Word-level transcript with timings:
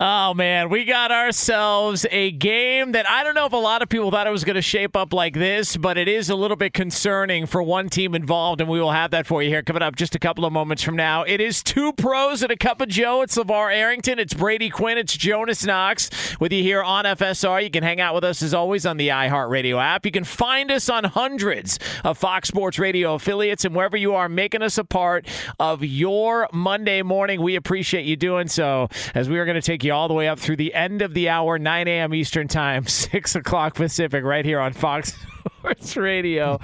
Oh 0.00 0.34
man, 0.34 0.70
we 0.70 0.84
got 0.84 1.12
ourselves 1.12 2.04
a 2.10 2.32
game 2.32 2.90
that 2.92 3.08
I 3.08 3.22
don't 3.22 3.36
know 3.36 3.46
if 3.46 3.52
a 3.52 3.56
lot 3.56 3.80
of 3.80 3.88
people 3.88 4.10
thought 4.10 4.26
it 4.26 4.30
was 4.30 4.42
going 4.42 4.56
to 4.56 4.60
shape 4.60 4.96
up 4.96 5.12
like 5.12 5.34
this, 5.34 5.76
but 5.76 5.96
it 5.96 6.08
is 6.08 6.28
a 6.28 6.34
little 6.34 6.56
bit 6.56 6.74
concerning 6.74 7.46
for 7.46 7.62
one 7.62 7.88
team 7.88 8.16
involved, 8.16 8.60
and 8.60 8.68
we 8.68 8.80
will 8.80 8.90
have 8.90 9.12
that 9.12 9.24
for 9.24 9.40
you 9.40 9.50
here 9.50 9.62
coming 9.62 9.82
up 9.82 9.94
just 9.94 10.16
a 10.16 10.18
couple 10.18 10.44
of 10.44 10.52
moments 10.52 10.82
from 10.82 10.96
now. 10.96 11.22
It 11.22 11.40
is 11.40 11.62
two 11.62 11.92
pros 11.92 12.42
and 12.42 12.50
a 12.50 12.56
cup 12.56 12.80
of 12.80 12.88
Joe. 12.88 13.22
It's 13.22 13.36
LeVar 13.36 13.72
Arrington, 13.72 14.18
it's 14.18 14.34
Brady 14.34 14.68
Quinn, 14.68 14.98
it's 14.98 15.16
Jonas 15.16 15.64
Knox 15.64 16.10
with 16.40 16.52
you 16.52 16.64
here 16.64 16.82
on 16.82 17.04
FSR. 17.04 17.62
You 17.62 17.70
can 17.70 17.84
hang 17.84 18.00
out 18.00 18.16
with 18.16 18.24
us 18.24 18.42
as 18.42 18.52
always 18.52 18.84
on 18.84 18.96
the 18.96 19.10
iHeartRadio 19.10 19.80
app. 19.80 20.04
You 20.04 20.10
can 20.10 20.24
find 20.24 20.72
us 20.72 20.88
on 20.88 21.04
hundreds 21.04 21.78
of 22.02 22.18
Fox 22.18 22.48
Sports 22.48 22.80
Radio 22.80 23.14
affiliates, 23.14 23.64
and 23.64 23.76
wherever 23.76 23.96
you 23.96 24.12
are 24.16 24.28
making 24.28 24.60
us 24.60 24.76
a 24.76 24.84
part 24.84 25.24
of 25.60 25.84
your 25.84 26.48
Monday 26.52 27.02
morning, 27.02 27.40
we 27.40 27.54
appreciate 27.54 28.06
you 28.06 28.16
doing 28.16 28.48
so 28.48 28.88
as 29.14 29.28
we 29.28 29.38
are 29.38 29.44
going 29.44 29.54
to 29.54 29.62
take 29.62 29.83
you 29.84 29.92
all 29.92 30.08
the 30.08 30.14
way 30.14 30.28
up 30.28 30.38
through 30.38 30.56
the 30.56 30.74
end 30.74 31.02
of 31.02 31.14
the 31.14 31.28
hour, 31.28 31.58
9 31.58 31.88
a.m. 31.88 32.14
Eastern 32.14 32.48
Time, 32.48 32.86
6 32.86 33.34
o'clock 33.36 33.74
Pacific, 33.74 34.24
right 34.24 34.44
here 34.44 34.60
on 34.60 34.72
Fox 34.72 35.14
Sports 35.58 35.96
Radio. 35.96 36.58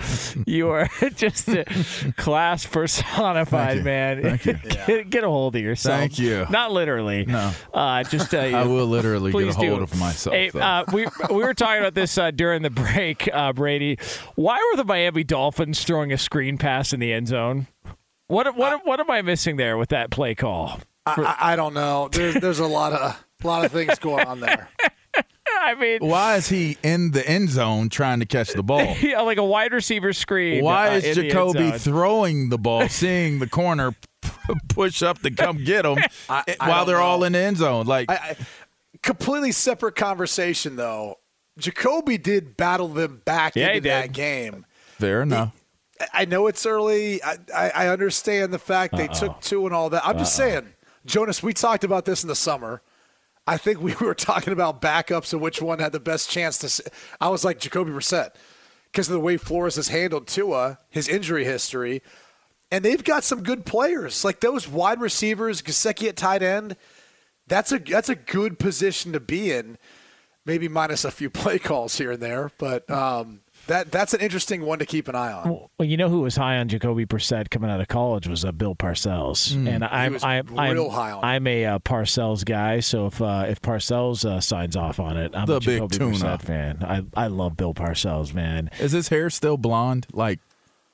You 0.46 0.70
are 0.70 0.88
just 1.14 1.48
a 1.48 1.64
class 2.16 2.66
personified, 2.66 3.84
man. 3.84 4.40
Get, 4.42 5.10
get, 5.10 5.24
a 5.24 5.28
hold 5.28 5.56
of 5.56 5.62
yourself. 5.62 5.98
Thank 5.98 6.18
you. 6.18 6.46
Not 6.50 6.72
literally. 6.72 7.26
No. 7.26 7.52
Uh, 7.72 8.02
just 8.04 8.34
uh, 8.34 8.38
I 8.38 8.64
will 8.64 8.86
literally 8.86 9.32
get 9.32 9.48
a 9.48 9.52
hold 9.52 9.78
do. 9.78 9.82
of 9.82 9.98
myself. 9.98 10.34
Hey, 10.34 10.50
uh, 10.50 10.84
we 10.92 11.06
we 11.30 11.36
were 11.36 11.54
talking 11.54 11.80
about 11.80 11.94
this 11.94 12.16
uh, 12.18 12.30
during 12.30 12.62
the 12.62 12.70
break, 12.70 13.28
uh, 13.32 13.52
Brady. 13.52 13.98
Why 14.34 14.58
were 14.70 14.76
the 14.76 14.84
Miami 14.84 15.24
Dolphins 15.24 15.82
throwing 15.84 16.12
a 16.12 16.18
screen 16.18 16.58
pass 16.58 16.92
in 16.92 17.00
the 17.00 17.12
end 17.12 17.28
zone? 17.28 17.66
What 18.28 18.56
what 18.56 18.86
what 18.86 19.00
am 19.00 19.10
I 19.10 19.22
missing 19.22 19.56
there 19.56 19.76
with 19.76 19.88
that 19.90 20.10
play 20.10 20.34
call? 20.34 20.80
I, 21.06 21.36
I, 21.40 21.56
don't 21.56 21.74
know. 21.74 22.08
There's 22.12 22.34
there's 22.34 22.58
a 22.58 22.66
lot 22.66 22.92
of 22.92 23.00
a 23.42 23.46
lot 23.46 23.64
of 23.64 23.72
things 23.72 23.98
going 23.98 24.26
on 24.26 24.40
there. 24.40 24.68
I 25.62 25.74
mean, 25.74 25.98
why 26.00 26.36
is 26.36 26.48
he 26.48 26.78
in 26.82 27.10
the 27.10 27.26
end 27.28 27.50
zone 27.50 27.88
trying 27.88 28.20
to 28.20 28.26
catch 28.26 28.52
the 28.52 28.62
ball? 28.62 28.96
Yeah, 29.02 29.20
like 29.20 29.38
a 29.38 29.44
wide 29.44 29.72
receiver 29.72 30.12
screen. 30.12 30.64
Why 30.64 30.88
uh, 30.88 30.98
is 30.98 31.16
Jacoby 31.16 31.72
throwing 31.72 32.48
the 32.48 32.58
ball, 32.58 32.88
seeing 32.88 33.38
the 33.38 33.48
corner 33.48 33.94
push 34.68 35.02
up 35.02 35.20
to 35.20 35.30
come 35.30 35.64
get 35.64 35.84
him 35.84 35.98
I, 36.28 36.56
while 36.60 36.84
they're 36.84 36.96
know. 36.96 37.02
all 37.02 37.24
in 37.24 37.32
the 37.32 37.38
end 37.38 37.58
zone? 37.58 37.86
Like, 37.86 38.10
completely 39.02 39.52
separate 39.52 39.96
conversation 39.96 40.76
though. 40.76 41.16
Jacoby 41.58 42.16
did 42.16 42.56
battle 42.56 42.88
them 42.88 43.22
back 43.24 43.54
yeah, 43.54 43.68
into 43.68 43.88
that 43.88 44.12
game. 44.12 44.64
Fair 44.98 45.22
enough. 45.22 45.54
I 46.12 46.24
know 46.24 46.46
it's 46.46 46.64
early. 46.64 47.22
I, 47.22 47.36
I, 47.54 47.70
I 47.70 47.88
understand 47.88 48.52
the 48.52 48.58
fact 48.58 48.96
they 48.96 49.08
Uh-oh. 49.08 49.18
took 49.18 49.40
two 49.40 49.66
and 49.66 49.74
all 49.74 49.90
that. 49.90 50.06
I'm 50.06 50.16
just 50.16 50.38
Uh-oh. 50.40 50.48
saying, 50.48 50.72
Jonas, 51.04 51.42
we 51.42 51.52
talked 51.52 51.84
about 51.84 52.04
this 52.04 52.22
in 52.22 52.28
the 52.28 52.34
summer. 52.34 52.82
I 53.46 53.56
think 53.56 53.80
we 53.80 53.94
were 54.00 54.14
talking 54.14 54.52
about 54.52 54.82
backups 54.82 55.32
and 55.32 55.42
which 55.42 55.62
one 55.62 55.78
had 55.78 55.92
the 55.92 56.00
best 56.00 56.30
chance 56.30 56.58
to. 56.58 56.90
I 57.20 57.28
was 57.28 57.44
like 57.44 57.58
Jacoby 57.58 57.90
Brissett 57.90 58.34
because 58.90 59.08
of 59.08 59.14
the 59.14 59.20
way 59.20 59.36
Flores 59.36 59.76
has 59.76 59.88
handled 59.88 60.26
Tua, 60.26 60.78
his 60.88 61.08
injury 61.08 61.44
history, 61.44 62.02
and 62.70 62.84
they've 62.84 63.02
got 63.02 63.24
some 63.24 63.42
good 63.42 63.66
players 63.66 64.24
like 64.24 64.40
those 64.40 64.68
wide 64.68 65.00
receivers, 65.00 65.62
Gesicki 65.62 66.08
at 66.08 66.16
tight 66.16 66.42
end. 66.42 66.76
That's 67.46 67.72
a 67.72 67.78
that's 67.78 68.08
a 68.08 68.14
good 68.14 68.58
position 68.58 69.12
to 69.12 69.20
be 69.20 69.52
in. 69.52 69.78
Maybe 70.46 70.68
minus 70.68 71.04
a 71.04 71.10
few 71.10 71.30
play 71.30 71.58
calls 71.58 71.98
here 71.98 72.12
and 72.12 72.22
there, 72.22 72.50
but 72.58 72.88
um, 72.90 73.40
that 73.66 73.90
that's 73.92 74.14
an 74.14 74.20
interesting 74.20 74.62
one 74.62 74.78
to 74.80 74.86
keep 74.86 75.06
an 75.08 75.14
eye 75.14 75.32
on. 75.32 75.50
Well, 75.78 75.88
you 75.88 75.96
know 75.96 76.08
who 76.08 76.20
was 76.22 76.36
high 76.36 76.58
on 76.58 76.68
Jacoby 76.68 77.06
Brissett 77.06 77.50
coming 77.50 77.70
out 77.70 77.80
of 77.80 77.88
college 77.88 78.26
was 78.26 78.44
uh, 78.44 78.52
Bill 78.52 78.74
Parcells, 78.74 79.52
Mm. 79.52 79.68
and 79.68 79.84
I'm 79.84 80.12
was 80.14 80.24
I'm 80.24 80.58
I'm, 80.58 80.72
real 80.74 80.90
high 80.90 81.12
on 81.12 81.24
I'm 81.24 81.46
a 81.46 81.64
uh, 81.66 81.78
Parcells 81.80 82.44
guy. 82.44 82.80
So 82.80 83.06
if 83.06 83.20
uh, 83.22 83.46
if 83.48 83.60
Parcells 83.62 84.24
uh, 84.24 84.40
signs 84.40 84.76
off 84.76 84.98
on 85.00 85.16
it, 85.16 85.32
I'm 85.34 85.46
The 85.46 85.56
a 85.56 85.60
big 85.60 85.68
Jacoby 85.90 85.96
tuna. 85.98 86.16
Brissett 86.16 86.42
fan. 86.42 86.78
I 86.82 87.24
I 87.24 87.26
love 87.28 87.56
Bill 87.56 87.74
Parcells, 87.74 88.34
man. 88.34 88.70
is 88.80 88.92
his 88.92 89.08
hair 89.08 89.30
still 89.30 89.56
blonde? 89.56 90.06
Like, 90.12 90.40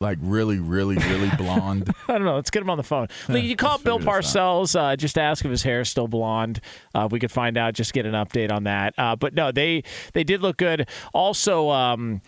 like 0.01 0.19
really, 0.21 0.59
really, 0.59 0.97
really 0.97 1.31
blonde? 1.39 1.91
I 2.09 2.13
don't 2.13 2.25
know. 2.25 2.35
Let's 2.37 2.51
get 2.51 2.61
him 2.63 2.69
on 2.69 2.77
the 2.77 2.83
phone. 2.85 3.09
Lee, 3.29 3.41
you 3.41 3.57
call 3.57 3.79
Bill 3.79 3.99
figure 3.99 4.13
Parcells. 4.13 4.79
Uh, 4.79 4.95
just 4.97 5.17
ask 5.17 5.45
if 5.45 5.51
his 5.51 5.63
hair 5.63 5.81
is 5.81 5.89
still 5.89 6.09
blonde. 6.09 6.61
Uh, 6.95 7.09
we 7.11 7.19
could 7.19 7.33
find 7.33 7.57
out. 7.57 7.73
Just 7.75 7.95
get 7.95 8.05
an 8.05 8.13
update 8.13 8.53
on 8.53 8.65
that. 8.65 8.93
Uh, 8.99 9.17
but 9.17 9.33
no, 9.35 9.51
they 9.53 9.83
they 10.13 10.23
did 10.25 10.43
look 10.43 10.59
good. 10.59 10.89
Also. 11.15 11.71
Um, 11.71 12.21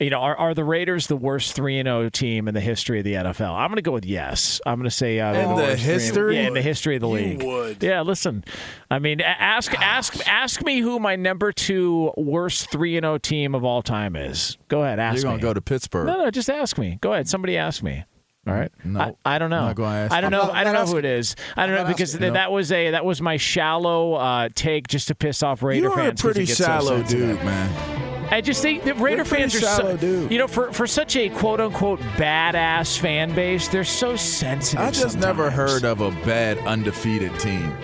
You 0.00 0.08
know, 0.08 0.20
are, 0.20 0.34
are 0.34 0.54
the 0.54 0.64
Raiders 0.64 1.08
the 1.08 1.16
worst 1.16 1.52
three 1.52 1.78
and 1.78 1.86
zero 1.86 2.08
team 2.08 2.48
in 2.48 2.54
the 2.54 2.60
history 2.60 3.00
of 3.00 3.04
the 3.04 3.12
NFL? 3.14 3.54
I'm 3.54 3.68
going 3.68 3.76
to 3.76 3.82
go 3.82 3.92
with 3.92 4.06
yes. 4.06 4.58
I'm 4.64 4.76
going 4.78 4.88
to 4.88 4.90
say 4.90 5.20
uh, 5.20 5.34
In 5.34 5.48
the 5.50 5.54
worst 5.56 5.82
three- 5.82 5.92
history? 5.92 6.36
yeah, 6.36 6.46
in 6.48 6.54
the 6.54 6.62
history 6.62 6.94
of 6.96 7.02
the 7.02 7.08
You 7.08 7.14
league. 7.14 7.42
would. 7.42 7.82
Yeah, 7.82 8.00
listen. 8.00 8.42
I 8.90 8.98
mean, 8.98 9.20
a- 9.20 9.24
ask 9.24 9.74
ask 9.78 10.26
ask 10.26 10.64
me 10.64 10.80
who 10.80 10.98
my 10.98 11.16
number 11.16 11.52
two 11.52 12.12
worst 12.16 12.70
three 12.70 12.96
and 12.96 13.04
zero 13.04 13.18
team 13.18 13.54
of 13.54 13.62
all 13.62 13.82
time 13.82 14.16
is. 14.16 14.56
Go 14.68 14.82
ahead, 14.82 14.98
ask 14.98 15.16
You're 15.16 15.24
gonna 15.24 15.36
me. 15.36 15.42
go 15.42 15.52
to 15.52 15.60
Pittsburgh. 15.60 16.06
No, 16.06 16.24
no, 16.24 16.30
just 16.30 16.48
ask 16.48 16.78
me. 16.78 16.96
Go 17.02 17.12
ahead. 17.12 17.28
Somebody 17.28 17.58
ask 17.58 17.82
me. 17.82 18.02
All 18.46 18.54
right. 18.54 18.72
No, 18.82 19.00
I, 19.26 19.34
I 19.34 19.38
don't 19.38 19.50
know. 19.50 19.66
not 19.66 19.76
gonna 19.76 19.96
ask 19.98 20.12
I 20.14 20.22
don't 20.22 20.30
know. 20.30 20.40
I'm 20.40 20.46
not- 20.46 20.56
I 20.56 20.64
don't 20.64 20.72
know 20.72 20.78
not 20.80 20.88
who 20.88 20.96
it 20.96 21.04
is. 21.04 21.36
I 21.58 21.66
don't 21.66 21.76
I'm 21.76 21.82
know 21.82 21.88
because 21.88 22.14
asking. 22.14 22.20
th- 22.22 22.32
that 22.32 22.50
was 22.50 22.72
a 22.72 22.92
that 22.92 23.04
was 23.04 23.20
my 23.20 23.36
shallow 23.36 24.14
uh, 24.14 24.48
take 24.54 24.88
just 24.88 25.08
to 25.08 25.14
piss 25.14 25.42
off 25.42 25.62
Raider 25.62 25.90
fans. 25.90 25.96
You're 25.96 26.04
a 26.04 26.06
fans. 26.08 26.22
'cause 26.22 26.30
it 26.30 26.34
pretty 26.34 26.46
gets 26.46 26.58
so 26.58 26.64
shallow 26.64 27.02
dude, 27.02 27.44
man. 27.44 27.99
I 28.32 28.40
just 28.40 28.62
think 28.62 28.84
that 28.84 28.94
Raider 28.98 29.16
You're 29.18 29.24
a 29.26 29.28
pretty 29.28 29.42
fans 29.50 29.56
are 29.56 29.66
so, 29.82 29.96
dude. 29.96 30.30
you 30.30 30.38
know, 30.38 30.46
for 30.46 30.72
for 30.72 30.86
such 30.86 31.16
a 31.16 31.28
quote 31.30 31.60
unquote 31.60 31.98
badass 32.16 32.98
fan 32.98 33.34
base, 33.34 33.66
they're 33.68 33.82
so 33.84 34.14
sensitive. 34.16 34.80
I 34.86 34.90
just 34.92 35.18
never 35.18 35.50
heard 35.50 35.84
of 35.84 36.00
a 36.00 36.10
bad 36.24 36.58
undefeated 36.58 37.36
team. 37.40 37.76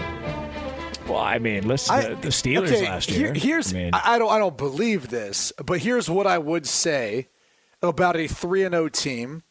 Well, 1.08 1.18
I 1.18 1.38
mean, 1.38 1.66
listen, 1.66 1.94
I- 1.94 2.14
the, 2.14 2.28
Steelers 2.28 2.66
okay, 2.68 2.84
last 2.88 3.10
here- 3.10 3.26
year. 3.26 3.34
here's 3.34 3.72
I 3.72 3.76
mean, 3.76 3.90
I, 3.92 4.18
don't 4.18 4.30
I 4.30 4.38
don't 4.38 4.56
believe 4.56 5.08
this, 5.08 5.52
but 5.64 5.80
here's 5.80 6.08
what 6.10 6.26
I 6.26 6.38
would 6.38 6.66
say 6.66 7.28
about 7.82 8.16
a 8.16 8.26
three 8.26 8.64
and 8.64 8.72
zero 8.72 8.88
team 8.88 9.42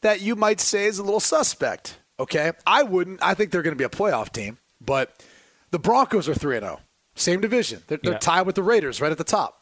that 0.00 0.20
you 0.20 0.36
might 0.36 0.60
say 0.60 0.84
is 0.86 0.98
a 0.98 1.02
little 1.04 1.20
suspect. 1.20 1.98
Okay, 2.20 2.52
I 2.66 2.82
wouldn't. 2.84 3.22
I 3.22 3.34
think 3.34 3.50
they're 3.52 3.62
going 3.62 3.76
to 3.76 3.78
be 3.78 3.84
a 3.84 3.88
playoff 3.88 4.32
team, 4.32 4.58
but 4.80 5.24
the 5.70 5.78
Broncos 5.78 6.28
are 6.28 6.34
three 6.34 6.56
and 6.56 6.64
zero, 6.64 6.80
same 7.14 7.40
division. 7.40 7.82
They're, 7.86 7.98
they're 8.02 8.18
tied 8.18 8.42
with 8.42 8.54
the 8.56 8.62
Raiders 8.62 9.00
right 9.00 9.12
at 9.12 9.18
the 9.18 9.24
top. 9.24 9.57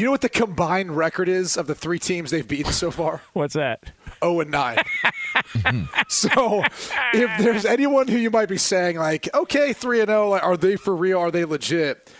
Do 0.00 0.04
you 0.04 0.06
know 0.06 0.12
what 0.12 0.22
the 0.22 0.30
combined 0.30 0.96
record 0.96 1.28
is 1.28 1.58
of 1.58 1.66
the 1.66 1.74
three 1.74 1.98
teams 1.98 2.30
they've 2.30 2.48
beaten 2.48 2.72
so 2.72 2.90
far? 2.90 3.20
what's 3.34 3.52
that? 3.52 3.92
0 4.24 4.40
and 4.40 4.50
9. 4.50 4.78
so 6.08 6.64
if 7.12 7.38
there's 7.38 7.66
anyone 7.66 8.08
who 8.08 8.16
you 8.16 8.30
might 8.30 8.48
be 8.48 8.56
saying 8.56 8.96
like, 8.96 9.28
okay, 9.34 9.74
3 9.74 10.00
and 10.00 10.08
0, 10.08 10.38
are 10.38 10.56
they 10.56 10.76
for 10.76 10.96
real? 10.96 11.18
Are 11.18 11.30
they 11.30 11.44
legit? 11.44 12.10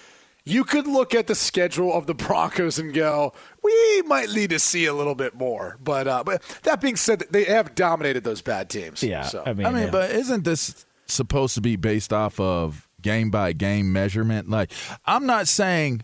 You 0.44 0.62
could 0.62 0.86
look 0.86 1.14
at 1.14 1.26
the 1.26 1.34
schedule 1.34 1.90
of 1.94 2.06
the 2.06 2.12
Broncos 2.12 2.78
and 2.78 2.92
go, 2.92 3.32
we 3.64 4.02
might 4.02 4.28
need 4.28 4.50
to 4.50 4.58
see 4.58 4.84
a 4.84 4.92
little 4.92 5.14
bit 5.14 5.34
more. 5.34 5.78
But 5.82 6.06
uh, 6.06 6.22
but 6.22 6.42
that 6.64 6.82
being 6.82 6.96
said, 6.96 7.20
they 7.30 7.44
have 7.44 7.74
dominated 7.74 8.24
those 8.24 8.42
bad 8.42 8.68
teams. 8.68 9.02
Yeah, 9.02 9.22
So. 9.22 9.42
I 9.46 9.54
mean, 9.54 9.66
I 9.66 9.70
mean, 9.70 9.84
yeah. 9.84 9.90
but 9.90 10.10
isn't 10.10 10.44
this 10.44 10.84
supposed 11.06 11.54
to 11.54 11.62
be 11.62 11.76
based 11.76 12.12
off 12.12 12.38
of 12.40 12.90
game 13.00 13.30
by 13.30 13.54
game 13.54 13.90
measurement? 13.90 14.50
Like, 14.50 14.70
I'm 15.06 15.24
not 15.24 15.48
saying 15.48 16.02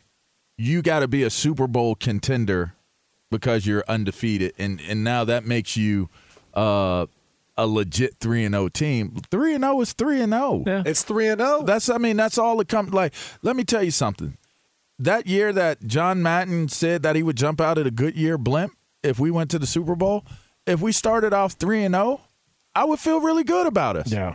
you 0.59 0.83
got 0.83 1.01
to 1.01 1.09
be 1.09 1.23
a 1.23 1.31
Super 1.31 1.67
Bowl 1.67 1.95
contender 1.95 2.75
because 3.31 3.67
you're 3.67 3.85
undefeated, 3.89 4.55
and 4.59 4.81
and 4.81 5.05
now 5.05 5.25
that 5.25 5.45
makes 5.45 5.77
you 5.77 6.09
uh, 6.55 7.07
a 7.57 7.67
legit 7.67 8.17
three 8.21 8.45
and 8.45 8.55
zero 8.55 8.69
team. 8.69 9.17
Three 9.31 9.55
and 9.55 9.65
zero 9.65 9.81
is 9.81 9.93
three 9.93 10.21
and 10.21 10.33
zero. 10.33 10.65
Yeah. 10.67 10.83
it's 10.85 11.03
3 11.03 11.29
and 11.29 11.41
oh. 11.41 11.59
0. 11.59 11.63
That's 11.63 11.89
I 11.89 11.99
mean 11.99 12.17
that's 12.17 12.39
all 12.39 12.61
it 12.61 12.69
comes 12.69 12.93
like. 12.93 13.15
Let 13.43 13.57
me 13.57 13.65
tell 13.65 13.83
you 13.83 13.91
something. 13.91 14.37
That 14.99 15.27
year 15.27 15.53
that 15.53 15.87
John 15.87 16.23
Madden 16.23 16.69
said 16.69 17.03
that 17.03 17.17
he 17.17 17.23
would 17.23 17.37
jump 17.37 17.61
out 17.61 17.77
at 17.79 17.87
a 17.87 17.91
Goodyear 17.91 18.39
blimp 18.39 18.73
if 19.03 19.19
we 19.19 19.31
went 19.31 19.51
to 19.51 19.59
the 19.59 19.67
Super 19.67 19.95
Bowl, 19.95 20.25
if 20.67 20.81
we 20.81 20.93
started 20.93 21.33
off 21.33 21.53
three 21.53 21.85
and 21.85 21.95
zero, 21.95 22.21
I 22.75 22.85
would 22.85 22.99
feel 22.99 23.21
really 23.21 23.45
good 23.45 23.67
about 23.67 23.97
us. 23.97 24.11
yeah. 24.11 24.35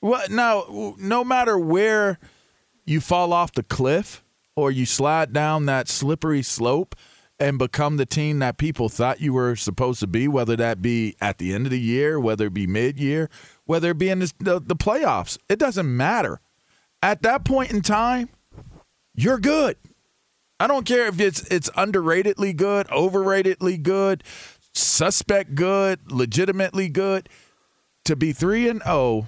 Well, 0.00 0.22
now, 0.30 0.96
no 0.98 1.22
matter 1.22 1.56
where 1.56 2.18
you 2.84 3.00
fall 3.00 3.32
off 3.32 3.52
the 3.52 3.62
cliff 3.62 4.24
or 4.56 4.70
you 4.70 4.86
slide 4.86 5.32
down 5.32 5.66
that 5.66 5.88
slippery 5.88 6.42
slope 6.42 6.94
and 7.38 7.58
become 7.58 7.96
the 7.96 8.06
team 8.06 8.38
that 8.38 8.56
people 8.56 8.88
thought 8.88 9.20
you 9.20 9.32
were 9.32 9.56
supposed 9.56 10.00
to 10.00 10.06
be, 10.06 10.28
whether 10.28 10.54
that 10.56 10.80
be 10.80 11.16
at 11.20 11.38
the 11.38 11.52
end 11.52 11.66
of 11.66 11.70
the 11.70 11.80
year, 11.80 12.20
whether 12.20 12.46
it 12.46 12.54
be 12.54 12.66
mid 12.66 13.00
year, 13.00 13.28
whether 13.64 13.90
it 13.90 13.98
be 13.98 14.10
in 14.10 14.20
the, 14.20 14.32
the, 14.38 14.60
the 14.60 14.76
playoffs, 14.76 15.38
it 15.48 15.58
doesn't 15.58 15.96
matter. 15.96 16.40
At 17.02 17.22
that 17.22 17.44
point 17.44 17.72
in 17.72 17.82
time, 17.82 18.28
you're 19.14 19.40
good. 19.40 19.76
I 20.60 20.68
don't 20.68 20.86
care 20.86 21.08
if 21.08 21.18
it's 21.18 21.42
it's 21.48 21.68
underratedly 21.70 22.54
good, 22.54 22.86
overratedly 22.88 23.82
good, 23.82 24.22
suspect 24.72 25.56
good, 25.56 26.12
legitimately 26.12 26.88
good. 26.88 27.28
To 28.04 28.14
be 28.14 28.32
three 28.32 28.68
and 28.68 28.82
zero, 28.82 29.26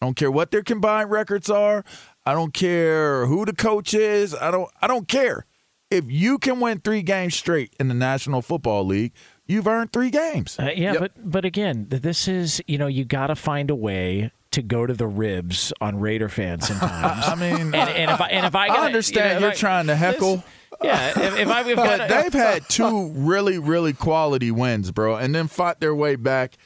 I 0.00 0.06
don't 0.06 0.14
care 0.14 0.30
what 0.30 0.52
their 0.52 0.62
combined 0.62 1.10
records 1.10 1.50
are. 1.50 1.84
I 2.26 2.34
don't 2.34 2.52
care 2.54 3.26
who 3.26 3.44
the 3.44 3.52
coach 3.54 3.94
is. 3.94 4.34
I 4.34 4.50
don't. 4.50 4.70
I 4.80 4.86
don't 4.86 5.08
care. 5.08 5.46
If 5.90 6.04
you 6.08 6.38
can 6.38 6.60
win 6.60 6.78
three 6.80 7.02
games 7.02 7.34
straight 7.34 7.74
in 7.80 7.88
the 7.88 7.94
National 7.94 8.42
Football 8.42 8.84
League, 8.86 9.12
you've 9.46 9.66
earned 9.66 9.92
three 9.92 10.10
games. 10.10 10.56
Uh, 10.58 10.70
yeah, 10.74 10.92
Yep. 10.92 10.98
but 11.00 11.12
but 11.30 11.44
again, 11.44 11.86
this 11.88 12.28
is 12.28 12.62
you 12.68 12.78
know 12.78 12.86
you 12.86 13.04
got 13.04 13.28
to 13.28 13.34
find 13.36 13.70
a 13.70 13.74
way 13.74 14.30
to 14.52 14.62
go 14.62 14.84
to 14.86 14.92
the 14.94 15.06
ribs 15.06 15.72
on 15.80 15.98
Raider 15.98 16.28
fans 16.28 16.68
sometimes. 16.68 17.24
I 17.26 17.34
mean, 17.34 17.74
and, 17.74 17.74
and 17.74 18.10
if 18.10 18.20
I 18.20 18.26
and 18.28 18.46
if 18.46 18.54
I, 18.54 18.64
I 18.64 18.68
gotta, 18.68 18.80
understand 18.82 19.28
you 19.34 19.34
know, 19.40 19.46
you're 19.46 19.50
I- 19.52 19.54
trying 19.54 19.86
to 19.88 19.96
heckle. 19.96 20.36
this- 20.36 20.44
yeah, 20.82 21.08
if, 21.10 21.38
if 21.40 21.48
I've 21.48 21.66
got 21.76 21.98
but 21.98 22.08
they've 22.08 22.32
had 22.32 22.62
two 22.68 23.08
really, 23.10 23.58
really 23.58 23.92
quality 23.92 24.50
wins, 24.50 24.90
bro, 24.92 25.16
and 25.16 25.34
then 25.34 25.46
fought 25.48 25.78
their 25.80 25.94
way 25.94 26.14
back 26.16 26.56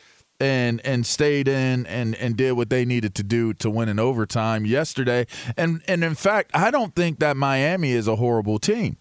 and 0.41 0.81
and 0.85 1.07
stayed 1.07 1.49
in 1.49 1.87
and 1.87 2.15
and 2.17 2.37
did 2.37 2.53
what 2.53 2.71
they 2.71 2.85
needed 2.85 3.15
to 3.17 3.23
do 3.23 3.55
to 3.55 3.71
win 3.71 3.89
in 3.89 3.99
overtime 3.99 4.67
yesterday. 4.67 5.27
And 5.57 5.83
and 5.89 6.03
in 6.05 6.15
fact, 6.15 6.51
I 6.55 6.71
don't 6.71 6.95
think 6.95 7.21
that 7.21 7.37
Miami 7.37 7.93
is 7.93 8.09
a 8.09 8.17
horrible 8.17 8.59
team. 8.59 8.97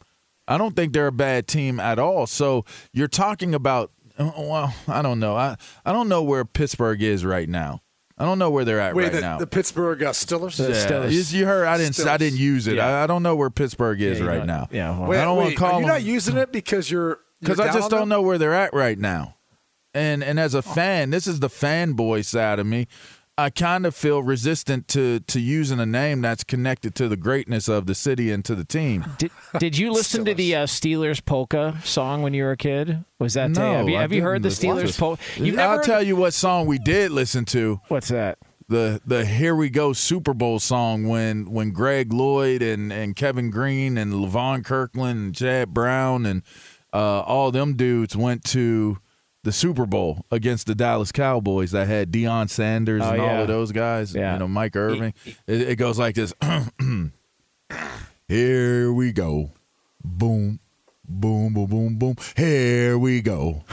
I 0.47 0.57
don't 0.57 0.75
think 0.75 0.93
they're 0.93 1.07
a 1.07 1.11
bad 1.11 1.47
team 1.47 1.79
at 1.79 1.99
all. 1.99 2.27
So 2.27 2.65
you're 2.91 3.07
talking 3.07 3.53
about 3.55 3.91
well, 4.19 4.75
I 4.87 5.01
don't 5.01 5.19
know. 5.19 5.35
I 5.35 5.55
I 5.85 5.91
don't 5.91 6.07
know 6.09 6.21
where 6.21 6.45
Pittsburgh 6.45 7.01
is 7.01 7.25
right 7.25 7.49
now. 7.49 7.81
I 8.15 8.25
don't 8.25 8.37
know 8.37 8.51
where 8.51 8.63
they're 8.63 8.79
at 8.79 8.93
Wait, 8.93 9.05
right 9.05 9.11
the, 9.11 9.21
now. 9.21 9.39
the 9.39 9.47
Pittsburgh 9.47 10.03
uh, 10.03 10.11
Steelers? 10.11 10.57
The 10.57 10.69
yeah, 10.69 10.85
Steelers. 10.87 11.31
you- 11.33 11.39
you 11.39 11.45
heard 11.47 11.65
I 11.65 11.77
didn't 11.79 11.99
I 12.05 12.17
didn't 12.17 12.37
use 12.37 12.67
it. 12.67 12.75
Yeah. 12.75 12.85
I, 12.99 13.03
I 13.05 13.07
don't 13.07 13.23
know 13.23 13.35
where 13.35 13.49
Pittsburgh 13.49 13.99
is 13.99 14.19
Yeah, 14.19 14.25
right 14.27 14.37
don't- 14.37 14.47
now. 14.47 14.67
yeah, 14.71 14.91
well- 14.99 15.09
Wait, 15.09 15.17
I 15.19 15.23
don't 15.23 15.35
want 15.37 15.47
wait, 15.47 15.53
to 15.55 15.59
call 15.59 15.69
are 15.71 15.73
you 15.79 15.87
them 15.87 15.87
not 15.95 16.03
using 16.03 16.37
it 16.37 16.51
because 16.51 16.91
you're 16.91 17.19
because 17.41 17.59
I 17.59 17.73
just 17.73 17.89
don't 17.89 18.03
on 18.03 18.09
know 18.09 18.21
where 18.21 18.37
they're 18.37 18.53
at 18.53 18.73
right 18.75 18.97
now. 18.99 19.35
And 19.93 20.23
and 20.23 20.39
as 20.39 20.53
a 20.53 20.61
fan, 20.61 21.11
this 21.11 21.27
is 21.27 21.39
the 21.39 21.49
fanboy 21.49 22.25
side 22.25 22.59
of 22.59 22.65
me. 22.65 22.87
I 23.35 23.49
kind 23.49 23.87
of 23.87 23.95
feel 23.95 24.21
resistant 24.21 24.87
to 24.89 25.19
to 25.21 25.39
using 25.39 25.79
a 25.79 25.85
name 25.85 26.21
that's 26.21 26.43
connected 26.43 26.93
to 26.95 27.07
the 27.07 27.17
greatness 27.17 27.67
of 27.67 27.87
the 27.87 27.95
city 27.95 28.31
and 28.31 28.45
to 28.45 28.53
the 28.53 28.63
team. 28.63 29.05
Did, 29.17 29.31
did 29.57 29.77
you 29.77 29.91
listen 29.93 30.23
to 30.25 30.33
the 30.35 30.55
uh, 30.55 30.65
Steelers 30.65 31.23
polka 31.23 31.77
song 31.83 32.21
when 32.21 32.33
you 32.33 32.43
were 32.43 32.51
a 32.51 32.57
kid? 32.57 33.03
Was 33.19 33.33
that 33.33 33.51
no, 33.51 33.77
have 33.77 33.89
you, 33.89 33.97
have 33.97 34.13
you 34.13 34.21
heard 34.21 34.43
the 34.43 34.49
Steelers 34.49 34.97
polka? 34.97 35.21
You've 35.37 35.57
I'll 35.57 35.81
tell 35.81 36.03
you 36.03 36.15
what 36.15 36.33
song 36.33 36.67
we 36.67 36.77
did 36.77 37.11
listen 37.11 37.45
to. 37.45 37.81
what's 37.87 38.09
that? 38.09 38.37
The 38.67 39.01
the 39.05 39.25
Here 39.25 39.55
We 39.55 39.69
Go 39.69 39.93
Super 39.93 40.33
Bowl 40.33 40.59
song 40.59 41.07
when 41.07 41.51
when 41.51 41.71
Greg 41.71 42.13
Lloyd 42.13 42.61
and, 42.61 42.93
and 42.93 43.15
Kevin 43.15 43.49
Greene 43.49 43.97
and 43.97 44.13
Levon 44.13 44.63
Kirkland 44.63 45.19
and 45.19 45.35
Chad 45.35 45.73
Brown 45.73 46.25
and 46.25 46.43
uh, 46.93 47.21
all 47.21 47.51
them 47.51 47.75
dudes 47.75 48.15
went 48.15 48.43
to 48.45 48.99
the 49.43 49.51
Super 49.51 49.85
Bowl 49.85 50.25
against 50.31 50.67
the 50.67 50.75
Dallas 50.75 51.11
Cowboys 51.11 51.71
that 51.71 51.87
had 51.87 52.11
Deion 52.11 52.49
Sanders 52.49 53.01
Oh, 53.03 53.11
and 53.11 53.21
all 53.21 53.41
of 53.41 53.47
those 53.47 53.71
guys. 53.71 54.15
Yeah. 54.15 54.33
You 54.33 54.39
know, 54.39 54.47
Mike 54.47 54.75
Irvin. 54.75 55.13
It, 55.47 55.61
it 55.61 55.75
goes 55.75 55.99
like 55.99 56.15
this. 56.15 56.33
Here 58.27 58.91
we 58.91 59.11
go. 59.11 59.51
Boom. 60.03 60.59
Boom, 61.07 61.53
boom, 61.53 61.67
boom, 61.67 61.95
boom. 61.97 62.15
Here 62.35 62.97
we 62.97 63.21
go. 63.21 63.63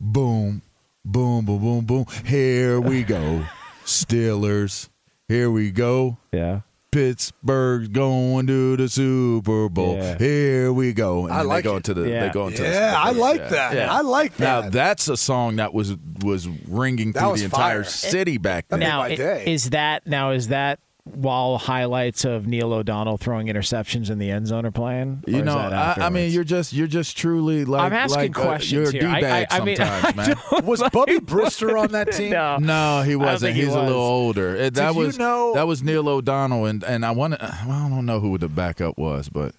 Boom. 0.00 0.62
Boom, 1.04 1.44
boom, 1.44 1.60
boom, 1.60 1.84
boom. 1.84 2.06
Here 2.24 2.80
we 2.80 3.02
go. 3.02 3.44
Steelers. 3.84 4.88
Here 5.28 5.50
we 5.50 5.70
go. 5.70 6.18
Yeah. 6.32 6.60
Pittsburgh's 6.92 7.88
going 7.88 8.46
to 8.46 8.76
the 8.76 8.88
Super 8.88 9.68
Bowl. 9.68 9.96
Yeah. 9.96 10.18
Here 10.18 10.72
we 10.72 10.92
go. 10.92 11.24
And 11.26 11.34
I 11.34 11.42
like 11.42 11.64
they 11.64 11.68
go 11.70 11.74
it. 11.74 11.76
into 11.78 11.94
the 11.94 12.08
Yeah. 12.08 12.26
they 12.26 12.32
go 12.32 12.46
into 12.46 12.62
the 12.62 12.68
Yeah, 12.68 12.94
I 12.96 13.10
like 13.10 13.40
Yeah. 13.40 13.48
that. 13.48 13.74
Yeah. 13.74 13.92
I 13.94 14.00
like 14.00 14.36
that. 14.36 14.64
Now 14.64 14.70
that's 14.70 15.08
a 15.08 15.16
song 15.16 15.56
that 15.56 15.74
was 15.74 15.96
was 16.22 16.48
ringing 16.66 17.12
That 17.12 17.20
through 17.20 17.30
was 17.32 17.40
the 17.40 17.46
entire 17.46 17.82
fire. 17.82 17.84
city 17.84 18.38
back 18.38 18.68
then. 18.68 18.80
now 18.80 19.00
my 19.00 19.08
i- 19.08 19.16
day. 19.16 19.44
is 19.46 19.70
that 19.70 20.06
now 20.06 20.30
is 20.30 20.48
that 20.48 20.78
while 21.14 21.56
highlights 21.56 22.24
of 22.24 22.46
Neil 22.46 22.72
O'Donnell 22.72 23.16
throwing 23.16 23.46
interceptions 23.46 24.10
in 24.10 24.18
the 24.18 24.30
end 24.30 24.48
zone 24.48 24.66
are 24.66 24.70
playing? 24.72 25.22
You 25.26 25.42
know, 25.42 25.56
I, 25.56 25.94
I 25.98 26.10
mean, 26.10 26.32
you're 26.32 26.44
just 26.44 26.72
you're 26.72 26.86
just 26.88 27.16
truly 27.16 27.64
like 27.64 27.80
I'm 27.82 27.92
asking 27.92 28.32
like, 28.32 28.38
uh, 28.38 28.42
questions 28.42 28.72
you're 28.72 28.88
a 28.88 28.90
here. 28.92 29.08
I- 29.08 29.20
d-bag 29.20 29.46
I- 29.50 29.56
I 29.58 29.64
mean, 29.64 29.76
sometimes, 29.76 30.16
man. 30.16 30.66
Was 30.66 30.82
Bubby 30.92 31.18
Brister 31.20 31.80
on 31.80 31.92
that 31.92 32.12
team? 32.12 32.30
no. 32.32 32.56
No, 32.58 33.02
he 33.02 33.14
wasn't. 33.16 33.54
think 33.54 33.56
he 33.56 33.64
He's 33.66 33.74
a 33.74 33.82
little 33.82 34.00
older. 34.00 34.54
It- 34.56 34.74
that 34.74 34.88
Did 34.88 34.96
you 35.00 35.06
was 35.06 35.18
know- 35.18 35.54
that 35.54 35.66
was 35.66 35.82
Neil 35.82 36.08
O'Donnell, 36.08 36.66
and 36.66 36.82
and 36.84 37.06
I 37.06 37.12
want 37.12 37.34
to. 37.34 37.38
Well, 37.66 37.86
I 37.86 37.88
don't 37.88 38.04
know 38.06 38.20
who 38.20 38.36
the 38.38 38.48
backup 38.48 38.98
was, 38.98 39.28
but 39.28 39.54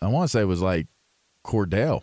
I 0.00 0.08
want 0.08 0.28
to 0.30 0.32
say 0.32 0.42
it 0.42 0.44
was 0.44 0.62
like 0.62 0.86
Kordell. 1.44 2.02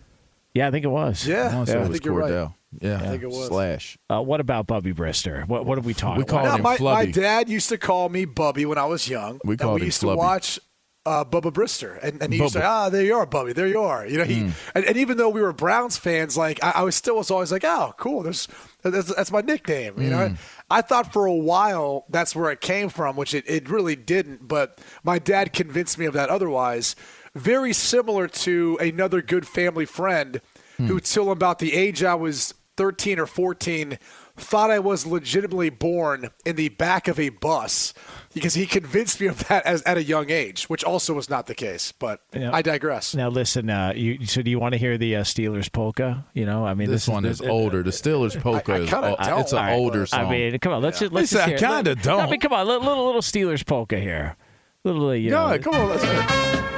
Yeah, 0.54 0.68
I 0.68 0.72
think 0.72 0.84
it 0.86 0.90
was. 0.90 1.28
I 1.28 1.32
Yeah, 1.32 1.56
want 1.56 1.68
to 1.68 1.72
say 1.72 1.78
I 1.78 1.82
it 1.82 1.88
was 1.88 1.96
think 1.98 2.06
you're 2.06 2.14
right. 2.16 2.50
Kordell. 2.80 2.84
Yeah, 2.84 2.98
I 2.98 3.10
think 3.10 3.24
it 3.24 3.30
was. 3.30 3.48
slash. 3.48 3.98
Uh, 4.10 4.22
what 4.22 4.40
about 4.40 4.68
Bubby 4.68 4.94
Brister? 4.94 5.48
What 5.48 5.66
what 5.66 5.78
have 5.78 5.86
we 5.86 5.94
talked? 5.94 6.18
We 6.18 6.26
call 6.26 6.40
about? 6.40 6.64
Now, 6.64 6.76
him 6.76 6.84
my, 6.84 6.94
my 6.94 7.06
dad 7.06 7.50
used 7.50 7.70
to 7.70 7.78
call 7.78 8.10
me 8.10 8.26
Bubby 8.26 8.66
when 8.66 8.78
I 8.78 8.86
was 8.86 9.08
young. 9.08 9.40
We 9.44 9.54
and 9.54 9.62
called 9.62 9.76
we 9.76 9.82
him 9.82 9.86
used 9.88 10.02
Flubby. 10.02 10.14
to 10.14 10.18
watch 10.18 10.60
uh, 11.06 11.24
Bubby 11.26 11.50
Brister, 11.50 12.00
and, 12.02 12.22
and 12.22 12.32
he 12.32 12.40
used 12.40 12.54
to 12.54 12.60
say, 12.60 12.66
"Ah, 12.66 12.90
there 12.90 13.04
you 13.04 13.16
are, 13.16 13.26
Bubby. 13.26 13.54
There 13.54 13.68
you 13.68 13.82
are." 13.82 14.08
You 14.08 14.20
know, 14.20 14.24
he 14.24 14.52
and, 14.74 14.86
and 14.86 14.98
even 14.98 15.18
though 15.18 15.30
we 15.30 15.42
were 15.42 15.52
Browns 15.54 15.98
fans, 15.98 16.38
like 16.38 16.64
I, 16.64 16.72
I 16.76 16.84
was 16.84 16.96
still 16.96 17.18
was 17.18 17.30
always 17.30 17.52
like, 17.52 17.64
"Oh, 17.66 17.94
cool. 17.98 18.24
There's 18.24 18.48
that's, 18.82 19.14
that's 19.14 19.32
my 19.32 19.42
nickname." 19.42 20.02
You 20.02 20.10
know, 20.10 20.36
I 20.70 20.82
thought 20.82 21.12
for 21.12 21.26
a 21.26 21.34
while 21.34 22.06
that's 22.10 22.36
where 22.36 22.52
it 22.52 22.62
came 22.62 22.90
from, 22.90 23.16
which 23.16 23.34
it, 23.34 23.44
it 23.48 23.70
really 23.70 23.96
didn't. 23.96 24.48
But 24.48 24.80
my 25.04 25.20
dad 25.20 25.52
convinced 25.54 25.98
me 25.98 26.06
of 26.06 26.14
that 26.14 26.30
otherwise. 26.30 26.96
Very 27.36 27.74
similar 27.74 28.28
to 28.28 28.78
another 28.80 29.22
good 29.22 29.48
family 29.48 29.86
friend 29.86 30.40
who, 30.78 31.00
till 31.00 31.32
about 31.32 31.60
the 31.60 31.74
age 31.74 32.04
I 32.04 32.14
was 32.16 32.54
13 32.76 33.20
or 33.20 33.26
14, 33.28 34.00
thought 34.36 34.72
I 34.72 34.80
was 34.80 35.06
legitimately 35.06 35.70
born 35.70 36.30
in 36.44 36.56
the 36.56 36.70
back 36.70 37.08
of 37.08 37.20
a 37.20 37.30
bus 37.30 37.94
because 38.34 38.56
he 38.56 38.66
convinced 38.66 39.22
me 39.22 39.28
of 39.28 39.48
that 39.48 39.64
as, 39.66 39.84
at 39.84 39.96
a 39.98 40.04
young 40.04 40.32
age, 40.32 40.64
which 40.66 40.84
also 40.84 41.14
was 41.14 41.30
not 41.30 41.46
the 41.46 41.54
case. 41.54 41.92
But 41.92 42.22
Yeah. 42.34 42.50
I 42.52 42.64
digress. 42.64 43.14
Now 43.14 43.30
listen, 43.30 43.70
uh, 43.70 43.94
you, 43.96 44.26
so 44.26 44.42
do 44.42 44.50
you 44.50 44.58
want 44.58 44.74
to 44.74 44.80
hear 44.80 44.98
the 44.98 45.18
uh, 45.18 45.24
Steelers 45.24 45.72
polka? 45.72 46.26
You 46.34 46.46
know, 46.48 46.66
I 46.66 46.74
mean, 46.74 46.90
This, 46.90 47.08
one 47.08 47.26
is 47.26 47.42
older. 47.42 47.84
The 47.84 47.92
Steelers 47.92 48.40
polka 48.42 48.74
I 48.74 48.78
is 48.80 48.90
kinda 48.90 49.18
o- 49.20 49.24
don't, 49.24 49.40
it's 49.42 49.52
an 49.54 49.58
but- 49.60 49.74
older 49.74 50.06
song. 50.08 50.26
I 50.26 50.30
mean, 50.32 50.58
come 50.60 50.74
on, 50.74 50.82
let's 50.82 51.00
just 51.00 51.12
let's 51.14 51.32
Listen, 51.32 51.38
just 51.52 51.64
I 51.64 51.68
hear 51.68 51.80
it. 51.80 51.86
kinda 51.94 51.96
don't. 52.04 52.20
I 52.22 52.30
mean, 52.32 52.40
come 52.40 52.54
on, 52.54 52.66
little 52.66 52.84
little, 52.88 53.06
little 53.06 53.22
Steelers 53.22 53.64
polka 53.66 54.00
here. 54.00 54.36
Little, 54.84 55.10
uh, 55.10 55.14
you 55.14 55.30
know, 55.30 55.58
God, 55.58 55.62
come 55.64 55.76
on, 55.76 55.90
let's 55.90 56.73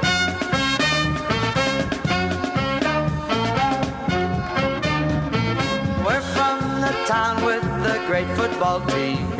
football 8.66 8.80
team. 8.88 9.30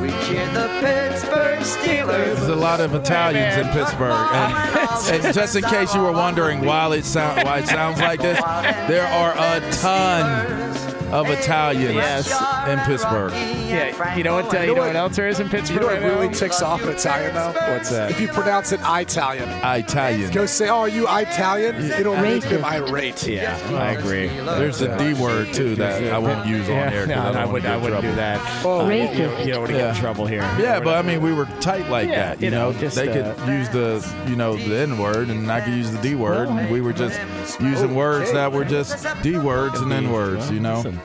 We 0.00 0.10
cheer 0.26 0.46
the 0.52 0.68
Pittsburgh 0.80 1.60
Steelers. 1.60 2.36
There's 2.36 2.48
a 2.48 2.56
lot 2.56 2.80
of 2.80 2.94
Italians 2.94 3.56
in 3.56 3.72
Pittsburgh, 3.72 4.10
and, 4.10 5.24
and 5.24 5.34
just 5.34 5.56
in 5.56 5.62
case 5.62 5.94
you 5.94 6.00
were 6.02 6.12
wondering 6.12 6.64
why 6.64 6.94
it 6.96 7.04
sound 7.04 7.44
why 7.44 7.60
it 7.60 7.68
sounds 7.68 8.00
like 8.00 8.20
this, 8.20 8.40
there 8.88 9.06
are 9.06 9.32
a 9.32 9.60
ton 9.72 10.93
of 11.12 11.28
Italians 11.28 11.94
Yes. 11.94 12.68
in 12.68 12.78
Pittsburgh. 12.80 13.32
Yeah, 13.32 14.16
you 14.16 14.24
know 14.24 14.34
what? 14.36 14.54
Uh, 14.54 14.60
you 14.60 14.74
know 14.74 14.82
what 14.86 14.96
else 14.96 15.16
there 15.16 15.28
is 15.28 15.40
in 15.40 15.46
You 15.46 15.52
Pittsburgh 15.52 15.80
know 15.80 15.86
what 15.86 16.00
right 16.02 16.02
really 16.02 16.26
now? 16.28 16.32
ticks 16.34 16.62
off 16.62 16.82
an 16.82 16.90
Italian 16.90 17.34
though? 17.34 17.52
What's 17.72 17.90
that? 17.90 18.10
If 18.10 18.20
you 18.20 18.28
pronounce 18.28 18.72
it 18.72 18.80
Italian, 18.84 19.48
Italian. 19.62 20.30
go 20.32 20.46
say, 20.46 20.68
"Oh, 20.68 20.80
are 20.80 20.88
you 20.88 21.06
Italian?" 21.08 21.90
It'll 21.90 22.16
make 22.16 22.42
them 22.44 22.64
irate. 22.64 23.26
Yeah, 23.26 23.56
I 23.72 23.92
agree. 23.92 24.28
There's 24.28 24.80
a 24.80 24.96
D 24.98 25.14
word 25.14 25.52
too 25.52 25.74
that 25.76 26.02
I 26.12 26.18
won't 26.18 26.46
use 26.46 26.68
on 26.68 26.74
Yeah, 26.76 26.90
there. 26.90 27.06
'cause 27.06 27.08
no, 27.16 27.22
I, 27.22 27.24
don't 27.32 27.36
I 27.36 27.44
would, 27.46 27.62
get 27.62 27.70
I 27.72 27.74
in 27.76 27.82
wouldn't 27.82 28.00
trouble. 28.02 28.10
do 28.10 28.16
that. 28.16 28.62
Oh, 28.64 28.80
Uh, 28.80 28.88
you, 28.88 28.90
Racist. 29.08 29.14
you, 29.40 29.46
you 29.46 29.52
don't 29.52 29.60
want 29.62 29.70
to 29.72 29.76
get 29.78 29.88
in 29.90 30.00
trouble 30.00 30.26
here. 30.26 30.42
Yeah, 30.58 30.80
but 30.80 30.96
I 30.96 31.02
mean, 31.02 31.20
we 31.22 31.32
were 31.32 31.46
tight 31.60 31.88
like 31.90 32.08
Yeah, 32.08 32.14
that. 32.30 32.40
you 32.40 32.46
You 32.46 32.50
know, 32.50 32.70
know, 32.72 32.78
just, 32.78 32.96
they 32.96 33.06
could 33.08 33.24
uh, 33.24 33.46
use 33.46 33.68
the, 33.70 34.06
you 34.28 34.36
know, 34.36 34.56
the 34.56 34.76
N 34.78 34.98
word, 34.98 35.28
and 35.28 35.50
I 35.50 35.60
could 35.60 35.74
use 35.74 35.90
the 35.90 35.98
D 35.98 36.14
word, 36.14 36.48
and 36.48 36.70
we 36.70 36.80
were 36.80 36.92
just 36.92 37.18
using 37.60 37.94
words 37.94 38.32
that 38.32 38.52
were 38.52 38.64
just 38.64 39.06
D 39.22 39.38
words 39.38 39.80
and 39.80 39.92
N 39.92 40.10
words. 40.10 40.50
You 40.50 40.60
know, 40.60 40.76
Listen, 40.76 41.00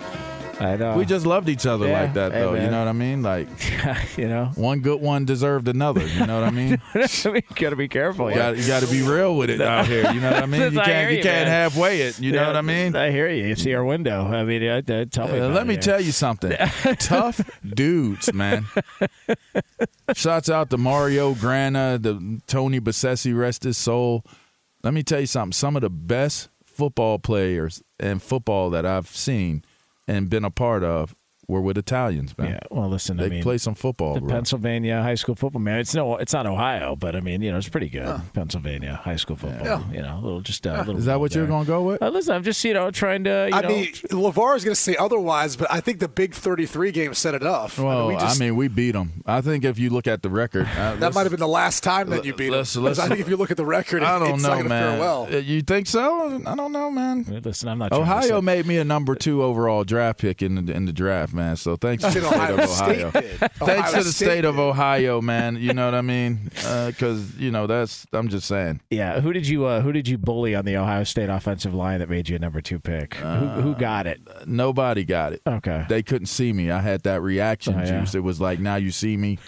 I 0.59 0.75
know. 0.75 0.97
we 0.97 1.05
just 1.05 1.25
loved 1.25 1.47
each 1.49 1.65
other 1.65 1.87
Yeah, 1.87 2.01
like 2.01 2.13
that, 2.15 2.31
hey, 2.33 2.39
though. 2.41 2.53
you 2.53 2.59
man. 2.59 2.71
know 2.71 2.79
what 2.79 2.87
I 2.89 2.91
mean? 2.93 3.23
Like 3.23 3.47
you 4.17 4.27
know, 4.27 4.51
one 4.55 4.81
good 4.81 4.99
one 5.01 5.25
deserved 5.25 5.67
another. 5.67 6.05
You 6.05 6.25
know 6.25 6.39
what 6.41 6.43
I 6.47 6.51
mean? 6.51 6.81
I 6.93 6.99
mean, 7.25 7.43
you 7.49 7.55
got 7.55 7.69
to 7.69 7.75
be 7.75 7.87
careful. 7.87 8.29
You 8.29 8.35
got, 8.35 8.57
you 8.57 8.67
got 8.67 8.81
to 8.83 8.87
be 8.91 9.01
real 9.01 9.35
with 9.37 9.49
it 9.49 9.61
out 9.61 9.87
here. 9.87 10.11
You 10.11 10.19
know 10.19 10.31
what 10.31 10.43
I 10.43 10.45
mean? 10.47 10.61
You 10.73 10.79
I 10.81 10.85
hear 10.85 10.93
can't 10.93 11.11
you 11.11 11.17
you, 11.17 11.23
can't 11.23 11.47
halfway 11.47 12.01
it. 12.01 12.19
You 12.19 12.31
know 12.33 12.45
what 12.47 12.55
I 12.57 12.61
mean? 12.61 12.95
I 12.95 13.11
hear 13.11 13.29
you. 13.29 13.45
You 13.47 13.55
see 13.55 13.73
our 13.73 13.85
window. 13.85 14.25
I 14.25 14.43
mean, 14.43 14.63
uh, 14.63 14.81
uh, 14.87 15.05
tell 15.09 15.27
me. 15.27 15.33
Uh, 15.39 15.45
about 15.45 15.53
let 15.53 15.67
me 15.67 15.75
it. 15.75 15.81
tell 15.81 16.01
you 16.01 16.11
something. 16.11 16.51
Tough 16.99 17.41
dudes, 17.65 18.33
man. 18.33 18.65
Shouts 20.13 20.49
out 20.49 20.69
to 20.71 20.77
Mario 20.77 21.35
Grana, 21.35 21.97
the 21.99 22.41
Tony 22.47 22.79
Bassessi, 22.79 23.37
rest 23.37 23.63
his 23.63 23.77
soul. 23.77 24.25
Let 24.83 24.93
me 24.93 25.03
tell 25.03 25.19
you 25.19 25.25
something. 25.27 25.53
Some 25.53 25.75
of 25.75 25.81
the 25.81 25.89
best 25.89 26.49
football 26.65 27.19
players 27.19 27.81
and 27.99 28.21
football 28.21 28.69
that 28.71 28.85
I've 28.85 29.07
seen 29.07 29.63
and 30.09 30.27
been 30.27 30.43
a 30.43 30.49
part 30.49 30.83
of 30.83 31.15
were 31.49 31.59
with 31.61 31.77
Italians, 31.77 32.37
man. 32.37 32.51
Yeah. 32.51 32.59
Well, 32.69 32.87
listen. 32.87 33.17
They 33.17 33.25
I 33.25 33.29
mean, 33.29 33.43
play 33.43 33.57
some 33.57 33.75
football, 33.75 34.13
the 34.13 34.21
bro. 34.21 34.29
Pennsylvania 34.29 35.01
high 35.01 35.15
school 35.15 35.35
football 35.35 35.59
man. 35.61 35.79
It's 35.79 35.93
no, 35.95 36.15
it's 36.17 36.31
not 36.31 36.45
Ohio, 36.45 36.95
but 36.95 37.15
I 37.15 37.19
mean, 37.21 37.41
you 37.41 37.51
know, 37.51 37.57
it's 37.57 37.67
pretty 37.67 37.89
good. 37.89 38.21
Pennsylvania 38.33 38.93
high 39.03 39.15
school 39.17 39.35
football. 39.35 39.83
You 39.91 40.01
know, 40.01 40.17
a 40.17 40.21
little 40.21 40.41
just 40.41 40.65
uh, 40.65 40.71
a 40.71 40.77
little. 40.79 40.97
Is 40.97 41.05
that 41.05 41.19
what 41.19 41.33
you're 41.35 41.47
going 41.47 41.65
to 41.65 41.67
go 41.67 41.81
with? 41.81 42.01
Uh, 42.01 42.09
listen, 42.09 42.35
I'm 42.35 42.43
just 42.43 42.63
you 42.63 42.73
know 42.73 42.91
trying 42.91 43.23
to. 43.25 43.49
You 43.51 43.55
I 43.57 43.61
know, 43.61 43.69
mean, 43.69 43.87
Lavar 44.11 44.55
is 44.55 44.63
going 44.63 44.75
to 44.75 44.81
say 44.81 44.95
otherwise, 44.95 45.55
but 45.57 45.69
I 45.71 45.79
think 45.81 45.99
the 45.99 46.07
Big 46.07 46.33
33 46.35 46.91
game 46.91 47.13
said 47.13 47.33
enough. 47.33 47.77
Well, 47.79 48.07
we 48.07 48.13
just- 48.15 48.39
I 48.39 48.45
mean, 48.45 48.55
we 48.55 48.67
beat 48.67 48.91
them. 48.91 49.23
I 49.25 49.41
think 49.41 49.65
if 49.65 49.79
you 49.79 49.89
look 49.89 50.05
at 50.07 50.21
the 50.21 50.29
record, 50.29 50.67
uh, 50.77 50.95
that 50.97 51.13
might 51.15 51.23
have 51.23 51.31
been 51.31 51.39
the 51.39 51.47
last 51.47 51.83
time 51.83 52.09
that 52.11 52.25
you 52.25 52.33
beat 52.33 52.51
let's- 52.51 52.75
him. 52.75 52.83
let's- 52.83 52.99
I 52.99 53.07
think 53.07 53.19
if 53.19 53.27
you 53.29 53.37
look 53.37 53.49
at 53.51 53.57
the 53.57 53.65
record, 53.65 54.03
I 54.03 54.19
don't 54.19 54.35
it's 54.35 54.43
know, 54.43 54.49
not 54.49 54.55
going 54.55 54.63
to 54.65 54.69
man. 54.69 54.99
well. 54.99 55.27
Uh, 55.31 55.37
You 55.37 55.61
think 55.61 55.87
so? 55.87 56.41
I 56.45 56.53
don't 56.55 56.71
know, 56.71 56.91
man. 56.91 57.25
listen, 57.43 57.69
I'm 57.69 57.79
not. 57.79 57.91
Ohio 57.91 58.41
made 58.41 58.65
me 58.67 58.77
a 58.77 58.83
number 58.83 59.15
two 59.15 59.41
overall 59.41 59.83
draft 59.83 60.19
pick 60.19 60.41
in 60.43 60.65
the 60.65 60.73
in 60.73 60.85
the 60.85 60.93
draft, 60.93 61.33
man. 61.33 61.38
So 61.55 61.75
thanks 61.75 62.03
to 62.03 62.09
the 62.09 62.13
Shit, 62.13 62.23
state 62.23 62.35
Ohio 62.35 62.55
of 62.63 62.69
State 62.69 63.03
Ohio. 63.03 63.49
Thanks 63.55 63.91
to 63.91 63.97
the 64.03 64.11
State 64.11 64.25
state 64.25 64.45
of. 64.45 64.59
Ohio, 64.59 65.21
man. 65.21 65.55
You 65.55 65.73
know 65.73 65.85
what 65.85 65.95
I 65.95 66.01
mean? 66.01 66.51
Because 66.53 67.35
you 67.37 67.51
know 67.51 67.65
that's. 67.67 68.05
I'm 68.13 68.27
just 68.29 68.47
saying. 68.47 68.81
Yeah, 68.89 69.19
who 69.21 69.33
did 69.33 69.47
you 69.47 69.65
uh, 69.65 69.81
who 69.81 69.91
did 69.91 70.07
you 70.07 70.17
bully 70.17 70.55
on 70.55 70.65
the 70.65 70.75
Ohio 70.77 71.03
State 71.03 71.29
offensive 71.29 71.73
line 71.73 71.99
that 71.99 72.09
made 72.09 72.29
you 72.29 72.35
a 72.35 72.39
number 72.39 72.61
two 72.61 72.79
pick? 72.79 73.15
who, 73.15 73.47
who 73.47 73.75
got 73.75 74.05
it? 74.07 74.19
Nobody 74.45 75.03
got 75.05 75.33
it. 75.33 75.41
Okay. 75.47 75.85
They 75.89 76.03
couldn't 76.03 76.27
see 76.27 76.51
me. 76.53 76.71
I 76.71 76.79
had 76.81 77.03
that 77.03 77.21
reaction 77.21 77.75
Oh, 77.75 77.79
yeah. 77.79 77.99
juice. 78.01 78.15
It 78.15 78.23
was 78.23 78.39
like 78.41 78.59
now 78.59 78.75
you 78.75 78.91
see 78.91 79.15
me, 79.17 79.39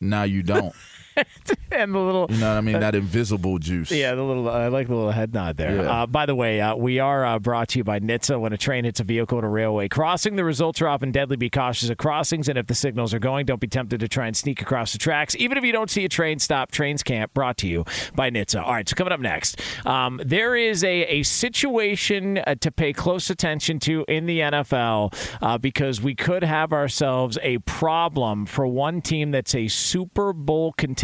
now 0.00 0.22
you 0.24 0.42
don't. 0.42 0.74
and 1.70 1.94
the 1.94 1.98
little 1.98 2.26
You 2.30 2.38
know 2.38 2.50
what 2.50 2.58
I 2.58 2.60
mean? 2.60 2.80
That 2.80 2.94
invisible 2.94 3.58
juice. 3.58 3.90
Yeah, 3.90 4.14
the 4.14 4.22
little 4.22 4.48
I 4.48 4.68
like 4.68 4.88
the 4.88 4.94
little 4.94 5.10
head 5.10 5.32
nod 5.34 5.56
there. 5.56 5.76
Yeah. 5.76 6.02
Uh, 6.02 6.06
by 6.06 6.26
the 6.26 6.34
way, 6.34 6.60
uh, 6.60 6.74
we 6.74 6.98
are 6.98 7.24
uh, 7.24 7.38
brought 7.38 7.68
to 7.68 7.78
you 7.78 7.84
by 7.84 8.00
NHTSA. 8.00 8.40
When 8.40 8.52
a 8.52 8.56
train 8.56 8.84
hits 8.84 9.00
a 9.00 9.04
vehicle 9.04 9.38
at 9.38 9.44
a 9.44 9.48
railway 9.48 9.88
crossing, 9.88 10.36
the 10.36 10.44
results 10.44 10.80
are 10.82 10.88
often 10.88 11.12
deadly. 11.12 11.36
Be 11.36 11.50
cautious 11.50 11.90
at 11.90 11.98
crossings, 11.98 12.48
and 12.48 12.58
if 12.58 12.66
the 12.66 12.74
signals 12.74 13.14
are 13.14 13.18
going, 13.18 13.46
don't 13.46 13.60
be 13.60 13.66
tempted 13.66 14.00
to 14.00 14.08
try 14.08 14.26
and 14.26 14.36
sneak 14.36 14.60
across 14.60 14.92
the 14.92 14.98
tracks. 14.98 15.34
Even 15.36 15.58
if 15.58 15.64
you 15.64 15.72
don't 15.72 15.90
see 15.90 16.04
a 16.04 16.08
train 16.08 16.38
stop, 16.38 16.70
Trains 16.70 17.02
Camp 17.02 17.32
brought 17.34 17.56
to 17.58 17.68
you 17.68 17.84
by 18.14 18.30
NHTSA. 18.30 18.62
All 18.62 18.72
right, 18.72 18.88
so 18.88 18.96
coming 18.96 19.12
up 19.12 19.20
next, 19.20 19.60
um, 19.86 20.20
there 20.24 20.56
is 20.56 20.82
a, 20.84 21.02
a 21.06 21.22
situation 21.22 22.38
uh, 22.38 22.54
to 22.60 22.70
pay 22.70 22.92
close 22.92 23.30
attention 23.30 23.78
to 23.80 24.04
in 24.08 24.26
the 24.26 24.40
NFL 24.40 25.14
uh, 25.42 25.58
because 25.58 26.00
we 26.00 26.14
could 26.14 26.42
have 26.42 26.72
ourselves 26.72 27.38
a 27.42 27.58
problem 27.58 28.46
for 28.46 28.66
one 28.66 29.00
team 29.00 29.30
that's 29.30 29.54
a 29.54 29.68
Super 29.68 30.32
Bowl 30.32 30.72
contender. 30.72 31.03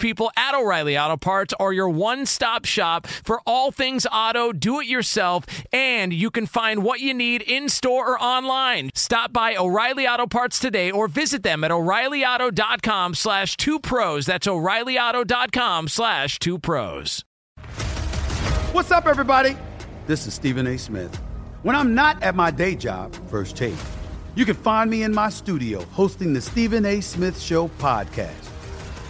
people 0.00 0.30
at 0.36 0.54
O'Reilly 0.54 0.98
Auto 0.98 1.16
Parts 1.16 1.54
are 1.60 1.72
your 1.72 1.88
one 1.88 2.26
stop 2.26 2.64
shop 2.64 3.06
for 3.06 3.40
all 3.46 3.70
things 3.70 4.06
auto, 4.10 4.52
do 4.52 4.80
it 4.80 4.86
yourself, 4.86 5.44
and 5.72 6.12
you 6.12 6.30
can 6.30 6.46
find 6.46 6.82
what 6.82 7.00
you 7.00 7.14
need 7.14 7.42
in 7.42 7.68
store 7.68 8.10
or 8.10 8.20
online. 8.20 8.90
Stop 8.94 9.32
by 9.32 9.54
O'Reilly 9.54 10.08
Auto 10.08 10.26
Parts 10.26 10.58
today 10.58 10.90
or 10.90 11.06
visit 11.06 11.42
them 11.42 11.62
at 11.62 11.70
o'ReillyAuto.com 11.70 13.14
slash 13.14 13.56
two 13.56 13.78
pros. 13.78 14.26
That's 14.26 14.48
o'ReillyAuto.com 14.48 15.88
slash 15.88 16.38
two 16.38 16.58
pros. 16.58 17.24
What's 18.72 18.90
up, 18.90 19.06
everybody? 19.06 19.56
This 20.06 20.26
is 20.26 20.34
Stephen 20.34 20.66
A. 20.66 20.76
Smith. 20.76 21.14
When 21.62 21.76
I'm 21.76 21.94
not 21.94 22.22
at 22.22 22.34
my 22.34 22.50
day 22.50 22.74
job, 22.74 23.14
First 23.28 23.56
Take, 23.56 23.74
you 24.34 24.44
can 24.44 24.54
find 24.56 24.90
me 24.90 25.02
in 25.02 25.12
my 25.12 25.28
studio 25.28 25.82
hosting 25.86 26.32
the 26.32 26.40
Stephen 26.40 26.86
A. 26.86 27.00
Smith 27.00 27.38
Show 27.38 27.68
podcast. 27.78 28.49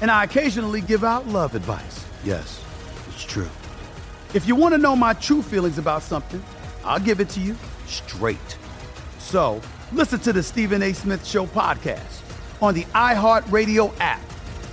And 0.00 0.10
I 0.10 0.24
occasionally 0.24 0.80
give 0.80 1.04
out 1.04 1.26
love 1.28 1.54
advice. 1.54 2.04
Yes, 2.24 2.64
it's 3.08 3.24
true. 3.24 3.48
If 4.34 4.46
you 4.46 4.54
want 4.54 4.74
to 4.74 4.78
know 4.78 4.94
my 4.94 5.14
true 5.14 5.42
feelings 5.42 5.78
about 5.78 6.02
something, 6.02 6.42
I'll 6.84 7.00
give 7.00 7.20
it 7.20 7.28
to 7.30 7.40
you 7.40 7.56
straight. 7.86 8.58
So 9.18 9.60
listen 9.92 10.20
to 10.20 10.32
the 10.32 10.42
Stephen 10.42 10.82
A. 10.82 10.92
Smith 10.92 11.26
Show 11.26 11.46
podcast 11.46 12.22
on 12.60 12.74
the 12.74 12.84
iHeartRadio 12.94 13.92
app, 14.00 14.20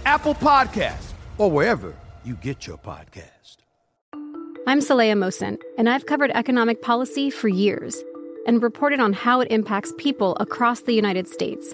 Apple 0.05 0.35
Podcasts, 0.35 1.13
or 1.37 1.49
wherever 1.49 1.93
you 2.23 2.35
get 2.35 2.67
your 2.67 2.77
podcast. 2.77 3.57
I'm 4.67 4.79
Saleha 4.79 5.13
Mohsin, 5.13 5.59
and 5.77 5.87
I've 5.87 6.07
covered 6.07 6.31
economic 6.31 6.81
policy 6.81 7.29
for 7.29 7.47
years 7.47 8.03
and 8.47 8.63
reported 8.63 8.99
on 8.99 9.13
how 9.13 9.39
it 9.41 9.51
impacts 9.51 9.93
people 9.97 10.35
across 10.39 10.81
the 10.81 10.93
United 10.93 11.27
States. 11.27 11.73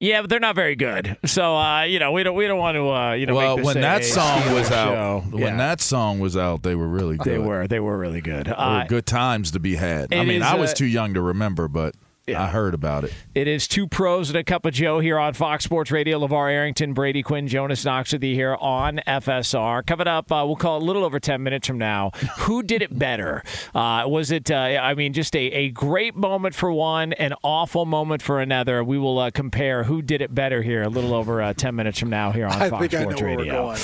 Yeah, 0.00 0.20
but 0.20 0.30
they're 0.30 0.40
not 0.40 0.54
very 0.54 0.76
good. 0.76 1.16
So 1.24 1.56
uh, 1.56 1.82
you 1.82 1.98
know, 1.98 2.12
we 2.12 2.22
don't 2.22 2.34
we 2.36 2.46
don't 2.46 2.58
want 2.58 2.76
to 2.76 2.88
uh, 2.90 3.12
you 3.12 3.26
know. 3.26 3.34
well, 3.34 3.56
make 3.56 3.64
this 3.64 3.74
when 3.74 3.82
that 3.82 4.04
song 4.04 4.42
Steelers 4.42 4.54
was 4.54 4.70
out, 4.70 4.94
show. 4.94 5.24
when 5.30 5.42
Yeah. 5.42 5.56
that 5.56 5.80
song 5.80 6.18
was 6.20 6.36
out, 6.36 6.62
they 6.62 6.74
were 6.74 6.88
really 6.88 7.16
good. 7.16 7.32
They 7.32 7.38
were 7.38 7.66
they 7.66 7.80
were 7.80 7.96
really 7.98 8.20
good. 8.20 8.46
They 8.46 8.50
were 8.52 8.56
Uh, 8.58 8.84
good 8.86 9.06
times 9.06 9.52
to 9.52 9.60
be 9.60 9.76
had. 9.76 10.12
I 10.12 10.24
mean, 10.24 10.42
is, 10.42 10.46
I 10.46 10.54
was 10.56 10.72
uh, 10.72 10.74
too 10.74 10.86
young 10.86 11.14
to 11.14 11.20
remember, 11.20 11.68
but 11.68 11.94
I 12.34 12.48
heard 12.48 12.74
about 12.74 13.04
it. 13.04 13.12
It 13.36 13.46
is 13.46 13.68
two 13.68 13.86
pros 13.86 14.30
and 14.30 14.36
a 14.36 14.42
cup 14.42 14.66
of 14.66 14.74
Joe 14.74 14.98
here 14.98 15.16
on 15.16 15.32
Fox 15.34 15.62
Sports 15.62 15.92
Radio. 15.92 16.18
LeVar 16.18 16.50
Arrington, 16.50 16.92
Brady 16.92 17.22
Quinn, 17.22 17.46
Jonas 17.46 17.84
Knox 17.84 18.12
with 18.12 18.24
you 18.24 18.34
here 18.34 18.56
on 18.56 19.00
FSR. 19.06 19.86
Coming 19.86 20.08
up, 20.08 20.32
uh, 20.32 20.42
we'll 20.44 20.56
call 20.56 20.78
it 20.78 20.82
a 20.82 20.84
little 20.84 21.04
over 21.04 21.20
10 21.20 21.40
minutes 21.44 21.68
from 21.68 21.78
now. 21.78 22.10
Who 22.38 22.64
did 22.64 22.82
it 22.82 22.98
better? 22.98 23.44
Uh, 23.72 24.04
was 24.08 24.32
it, 24.32 24.50
uh, 24.50 24.56
I 24.56 24.94
mean, 24.94 25.12
just 25.12 25.36
a, 25.36 25.38
a 25.38 25.70
great 25.70 26.16
moment 26.16 26.56
for 26.56 26.72
one, 26.72 27.12
an 27.12 27.32
awful 27.44 27.86
moment 27.86 28.22
for 28.22 28.40
another? 28.40 28.82
We 28.82 28.98
will 28.98 29.20
uh, 29.20 29.30
compare 29.30 29.84
who 29.84 30.02
did 30.02 30.20
it 30.20 30.34
better 30.34 30.62
here 30.62 30.82
a 30.82 30.88
little 30.88 31.14
over 31.14 31.40
uh, 31.40 31.52
10 31.52 31.76
minutes 31.76 32.00
from 32.00 32.10
now 32.10 32.32
here 32.32 32.46
on 32.46 32.60
I 32.60 32.70
Fox 32.70 32.80
think 32.80 32.94
I 32.94 33.04
know 33.04 33.10
Sports 33.10 33.22
where 33.22 33.36
we're 33.36 33.38
Radio. 33.38 33.74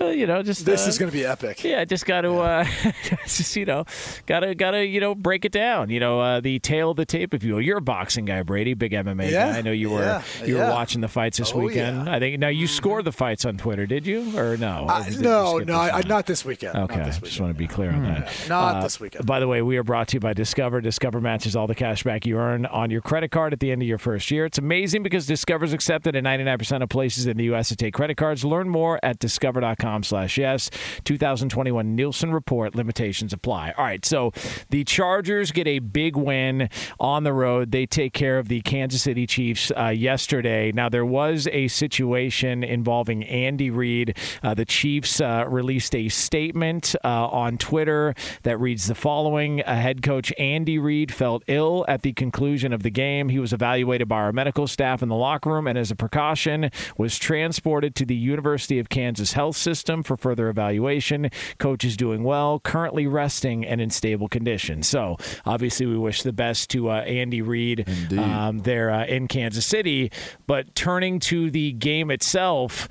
Uh, 0.00 0.06
you 0.06 0.26
know, 0.26 0.42
just 0.42 0.64
This 0.64 0.86
uh, 0.86 0.88
is 0.90 0.98
going 0.98 1.10
to 1.10 1.16
be 1.16 1.24
epic. 1.24 1.64
yeah, 1.64 1.84
just 1.84 2.06
got 2.06 2.20
to, 2.22 2.34
uh, 2.38 2.64
just 3.26 3.56
you 3.56 3.64
know, 3.64 3.84
got 4.26 4.40
to, 4.40 4.54
got 4.54 4.72
to, 4.72 4.84
you 4.86 5.00
know, 5.00 5.14
break 5.14 5.44
it 5.44 5.52
down. 5.52 5.90
You 5.90 6.00
know, 6.00 6.20
uh, 6.20 6.40
the 6.40 6.58
tail 6.60 6.90
of 6.92 6.96
the 6.96 7.04
tape, 7.06 7.34
if 7.34 7.42
you 7.42 7.54
will. 7.54 7.60
You're 7.60 7.78
a 7.78 7.82
boxing 7.82 8.24
guy, 8.24 8.42
Brady, 8.42 8.74
big 8.74 8.92
MMA 8.92 9.30
Yeah, 9.30 9.52
guy. 9.52 9.58
I 9.58 9.62
know 9.62 9.72
you 9.72 9.90
were, 9.90 10.02
yeah, 10.02 10.22
you 10.44 10.56
were 10.56 10.68
watching 10.70 11.00
the 11.00 11.08
fights 11.08 11.38
this 11.38 11.52
Oh, 11.54 11.58
weekend. 11.60 12.06
yeah. 12.06 12.14
I 12.14 12.18
think 12.18 12.38
now 12.38 12.48
you 12.48 12.66
scored 12.66 13.04
the 13.04 13.12
fights 13.12 13.44
on 13.44 13.56
Twitter, 13.56 13.86
did 13.86 14.06
you, 14.06 14.38
or 14.38 14.56
no? 14.56 14.86
Or 14.88 15.10
no, 15.20 15.58
no, 15.58 15.74
I, 15.78 16.02
not 16.02 16.26
this 16.26 16.44
weekend. 16.44 16.76
Okay, 16.76 16.96
Not 16.96 17.04
this 17.06 17.18
just 17.18 17.40
want 17.40 17.52
to 17.52 17.58
be 17.58 17.66
clear 17.66 17.90
on 17.90 18.04
that. 18.04 18.32
Not 18.48 18.76
Uh, 18.76 18.82
this 18.82 19.00
weekend. 19.00 19.26
By 19.26 19.40
the 19.40 19.48
way, 19.48 19.62
we 19.62 19.76
are 19.78 19.82
brought 19.84 20.08
to 20.08 20.16
you 20.16 20.20
by 20.20 20.32
Discover. 20.32 20.80
Discover 20.80 21.20
matches 21.20 21.56
all 21.56 21.66
the 21.66 21.74
cash 21.74 22.04
back 22.04 22.24
you 22.26 22.38
earn 22.38 22.66
on 22.66 22.90
your 22.90 23.00
credit 23.00 23.30
card 23.30 23.52
at 23.52 23.60
the 23.60 23.72
end 23.72 23.82
of 23.82 23.88
your 23.88 23.98
first 23.98 24.30
year. 24.30 24.44
It's 24.44 24.58
amazing 24.58 25.02
because 25.02 25.26
Discover's 25.26 25.72
accepted 25.72 26.14
in 26.14 26.24
99% 26.24 26.82
of 26.82 26.88
places 26.88 27.26
in 27.26 27.36
the 27.36 27.44
U.S. 27.44 27.68
to 27.68 27.76
take 27.76 27.94
credit 27.94 28.16
cards. 28.16 28.44
Learn 28.44 28.68
more 28.68 29.00
at 29.02 29.18
discover.com 29.18 29.87
slash 30.02 30.38
yes. 30.38 30.70
2021 31.04 31.94
Nielsen 31.94 32.32
Report. 32.32 32.74
Limitations 32.74 33.32
apply. 33.32 33.72
All 33.76 33.84
right, 33.84 34.04
so 34.04 34.32
the 34.70 34.84
Chargers 34.84 35.52
get 35.52 35.66
a 35.66 35.78
big 35.78 36.16
win 36.16 36.68
on 37.00 37.24
the 37.24 37.32
road. 37.32 37.72
They 37.72 37.86
take 37.86 38.12
care 38.12 38.38
of 38.38 38.48
the 38.48 38.60
Kansas 38.60 39.02
City 39.02 39.26
Chiefs 39.26 39.72
uh, 39.76 39.88
yesterday. 39.88 40.72
Now, 40.72 40.88
there 40.88 41.06
was 41.06 41.48
a 41.52 41.68
situation 41.68 42.62
involving 42.62 43.24
Andy 43.24 43.70
Reid. 43.70 44.16
Uh, 44.42 44.54
the 44.54 44.64
Chiefs 44.64 45.20
uh, 45.20 45.44
released 45.48 45.94
a 45.94 46.08
statement 46.08 46.94
uh, 47.04 47.28
on 47.28 47.58
Twitter 47.58 48.14
that 48.42 48.58
reads 48.58 48.86
the 48.86 48.94
following 48.94 49.62
uh, 49.62 49.74
Head 49.74 50.02
coach 50.02 50.32
Andy 50.38 50.78
Reid 50.78 51.12
felt 51.12 51.42
ill 51.46 51.84
at 51.88 52.02
the 52.02 52.12
conclusion 52.12 52.72
of 52.72 52.82
the 52.82 52.90
game. 52.90 53.28
He 53.28 53.38
was 53.38 53.52
evaluated 53.52 54.08
by 54.08 54.16
our 54.16 54.32
medical 54.32 54.66
staff 54.66 55.02
in 55.02 55.08
the 55.08 55.16
locker 55.16 55.50
room 55.50 55.66
and, 55.66 55.78
as 55.78 55.90
a 55.90 55.96
precaution, 55.96 56.70
was 56.96 57.18
transported 57.18 57.94
to 57.96 58.04
the 58.04 58.16
University 58.16 58.78
of 58.78 58.88
Kansas 58.88 59.32
Health 59.32 59.56
System. 59.56 59.77
System 59.78 60.02
for 60.02 60.16
further 60.16 60.48
evaluation. 60.48 61.30
Coach 61.58 61.84
is 61.84 61.96
doing 61.96 62.24
well, 62.24 62.58
currently 62.58 63.06
resting 63.06 63.64
and 63.64 63.80
in 63.80 63.90
stable 63.90 64.28
condition. 64.28 64.82
So 64.82 65.16
obviously, 65.46 65.86
we 65.86 65.96
wish 65.96 66.22
the 66.22 66.32
best 66.32 66.68
to 66.70 66.90
uh, 66.90 67.02
Andy 67.02 67.42
Reid 67.42 67.88
um, 68.18 68.58
there 68.60 68.90
uh, 68.90 69.06
in 69.06 69.28
Kansas 69.28 69.64
City. 69.64 70.10
But 70.48 70.74
turning 70.74 71.20
to 71.20 71.50
the 71.50 71.72
game 71.72 72.10
itself, 72.10 72.88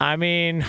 I 0.00 0.16
mean. 0.16 0.64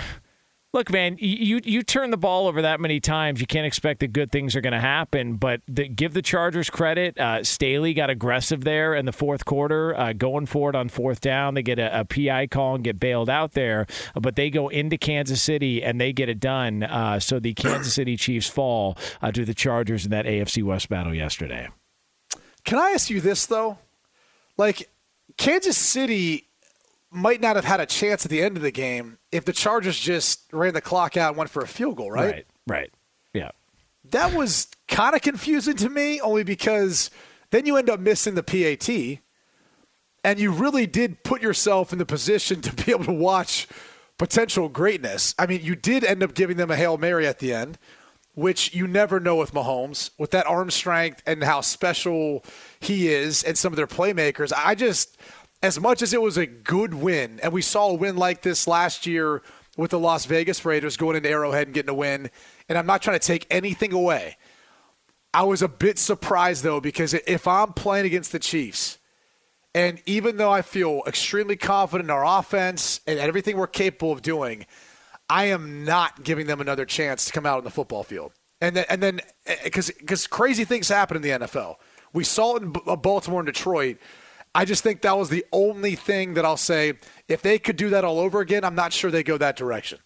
Look, 0.74 0.90
man, 0.90 1.18
you 1.20 1.60
you 1.62 1.82
turn 1.82 2.10
the 2.10 2.16
ball 2.16 2.48
over 2.48 2.62
that 2.62 2.80
many 2.80 2.98
times, 2.98 3.42
you 3.42 3.46
can't 3.46 3.66
expect 3.66 4.00
that 4.00 4.14
good 4.14 4.32
things 4.32 4.56
are 4.56 4.62
going 4.62 4.72
to 4.72 4.80
happen. 4.80 5.36
But 5.36 5.60
the, 5.68 5.86
give 5.86 6.14
the 6.14 6.22
Chargers 6.22 6.70
credit. 6.70 7.18
Uh, 7.18 7.44
Staley 7.44 7.92
got 7.92 8.08
aggressive 8.08 8.64
there 8.64 8.94
in 8.94 9.04
the 9.04 9.12
fourth 9.12 9.44
quarter, 9.44 9.94
uh, 9.94 10.14
going 10.14 10.46
for 10.46 10.70
it 10.70 10.76
on 10.76 10.88
fourth 10.88 11.20
down. 11.20 11.52
They 11.52 11.62
get 11.62 11.78
a, 11.78 12.00
a, 12.00 12.04
PI 12.06 12.46
call 12.46 12.76
and 12.76 12.82
get 12.82 12.98
bailed 12.98 13.28
out 13.28 13.52
there, 13.52 13.86
but 14.14 14.34
they 14.34 14.48
go 14.48 14.68
into 14.68 14.96
Kansas 14.96 15.42
City 15.42 15.82
and 15.82 16.00
they 16.00 16.10
get 16.10 16.30
it 16.30 16.40
done. 16.40 16.84
Uh, 16.84 17.20
so 17.20 17.38
the 17.38 17.52
Kansas 17.52 17.92
City 17.92 18.16
Chiefs 18.16 18.48
fall 18.48 18.96
uh, 19.20 19.30
to 19.30 19.44
the 19.44 19.54
Chargers 19.54 20.06
in 20.06 20.10
that 20.12 20.24
AFC 20.24 20.62
West 20.62 20.88
battle 20.88 21.14
yesterday. 21.14 21.68
Can 22.64 22.78
I 22.78 22.92
ask 22.92 23.10
you 23.10 23.20
this 23.20 23.44
though? 23.44 23.76
Like 24.56 24.88
Kansas 25.36 25.76
City 25.76 26.48
might 27.12 27.40
not 27.40 27.56
have 27.56 27.64
had 27.64 27.80
a 27.80 27.86
chance 27.86 28.24
at 28.24 28.30
the 28.30 28.42
end 28.42 28.56
of 28.56 28.62
the 28.62 28.70
game 28.70 29.18
if 29.30 29.44
the 29.44 29.52
Chargers 29.52 29.98
just 29.98 30.50
ran 30.52 30.74
the 30.74 30.80
clock 30.80 31.16
out 31.16 31.30
and 31.30 31.36
went 31.36 31.50
for 31.50 31.62
a 31.62 31.68
field 31.68 31.96
goal, 31.96 32.10
right? 32.10 32.32
Right. 32.32 32.46
Right. 32.66 32.92
Yeah. 33.34 33.50
That 34.10 34.34
was 34.34 34.68
kind 34.88 35.14
of 35.14 35.22
confusing 35.22 35.76
to 35.76 35.88
me, 35.88 36.20
only 36.20 36.42
because 36.42 37.10
then 37.50 37.66
you 37.66 37.76
end 37.76 37.90
up 37.90 38.00
missing 38.00 38.34
the 38.34 38.42
PAT, 38.42 39.20
and 40.24 40.38
you 40.38 40.50
really 40.50 40.86
did 40.86 41.22
put 41.22 41.42
yourself 41.42 41.92
in 41.92 41.98
the 41.98 42.06
position 42.06 42.60
to 42.62 42.72
be 42.72 42.92
able 42.92 43.04
to 43.04 43.12
watch 43.12 43.68
potential 44.18 44.68
greatness. 44.68 45.34
I 45.38 45.46
mean, 45.46 45.62
you 45.62 45.74
did 45.74 46.04
end 46.04 46.22
up 46.22 46.34
giving 46.34 46.56
them 46.56 46.70
a 46.70 46.76
Hail 46.76 46.96
Mary 46.96 47.26
at 47.26 47.40
the 47.40 47.52
end, 47.52 47.78
which 48.34 48.74
you 48.74 48.86
never 48.86 49.20
know 49.20 49.36
with 49.36 49.52
Mahomes, 49.52 50.10
with 50.18 50.30
that 50.30 50.46
arm 50.46 50.70
strength 50.70 51.22
and 51.26 51.42
how 51.42 51.60
special 51.60 52.44
he 52.80 53.08
is 53.08 53.42
and 53.42 53.58
some 53.58 53.72
of 53.72 53.76
their 53.76 53.86
playmakers. 53.86 54.52
I 54.56 54.74
just 54.74 55.16
as 55.62 55.80
much 55.80 56.02
as 56.02 56.12
it 56.12 56.20
was 56.20 56.36
a 56.36 56.46
good 56.46 56.94
win, 56.94 57.38
and 57.42 57.52
we 57.52 57.62
saw 57.62 57.88
a 57.88 57.94
win 57.94 58.16
like 58.16 58.42
this 58.42 58.66
last 58.66 59.06
year 59.06 59.42
with 59.76 59.92
the 59.92 59.98
Las 59.98 60.26
Vegas 60.26 60.64
Raiders 60.64 60.96
going 60.96 61.16
into 61.16 61.30
Arrowhead 61.30 61.68
and 61.68 61.74
getting 61.74 61.90
a 61.90 61.94
win, 61.94 62.30
and 62.68 62.76
I'm 62.76 62.86
not 62.86 63.02
trying 63.02 63.18
to 63.18 63.26
take 63.26 63.46
anything 63.50 63.92
away. 63.92 64.36
I 65.32 65.44
was 65.44 65.62
a 65.62 65.68
bit 65.68 65.98
surprised 65.98 66.62
though 66.62 66.80
because 66.80 67.14
if 67.14 67.48
I'm 67.48 67.72
playing 67.72 68.06
against 68.06 68.32
the 68.32 68.38
Chiefs, 68.38 68.98
and 69.74 70.02
even 70.04 70.36
though 70.36 70.50
I 70.50 70.60
feel 70.60 71.02
extremely 71.06 71.56
confident 71.56 72.10
in 72.10 72.10
our 72.10 72.38
offense 72.38 73.00
and 73.06 73.18
everything 73.18 73.56
we're 73.56 73.66
capable 73.66 74.12
of 74.12 74.20
doing, 74.20 74.66
I 75.30 75.46
am 75.46 75.86
not 75.86 76.24
giving 76.24 76.46
them 76.46 76.60
another 76.60 76.84
chance 76.84 77.24
to 77.24 77.32
come 77.32 77.46
out 77.46 77.56
on 77.58 77.64
the 77.64 77.70
football 77.70 78.02
field. 78.02 78.32
And 78.60 78.76
then, 78.76 78.84
and 78.90 79.02
then, 79.02 79.20
eh, 79.46 79.54
eh, 79.54 79.56
because 79.64 79.90
because 79.90 80.26
crazy 80.26 80.64
things 80.64 80.88
happen 80.88 81.16
in 81.16 81.22
the 81.22 81.30
NFL. 81.30 81.76
We 82.12 82.24
saw 82.24 82.56
it 82.56 82.62
in 82.62 82.74
uh, 82.86 82.96
Baltimore 82.96 83.40
and 83.40 83.46
Detroit 83.46 83.96
I 84.54 84.64
just 84.64 84.82
think 84.82 85.00
that 85.02 85.16
was 85.16 85.30
the 85.30 85.44
only 85.52 85.96
thing 85.96 86.34
that 86.34 86.44
I'll 86.44 86.56
say. 86.56 86.94
If 87.28 87.42
they 87.42 87.58
could 87.58 87.76
do 87.76 87.90
that 87.90 88.04
all 88.04 88.18
over 88.18 88.40
again, 88.40 88.64
I'm 88.64 88.74
not 88.74 88.92
sure 88.92 89.10
they 89.10 89.22
go 89.22 89.38
that 89.38 89.56
direction. 89.56 89.98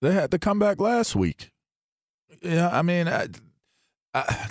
They 0.00 0.12
had 0.12 0.30
to 0.30 0.38
come 0.38 0.58
back 0.58 0.80
last 0.80 1.14
week. 1.14 1.50
Yeah, 2.40 2.70
I 2.72 2.82
mean, 2.82 3.06
I, 3.06 3.28
I, 4.14 4.48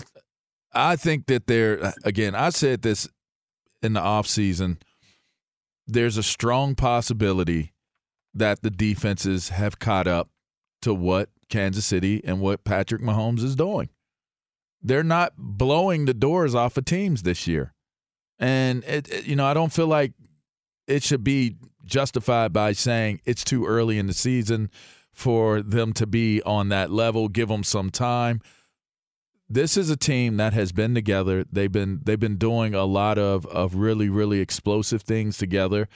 I 0.74 0.96
think 0.96 1.26
that 1.26 1.48
they're 1.48 1.94
again. 2.04 2.36
I 2.36 2.50
said 2.50 2.84
this 2.84 3.08
in 3.82 3.94
the 3.94 4.00
off 4.00 4.28
season. 4.28 4.78
There's 5.88 6.18
a 6.18 6.24
strong 6.24 6.76
possibility 6.76 7.74
that 8.34 8.62
the 8.62 8.70
defenses 8.70 9.50
have 9.50 9.80
caught 9.80 10.08
up 10.08 10.30
to 10.84 10.94
what 10.94 11.30
Kansas 11.50 11.86
City 11.86 12.22
and 12.24 12.40
what 12.40 12.64
Patrick 12.64 13.02
Mahomes 13.02 13.44
is 13.44 13.56
doing. 13.56 13.90
They're 14.82 15.04
not 15.04 15.34
blowing 15.38 16.06
the 16.06 16.14
doors 16.14 16.56
off 16.56 16.78
of 16.78 16.86
teams 16.86 17.24
this 17.24 17.48
year. 17.48 17.74
And 18.42 18.84
it, 18.86 19.08
it, 19.10 19.26
you 19.26 19.36
know, 19.36 19.46
I 19.46 19.54
don't 19.54 19.72
feel 19.72 19.88
like 19.88 20.14
it 20.88 21.04
should 21.04 21.24
be 21.24 21.56
justified 21.86 22.52
by 22.52 22.74
saying 22.74 23.22
it's 23.24 23.44
too 23.44 23.66
early 23.66 24.00
in 24.00 24.08
the 24.08 24.14
season 24.14 24.72
for 25.14 25.62
them 25.62 25.94
to 25.94 26.08
be 26.08 26.42
on 26.42 26.70
that 26.70 26.92
level. 26.92 27.28
Give 27.28 27.48
them 27.50 27.64
some 27.64 27.92
time. 27.92 28.42
This 29.48 29.78
is 29.78 29.90
a 29.90 29.98
team 29.98 30.38
that 30.38 30.54
has 30.54 30.72
been 30.72 30.96
together. 30.96 31.46
They've 31.52 31.72
been 31.72 32.00
they've 32.04 32.20
been 32.20 32.38
doing 32.38 32.74
a 32.74 32.86
lot 32.86 33.18
of 33.18 33.46
of 33.48 33.76
really 33.76 34.10
really 34.10 34.40
explosive 34.40 35.02
things 35.02 35.38
together, 35.38 35.88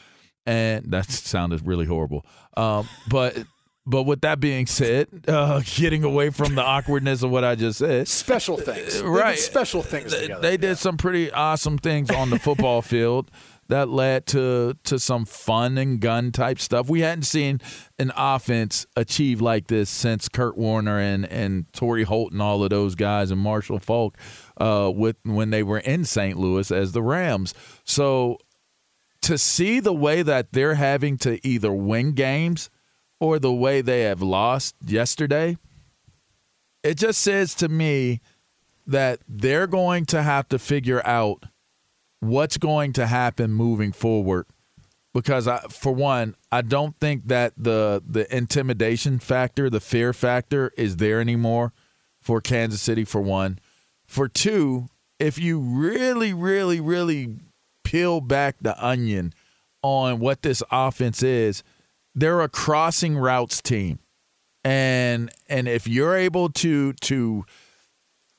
and 0.46 0.92
that 0.92 1.06
sounded 1.10 1.66
really 1.66 1.86
horrible. 1.86 2.26
Um, 2.58 2.88
but 3.10 3.38
but 3.86 4.04
with 4.04 4.22
that 4.22 4.40
being 4.40 4.66
said, 4.66 5.08
uh, 5.28 5.62
getting 5.64 6.04
away 6.04 6.30
from 6.32 6.56
the 6.56 6.64
awkwardness 6.64 7.24
of 7.24 7.30
what 7.32 7.44
I 7.44 7.56
just 7.56 7.80
said, 7.80 8.08
special 8.08 8.58
things, 8.58 9.02
uh, 9.02 9.08
right? 9.08 9.38
special 9.38 9.82
things. 9.82 10.14
Together. 10.14 10.42
They 10.42 10.58
did 10.58 10.78
some 10.78 10.98
pretty 10.98 11.32
awesome 11.32 11.78
things 11.78 12.10
on 12.10 12.30
the 12.30 12.40
football 12.40 12.82
field 12.82 13.30
that 13.68 13.90
led 13.90 14.26
to 14.28 14.76
to 14.84 15.00
some 15.00 15.26
fun 15.26 15.78
and 15.78 16.00
gun 16.00 16.32
type 16.32 16.60
stuff. 16.60 16.90
We 16.90 17.02
hadn't 17.02 17.24
seen 17.24 17.62
an 18.00 18.12
offense 18.16 18.86
achieve 18.96 19.42
like 19.42 19.68
this 19.68 19.90
since 19.90 20.30
Kurt 20.30 20.58
Warner 20.58 21.00
and 21.00 21.26
and 21.26 21.72
Torry 21.74 22.04
Holt 22.04 22.32
and 22.32 22.42
all 22.42 22.64
of 22.64 22.70
those 22.70 22.96
guys 22.96 23.32
and 23.32 23.40
Marshall 23.40 23.80
Faulk 23.80 24.18
uh, 24.58 24.92
with 24.94 25.18
when 25.24 25.50
they 25.50 25.64
were 25.64 25.80
in 25.80 26.06
St. 26.06 26.38
Louis 26.38 26.72
as 26.72 26.92
the 26.92 27.04
Rams. 27.04 27.54
So 27.84 28.40
to 29.22 29.38
see 29.38 29.80
the 29.80 29.94
way 29.94 30.22
that 30.22 30.54
they're 30.54 30.76
having 30.76 31.18
to 31.20 31.46
either 31.48 31.72
win 31.72 32.14
games 32.14 32.70
or 33.20 33.40
the 33.40 33.54
way 33.54 33.82
they 33.82 34.02
have 34.02 34.22
lost 34.22 34.76
yesterday, 34.86 35.58
it 36.84 36.96
just 36.98 37.22
says 37.22 37.56
to 37.56 37.70
me 37.70 38.22
that 38.86 39.20
they're 39.28 39.68
going 39.68 40.06
to 40.06 40.22
have 40.22 40.48
to 40.50 40.60
figure 40.60 41.06
out 41.06 41.46
what's 42.20 42.58
going 42.58 42.94
to 42.94 43.08
happen 43.08 43.52
moving 43.52 43.92
forward 43.92 44.46
because 45.16 45.48
I, 45.48 45.60
for 45.70 45.94
one, 45.94 46.36
I 46.52 46.62
don't 46.62 47.00
think 47.00 47.30
that 47.30 47.54
the 47.58 48.04
the 48.06 48.36
intimidation 48.36 49.20
factor, 49.20 49.70
the 49.70 49.80
fear 49.80 50.12
factor 50.12 50.74
is 50.78 50.98
there 50.98 51.22
anymore 51.22 51.72
for 52.20 52.42
Kansas 52.42 52.82
City 52.82 53.06
for 53.06 53.22
one. 53.22 53.60
For 54.06 54.28
two, 54.28 54.90
if 55.18 55.40
you 55.40 55.58
really 55.58 56.34
really 56.34 56.82
really 56.82 57.38
peel 57.84 58.20
back 58.20 58.58
the 58.60 58.78
onion 58.86 59.34
on 59.82 60.20
what 60.20 60.42
this 60.42 60.62
offense 60.70 61.24
is, 61.24 61.64
they're 62.16 62.42
a 62.42 62.50
crossing 62.50 63.18
routes 63.18 63.62
team. 63.62 64.00
And 64.64 65.30
and 65.48 65.68
if 65.68 65.88
you're 65.88 66.16
able 66.16 66.50
to 66.50 66.94
to 66.94 67.46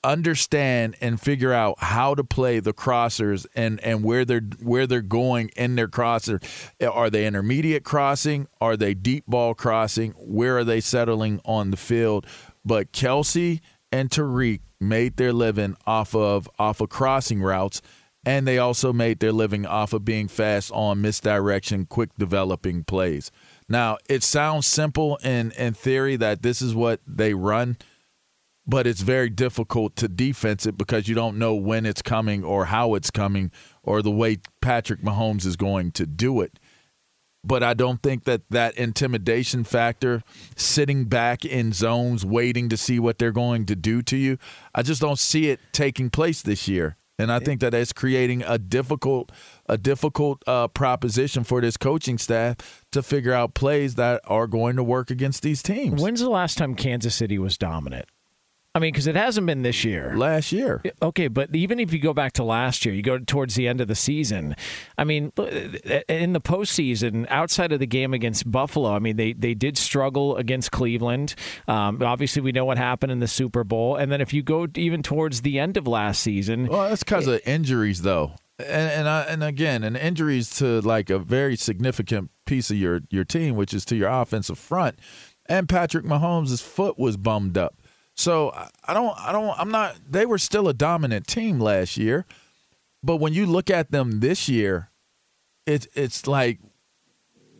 understand 0.02 0.94
and 1.00 1.20
figure 1.20 1.52
out 1.52 1.78
how 1.80 2.14
to 2.14 2.22
play 2.22 2.60
the 2.60 2.72
crossers 2.72 3.46
and 3.54 3.80
and 3.80 4.02
where 4.02 4.24
they're 4.24 4.48
where 4.60 4.86
they're 4.86 5.02
going 5.02 5.50
in 5.56 5.74
their 5.74 5.88
crosser 5.88 6.40
are 6.80 7.10
they 7.10 7.26
intermediate 7.26 7.84
crossing? 7.84 8.48
Are 8.60 8.76
they 8.76 8.94
deep 8.94 9.24
ball 9.26 9.54
crossing? 9.54 10.12
Where 10.12 10.58
are 10.58 10.64
they 10.64 10.80
settling 10.80 11.40
on 11.44 11.70
the 11.70 11.76
field? 11.76 12.26
But 12.64 12.92
Kelce 12.92 13.60
and 13.92 14.10
Tyreek 14.10 14.60
made 14.80 15.16
their 15.16 15.32
living 15.32 15.76
off 15.86 16.14
of 16.14 16.48
off 16.58 16.80
of 16.80 16.88
crossing 16.88 17.40
routes 17.40 17.82
and 18.24 18.46
they 18.46 18.58
also 18.58 18.92
made 18.92 19.20
their 19.20 19.32
living 19.32 19.64
off 19.64 19.92
of 19.92 20.04
being 20.04 20.26
fast 20.26 20.72
on 20.72 21.00
misdirection 21.00 21.86
quick 21.86 22.10
developing 22.18 22.82
plays 22.82 23.30
now, 23.68 23.98
it 24.08 24.22
sounds 24.22 24.66
simple 24.66 25.16
in, 25.16 25.50
in 25.52 25.74
theory 25.74 26.16
that 26.16 26.42
this 26.42 26.62
is 26.62 26.74
what 26.74 27.00
they 27.06 27.34
run, 27.34 27.76
but 28.66 28.86
it's 28.86 29.00
very 29.00 29.28
difficult 29.28 29.96
to 29.96 30.08
defense 30.08 30.66
it 30.66 30.78
because 30.78 31.08
you 31.08 31.14
don't 31.14 31.38
know 31.38 31.54
when 31.54 31.84
it's 31.84 32.02
coming 32.02 32.44
or 32.44 32.66
how 32.66 32.94
it's 32.94 33.10
coming 33.10 33.50
or 33.82 34.02
the 34.02 34.10
way 34.10 34.38
Patrick 34.60 35.00
Mahomes 35.00 35.46
is 35.46 35.56
going 35.56 35.92
to 35.92 36.06
do 36.06 36.40
it. 36.40 36.58
But 37.42 37.62
I 37.62 37.74
don't 37.74 38.02
think 38.02 38.24
that 38.24 38.42
that 38.50 38.76
intimidation 38.76 39.62
factor, 39.62 40.22
sitting 40.56 41.04
back 41.04 41.44
in 41.44 41.72
zones, 41.72 42.26
waiting 42.26 42.68
to 42.70 42.76
see 42.76 42.98
what 42.98 43.18
they're 43.18 43.30
going 43.30 43.66
to 43.66 43.76
do 43.76 44.02
to 44.02 44.16
you, 44.16 44.38
I 44.74 44.82
just 44.82 45.00
don't 45.00 45.18
see 45.18 45.50
it 45.50 45.60
taking 45.72 46.10
place 46.10 46.42
this 46.42 46.66
year. 46.66 46.96
And 47.18 47.32
I 47.32 47.38
think 47.38 47.60
that 47.60 47.72
it's 47.72 47.92
creating 47.92 48.42
a 48.42 48.58
difficult 48.58 49.32
a 49.66 49.78
difficult 49.78 50.42
uh, 50.46 50.68
proposition 50.68 51.44
for 51.44 51.60
this 51.60 51.76
coaching 51.76 52.18
staff 52.18 52.84
to 52.92 53.02
figure 53.02 53.32
out 53.32 53.54
plays 53.54 53.94
that 53.94 54.20
are 54.26 54.46
going 54.46 54.76
to 54.76 54.84
work 54.84 55.10
against 55.10 55.42
these 55.42 55.62
teams. 55.62 56.02
When's 56.02 56.20
the 56.20 56.28
last 56.28 56.58
time 56.58 56.74
Kansas 56.74 57.14
City 57.14 57.38
was 57.38 57.56
dominant? 57.56 58.06
I 58.76 58.78
mean, 58.78 58.92
because 58.92 59.06
it 59.06 59.16
hasn't 59.16 59.46
been 59.46 59.62
this 59.62 59.84
year. 59.84 60.14
Last 60.18 60.52
year. 60.52 60.82
Okay, 61.00 61.28
but 61.28 61.56
even 61.56 61.80
if 61.80 61.94
you 61.94 61.98
go 61.98 62.12
back 62.12 62.34
to 62.34 62.44
last 62.44 62.84
year, 62.84 62.94
you 62.94 63.00
go 63.00 63.18
towards 63.18 63.54
the 63.54 63.66
end 63.66 63.80
of 63.80 63.88
the 63.88 63.94
season. 63.94 64.54
I 64.98 65.04
mean, 65.04 65.32
in 66.10 66.34
the 66.34 66.42
postseason, 66.42 67.26
outside 67.30 67.72
of 67.72 67.80
the 67.80 67.86
game 67.86 68.12
against 68.12 68.50
Buffalo, 68.50 68.92
I 68.92 68.98
mean, 68.98 69.16
they, 69.16 69.32
they 69.32 69.54
did 69.54 69.78
struggle 69.78 70.36
against 70.36 70.72
Cleveland. 70.72 71.34
Um, 71.66 72.02
obviously, 72.02 72.42
we 72.42 72.52
know 72.52 72.66
what 72.66 72.76
happened 72.76 73.12
in 73.12 73.20
the 73.20 73.28
Super 73.28 73.64
Bowl. 73.64 73.96
And 73.96 74.12
then 74.12 74.20
if 74.20 74.34
you 74.34 74.42
go 74.42 74.66
even 74.74 75.02
towards 75.02 75.40
the 75.40 75.58
end 75.58 75.78
of 75.78 75.86
last 75.86 76.20
season. 76.20 76.66
Well, 76.66 76.90
that's 76.90 77.02
because 77.02 77.26
of 77.28 77.40
injuries, 77.46 78.02
though. 78.02 78.32
And 78.58 78.68
and, 78.68 79.08
I, 79.08 79.22
and 79.22 79.42
again, 79.42 79.84
and 79.84 79.96
injuries 79.96 80.50
to 80.58 80.82
like 80.82 81.08
a 81.08 81.18
very 81.18 81.56
significant 81.56 82.30
piece 82.44 82.70
of 82.70 82.76
your, 82.76 83.00
your 83.08 83.24
team, 83.24 83.56
which 83.56 83.72
is 83.72 83.86
to 83.86 83.96
your 83.96 84.10
offensive 84.10 84.58
front 84.58 84.98
and 85.48 85.68
Patrick 85.68 86.04
Mahomes' 86.04 86.62
foot 86.62 86.98
was 86.98 87.16
bummed 87.16 87.56
up. 87.56 87.76
So 88.16 88.50
I- 88.50 88.70
I 88.86 88.94
don't, 88.94 89.16
I 89.18 89.30
don't, 89.32 89.56
I'm 89.58 89.70
not. 89.70 89.96
They 90.10 90.26
were 90.26 90.38
still 90.38 90.68
a 90.68 90.74
dominant 90.74 91.26
team 91.26 91.60
last 91.60 91.96
year, 91.96 92.24
but 93.02 93.16
when 93.16 93.32
you 93.34 93.46
look 93.46 93.68
at 93.70 93.90
them 93.90 94.20
this 94.20 94.48
year, 94.48 94.90
it's 95.66 95.86
it's 95.94 96.26
like, 96.26 96.58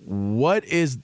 what 0.04 0.64
is 0.64 0.98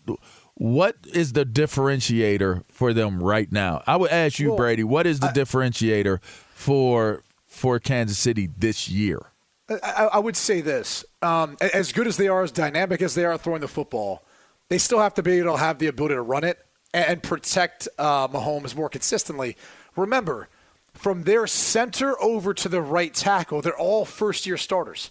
what 0.54 0.96
is 1.12 1.32
the 1.34 1.44
differentiator 1.44 2.64
for 2.70 2.92
them 2.94 3.22
right 3.22 3.50
now? 3.52 3.82
I 3.86 3.96
would 3.96 4.10
ask 4.10 4.38
you, 4.38 4.48
Well, 4.48 4.56
Brady, 4.58 4.84
what 4.84 5.06
is 5.06 5.20
the 5.20 5.28
differentiator 5.28 6.22
for 6.54 7.22
for 7.46 7.78
Kansas 7.78 8.18
City 8.18 8.48
this 8.56 8.88
year? 8.88 9.20
I, 9.68 10.08
I 10.14 10.18
would 10.18 10.36
say 10.36 10.60
this: 10.60 11.04
um, 11.20 11.56
as 11.60 11.92
good 11.92 12.06
as 12.06 12.16
they 12.16 12.28
are, 12.28 12.42
as 12.42 12.52
dynamic 12.52 13.02
as 13.02 13.14
they 13.14 13.24
are 13.24 13.36
throwing 13.36 13.60
the 13.60 13.68
football, 13.68 14.22
they 14.68 14.78
still 14.78 14.98
have 15.00 15.14
to 15.14 15.22
be 15.22 15.32
able 15.38 15.52
to 15.52 15.58
have 15.58 15.78
the 15.78 15.88
ability 15.88 16.14
to 16.14 16.22
run 16.22 16.44
it 16.44 16.58
and, 16.92 17.22
protect 17.22 17.88
uh, 17.98 18.28
Mahomes 18.28 18.76
more 18.76 18.88
consistently. 18.88 19.56
Remember, 19.96 20.48
from 20.92 21.24
their 21.24 21.46
center 21.46 22.20
over 22.22 22.52
to 22.54 22.68
the 22.68 22.82
right 22.82 23.14
tackle, 23.14 23.62
they're 23.62 23.76
all 23.76 24.04
first-year 24.04 24.56
starters. 24.56 25.10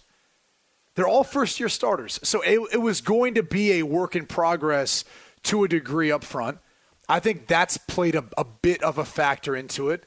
They're 0.94 1.08
all 1.08 1.24
first-year 1.24 1.68
starters, 1.68 2.20
so 2.22 2.42
it, 2.42 2.60
it 2.74 2.80
was 2.80 3.00
going 3.00 3.34
to 3.34 3.42
be 3.42 3.72
a 3.72 3.82
work 3.82 4.14
in 4.14 4.26
progress 4.26 5.04
to 5.44 5.64
a 5.64 5.68
degree 5.68 6.12
up 6.12 6.22
front. 6.22 6.58
I 7.08 7.18
think 7.18 7.46
that's 7.46 7.78
played 7.78 8.14
a, 8.14 8.24
a 8.38 8.44
bit 8.44 8.82
of 8.82 8.98
a 8.98 9.04
factor 9.04 9.56
into 9.56 9.90
it. 9.90 10.04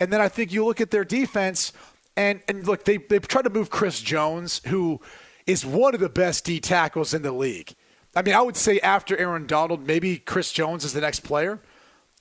And 0.00 0.12
then 0.12 0.20
I 0.20 0.28
think 0.28 0.52
you 0.52 0.64
look 0.64 0.80
at 0.80 0.90
their 0.90 1.04
defense, 1.04 1.72
and, 2.16 2.40
and 2.48 2.66
look, 2.66 2.84
they, 2.84 2.96
they've 2.96 3.26
tried 3.26 3.42
to 3.42 3.50
move 3.50 3.70
Chris 3.70 4.00
Jones, 4.00 4.60
who 4.66 5.00
is 5.46 5.64
one 5.64 5.94
of 5.94 6.00
the 6.00 6.08
best 6.08 6.44
D 6.44 6.58
tackles 6.58 7.14
in 7.14 7.22
the 7.22 7.32
league. 7.32 7.74
I 8.14 8.22
mean, 8.22 8.34
I 8.34 8.42
would 8.42 8.56
say 8.56 8.78
after 8.80 9.16
Aaron 9.16 9.46
Donald, 9.46 9.86
maybe 9.86 10.18
Chris 10.18 10.52
Jones 10.52 10.84
is 10.84 10.92
the 10.92 11.00
next 11.00 11.20
player, 11.20 11.60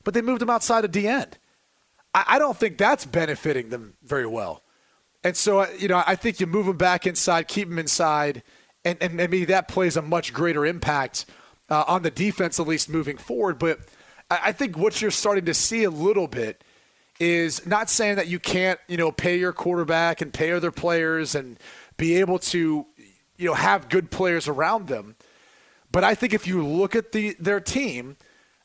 but 0.04 0.14
they 0.14 0.22
moved 0.22 0.42
him 0.42 0.50
outside 0.50 0.86
of 0.86 0.92
D 0.92 1.08
end. 1.08 1.38
I, 2.14 2.24
I 2.28 2.40
don't 2.40 2.58
think 2.58 2.78
that's 2.78 3.06
benefiting 3.06 3.70
them 3.70 3.96
very 4.04 4.26
well. 4.26 4.64
And 5.24 5.38
so, 5.38 5.60
uh, 5.60 5.68
you 5.78 5.88
know, 5.88 6.04
I 6.08 6.16
think 6.16 6.40
you 6.40 6.48
move 6.48 6.68
him 6.68 6.78
back 6.78 7.06
inside, 7.06 7.48
keep 7.48 7.68
him 7.68 7.78
inside, 7.78 8.42
and, 8.84 8.98
and 9.02 9.14
maybe 9.14 9.46
that 9.46 9.68
plays 9.68 9.96
a 9.96 10.02
much 10.02 10.34
greater 10.34 10.66
impact 10.66 11.26
uh, 11.70 11.84
on 11.88 12.02
the 12.02 12.12
defense, 12.12 12.60
at 12.60 12.68
least 12.68 12.90
moving 12.90 13.18
forward. 13.18 13.60
But 13.60 13.80
I, 14.30 14.40
I 14.46 14.52
think 14.52 14.78
what 14.78 15.02
you're 15.02 15.12
starting 15.12 15.46
to 15.46 15.54
see 15.54 15.84
a 15.84 15.92
little 15.92 16.28
bit 16.28 16.64
is 17.20 17.68
not 17.68 17.90
saying 17.90 18.16
that 18.16 18.28
you 18.28 18.40
can't, 18.40 18.80
you 18.88 18.98
know, 18.98 19.12
pay 19.12 19.38
your 19.38 19.54
quarterback 19.54 20.22
and 20.22 20.34
pay 20.34 20.52
other 20.52 20.72
players 20.72 21.36
and 21.36 21.60
be 21.98 22.16
able 22.16 22.40
to, 22.40 22.88
you 23.38 23.46
know, 23.46 23.54
have 23.54 23.90
good 23.90 24.10
players 24.10 24.48
around 24.48 24.88
them. 24.88 25.16
But 25.92 26.04
I 26.04 26.16
think 26.16 26.34
if 26.34 26.48
you 26.48 26.66
look 26.66 26.96
at 26.96 27.12
the 27.12 27.36
their 27.40 27.60
team, 27.60 28.18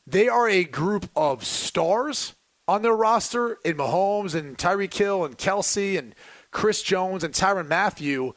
they 0.05 0.27
are 0.27 0.47
a 0.47 0.63
group 0.63 1.09
of 1.15 1.43
stars 1.43 2.35
on 2.67 2.81
their 2.81 2.95
roster 2.95 3.57
in 3.63 3.77
Mahomes 3.77 4.35
and 4.35 4.57
Tyreek 4.57 4.93
Hill 4.93 5.25
and 5.25 5.37
Kelce 5.37 5.97
and 5.97 6.15
Chris 6.51 6.81
Jones 6.81 7.23
and 7.23 7.33
Tyrann 7.33 7.67
Mathieu. 7.67 8.33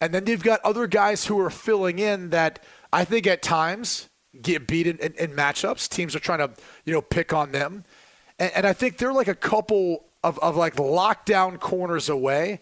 And 0.00 0.12
then 0.12 0.26
you've 0.26 0.42
got 0.42 0.60
other 0.64 0.86
guys 0.86 1.26
who 1.26 1.38
are 1.40 1.50
filling 1.50 1.98
in 1.98 2.30
that 2.30 2.62
I 2.92 3.04
think 3.04 3.26
at 3.26 3.42
times 3.42 4.08
get 4.40 4.66
beat 4.66 4.86
in, 4.86 4.98
in, 4.98 5.14
in 5.14 5.30
matchups. 5.32 5.88
Teams 5.88 6.14
are 6.14 6.20
trying 6.20 6.38
to, 6.38 6.50
you 6.84 6.92
know, 6.92 7.02
pick 7.02 7.32
on 7.32 7.52
them. 7.52 7.84
And, 8.38 8.52
and 8.54 8.66
I 8.66 8.72
think 8.72 8.98
they're 8.98 9.12
like 9.12 9.28
a 9.28 9.34
couple 9.34 10.04
of, 10.22 10.38
of 10.40 10.56
like 10.56 10.76
lockdown 10.76 11.58
corners 11.60 12.08
away 12.08 12.60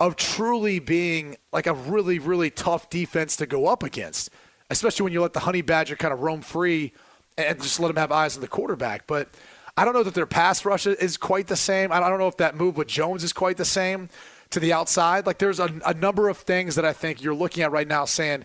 of 0.00 0.16
truly 0.16 0.78
being 0.78 1.36
like 1.52 1.66
a 1.66 1.74
really, 1.74 2.18
really 2.18 2.50
tough 2.50 2.90
defense 2.90 3.36
to 3.36 3.46
go 3.46 3.66
up 3.66 3.82
against, 3.82 4.30
especially 4.72 5.04
when 5.04 5.12
you 5.12 5.20
let 5.20 5.34
the 5.34 5.40
Honey 5.40 5.62
Badger 5.62 5.96
kind 5.96 6.12
of 6.12 6.20
roam 6.20 6.40
free 6.40 6.92
and 7.36 7.60
just 7.62 7.78
let 7.78 7.88
them 7.88 7.96
have 7.96 8.10
eyes 8.10 8.36
on 8.36 8.40
the 8.40 8.48
quarterback. 8.48 9.06
But 9.06 9.28
I 9.76 9.84
don't 9.84 9.94
know 9.94 10.02
that 10.02 10.14
their 10.14 10.26
pass 10.26 10.64
rush 10.64 10.86
is 10.86 11.16
quite 11.16 11.46
the 11.46 11.56
same. 11.56 11.92
I 11.92 12.00
don't 12.00 12.18
know 12.18 12.28
if 12.28 12.36
that 12.38 12.56
move 12.56 12.76
with 12.76 12.88
Jones 12.88 13.22
is 13.22 13.32
quite 13.32 13.56
the 13.56 13.64
same 13.64 14.08
to 14.50 14.60
the 14.60 14.72
outside. 14.72 15.26
Like 15.26 15.38
there's 15.38 15.60
a, 15.60 15.72
a 15.86 15.94
number 15.94 16.28
of 16.28 16.38
things 16.38 16.74
that 16.74 16.84
I 16.84 16.92
think 16.92 17.22
you're 17.22 17.34
looking 17.34 17.62
at 17.62 17.70
right 17.70 17.86
now 17.88 18.04
saying, 18.04 18.44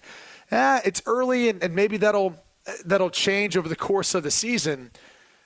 eh, 0.51 0.81
it's 0.85 1.01
early 1.05 1.49
and, 1.49 1.63
and 1.63 1.73
maybe 1.75 1.97
that'll 1.97 2.35
that'll 2.85 3.09
change 3.09 3.55
over 3.55 3.69
the 3.69 3.75
course 3.77 4.13
of 4.13 4.23
the 4.23 4.31
season. 4.31 4.91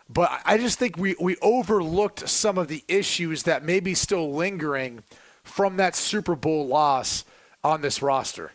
But 0.10 0.41
I 0.44 0.58
just 0.58 0.78
think 0.78 0.98
we, 0.98 1.15
we 1.22 1.38
overlooked 1.38 2.28
some 2.28 2.58
of 2.58 2.67
the 2.67 2.84
issues 2.88 3.44
that 3.44 3.63
may 3.63 3.80
be 3.80 3.94
still 3.94 4.34
lingering 4.34 5.04
from 5.44 5.78
that 5.78 5.96
Super 5.96 6.36
Bowl 6.36 6.67
loss 6.67 7.24
on 7.63 7.82
this 7.82 8.02
roster. 8.02 8.52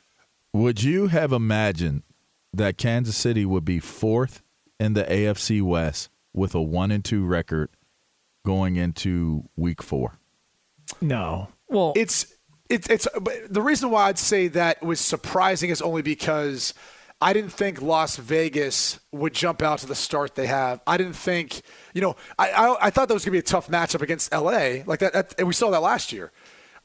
Would 0.52 0.82
you 0.82 1.08
have 1.08 1.32
imagined 1.32 2.02
that 2.56 2.78
Kansas 2.78 3.16
City 3.16 3.44
would 3.44 3.64
be 3.64 3.80
fourth 3.80 4.42
in 4.78 4.94
the 4.94 5.04
AFC 5.04 5.62
West 5.62 6.10
with 6.32 6.54
a 6.54 6.62
one 6.62 6.90
and 6.90 7.04
two 7.04 7.24
record 7.24 7.70
going 8.44 8.76
into 8.76 9.48
Week 9.56 9.82
Four? 9.82 10.18
No. 11.00 11.48
Well, 11.68 11.92
it's 11.96 12.34
it's 12.68 12.88
it's 12.88 13.08
but 13.20 13.34
the 13.48 13.62
reason 13.62 13.90
why 13.90 14.08
I'd 14.08 14.18
say 14.18 14.48
that 14.48 14.82
was 14.82 15.00
surprising 15.00 15.70
is 15.70 15.82
only 15.82 16.02
because 16.02 16.74
I 17.20 17.32
didn't 17.32 17.52
think 17.52 17.80
Las 17.80 18.16
Vegas 18.16 19.00
would 19.10 19.32
jump 19.32 19.62
out 19.62 19.78
to 19.80 19.86
the 19.86 19.94
start 19.94 20.34
they 20.34 20.46
have. 20.46 20.80
I 20.86 20.96
didn't 20.98 21.14
think, 21.14 21.62
you 21.94 22.02
know, 22.02 22.16
I 22.38 22.50
I, 22.50 22.86
I 22.86 22.90
thought 22.90 23.08
that 23.08 23.14
was 23.14 23.24
going 23.24 23.32
to 23.32 23.36
be 23.36 23.38
a 23.38 23.42
tough 23.42 23.68
matchup 23.68 24.02
against 24.02 24.32
LA, 24.32 24.82
like 24.86 25.00
that, 25.00 25.12
that 25.12 25.34
and 25.38 25.48
we 25.48 25.54
saw 25.54 25.70
that 25.70 25.82
last 25.82 26.12
year. 26.12 26.30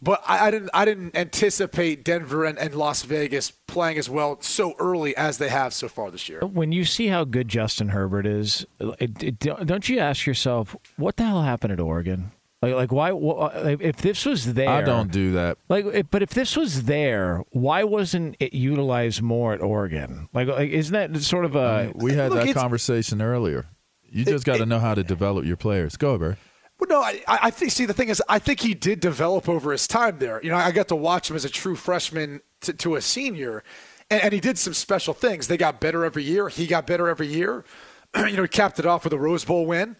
But 0.01 0.21
I, 0.27 0.47
I 0.47 0.51
didn't 0.51 0.69
I 0.73 0.85
didn't 0.85 1.15
anticipate 1.15 2.03
Denver 2.03 2.43
and, 2.45 2.57
and 2.57 2.73
Las 2.73 3.03
Vegas 3.03 3.51
playing 3.67 3.97
as 3.97 4.09
well 4.09 4.41
so 4.41 4.73
early 4.79 5.15
as 5.15 5.37
they 5.37 5.49
have 5.49 5.73
so 5.73 5.87
far 5.87 6.09
this 6.09 6.27
year. 6.27 6.39
When 6.41 6.71
you 6.71 6.85
see 6.85 7.07
how 7.07 7.23
good 7.23 7.47
Justin 7.47 7.89
Herbert 7.89 8.25
is, 8.25 8.65
it, 8.79 9.23
it, 9.23 9.39
don't 9.39 9.87
you 9.87 9.99
ask 9.99 10.25
yourself, 10.25 10.75
what 10.97 11.17
the 11.17 11.23
hell 11.25 11.43
happened 11.43 11.73
at 11.73 11.79
Oregon? 11.79 12.31
Like, 12.63 12.73
like 12.73 12.91
why? 12.91 13.11
wh- 13.11 13.81
If 13.81 13.97
this 13.97 14.25
was 14.25 14.53
there, 14.53 14.69
I 14.69 14.81
don't 14.81 15.11
do 15.11 15.33
that. 15.33 15.57
Like, 15.69 15.85
if- 15.85 16.09
but 16.11 16.21
if 16.21 16.31
this 16.31 16.55
was 16.55 16.83
there, 16.83 17.43
why 17.51 17.83
wasn't 17.83 18.37
it 18.39 18.53
utilized 18.53 19.21
more 19.21 19.53
at 19.53 19.61
Oregon? 19.61 20.29
Like, 20.33 20.47
like 20.47 20.69
isn't 20.69 20.93
that 20.93 21.21
sort 21.21 21.45
of 21.45 21.55
a? 21.55 21.91
We 21.95 22.13
had 22.13 22.31
Look, 22.31 22.45
that 22.45 22.55
conversation 22.55 23.21
earlier. 23.21 23.65
You 24.11 24.25
just 24.25 24.45
got 24.45 24.57
to 24.57 24.65
know 24.65 24.79
how 24.79 24.93
to 24.93 25.03
develop 25.03 25.45
your 25.45 25.57
players. 25.57 25.95
Go, 25.95 26.17
Barry. 26.17 26.35
Well, 26.81 26.89
no, 26.89 27.01
I, 27.03 27.21
I 27.27 27.51
think. 27.51 27.71
See, 27.71 27.85
the 27.85 27.93
thing 27.93 28.09
is, 28.09 28.21
I 28.27 28.39
think 28.39 28.59
he 28.59 28.73
did 28.73 28.99
develop 28.99 29.47
over 29.47 29.71
his 29.71 29.87
time 29.87 30.17
there. 30.17 30.41
You 30.43 30.49
know, 30.49 30.57
I 30.57 30.71
got 30.71 30.87
to 30.87 30.95
watch 30.95 31.29
him 31.29 31.35
as 31.35 31.45
a 31.45 31.49
true 31.49 31.75
freshman 31.75 32.41
to, 32.61 32.73
to 32.73 32.95
a 32.95 33.01
senior, 33.01 33.63
and, 34.09 34.23
and 34.23 34.33
he 34.33 34.39
did 34.39 34.57
some 34.57 34.73
special 34.73 35.13
things. 35.13 35.47
They 35.47 35.57
got 35.57 35.79
better 35.79 36.03
every 36.03 36.23
year. 36.23 36.49
He 36.49 36.65
got 36.65 36.87
better 36.87 37.07
every 37.07 37.27
year. 37.27 37.63
you 38.17 38.35
know, 38.35 38.41
he 38.41 38.47
capped 38.47 38.79
it 38.79 38.87
off 38.87 39.03
with 39.03 39.13
a 39.13 39.19
Rose 39.19 39.45
Bowl 39.45 39.67
win. 39.67 39.95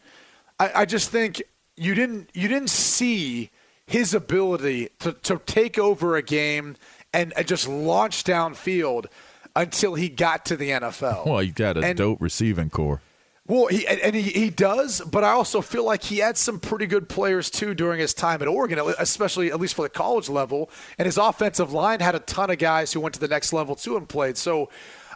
I, 0.59 0.71
I 0.81 0.85
just 0.85 1.11
think 1.11 1.41
you 1.77 1.93
didn't 1.93 2.31
you 2.33 2.47
didn't 2.47 2.71
see 2.71 3.51
his 3.85 4.15
ability 4.15 4.89
to, 4.99 5.13
to 5.13 5.39
take 5.45 5.77
over 5.77 6.15
a 6.15 6.23
game 6.23 6.77
and, 7.13 7.31
and 7.37 7.47
just 7.47 7.67
launch 7.67 8.23
downfield 8.23 9.05
until 9.55 9.93
he 9.95 10.09
got 10.09 10.45
to 10.45 10.55
the 10.57 10.69
NFL. 10.71 11.27
Well, 11.27 11.43
you 11.43 11.51
got 11.51 11.77
a 11.77 11.81
And- 11.81 11.97
dope 11.97 12.21
receiving 12.21 12.69
core. 12.71 13.01
Well, 13.47 13.67
he 13.67 13.87
and 13.87 14.15
he, 14.15 14.21
he 14.21 14.49
does, 14.49 15.01
but 15.01 15.23
I 15.23 15.31
also 15.31 15.61
feel 15.61 15.83
like 15.83 16.03
he 16.03 16.19
had 16.19 16.37
some 16.37 16.59
pretty 16.59 16.85
good 16.85 17.09
players 17.09 17.49
too 17.49 17.73
during 17.73 17.99
his 17.99 18.13
time 18.13 18.41
at 18.41 18.47
Oregon, 18.47 18.93
especially 18.99 19.51
at 19.51 19.59
least 19.59 19.73
for 19.73 19.81
the 19.81 19.89
college 19.89 20.29
level. 20.29 20.69
And 20.97 21.07
his 21.07 21.17
offensive 21.17 21.73
line 21.73 22.01
had 22.01 22.13
a 22.13 22.19
ton 22.19 22.51
of 22.51 22.59
guys 22.59 22.93
who 22.93 22.99
went 22.99 23.15
to 23.15 23.19
the 23.19 23.27
next 23.27 23.51
level 23.51 23.75
too 23.75 23.97
and 23.97 24.07
played. 24.07 24.37
So 24.37 24.69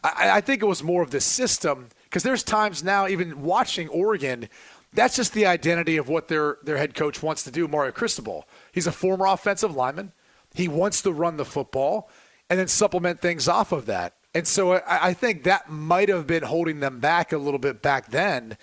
I, 0.03 0.31
I 0.37 0.41
think 0.41 0.63
it 0.63 0.65
was 0.65 0.83
more 0.83 1.03
of 1.03 1.11
the 1.11 1.21
system 1.21 1.89
because 2.05 2.23
there's 2.23 2.43
times 2.43 2.83
now, 2.83 3.07
even 3.07 3.43
watching 3.43 3.89
Oregon, 3.89 4.49
that's 4.91 5.15
just 5.15 5.33
the 5.33 5.45
identity 5.45 5.97
of 5.97 6.09
what 6.09 6.27
their 6.27 6.57
their 6.63 6.77
head 6.77 6.95
coach 6.95 7.21
wants 7.21 7.43
to 7.43 7.51
do. 7.51 7.67
Mario 7.67 7.91
Cristobal, 7.91 8.47
he's 8.71 8.87
a 8.87 8.91
former 8.91 9.27
offensive 9.27 9.75
lineman. 9.75 10.13
He 10.53 10.67
wants 10.67 11.01
to 11.03 11.11
run 11.11 11.37
the 11.37 11.45
football 11.45 12.09
and 12.49 12.57
then 12.57 12.67
supplement 12.67 13.21
things 13.21 13.47
off 13.47 13.71
of 13.71 13.85
that. 13.85 14.15
And 14.35 14.45
so 14.45 14.73
I, 14.73 15.07
I 15.07 15.13
think 15.13 15.43
that 15.43 15.69
might 15.69 16.09
have 16.09 16.27
been 16.27 16.43
holding 16.43 16.81
them 16.81 16.99
back 16.99 17.31
a 17.31 17.37
little 17.37 17.57
bit 17.57 17.81
back 17.81 18.11
then 18.11 18.57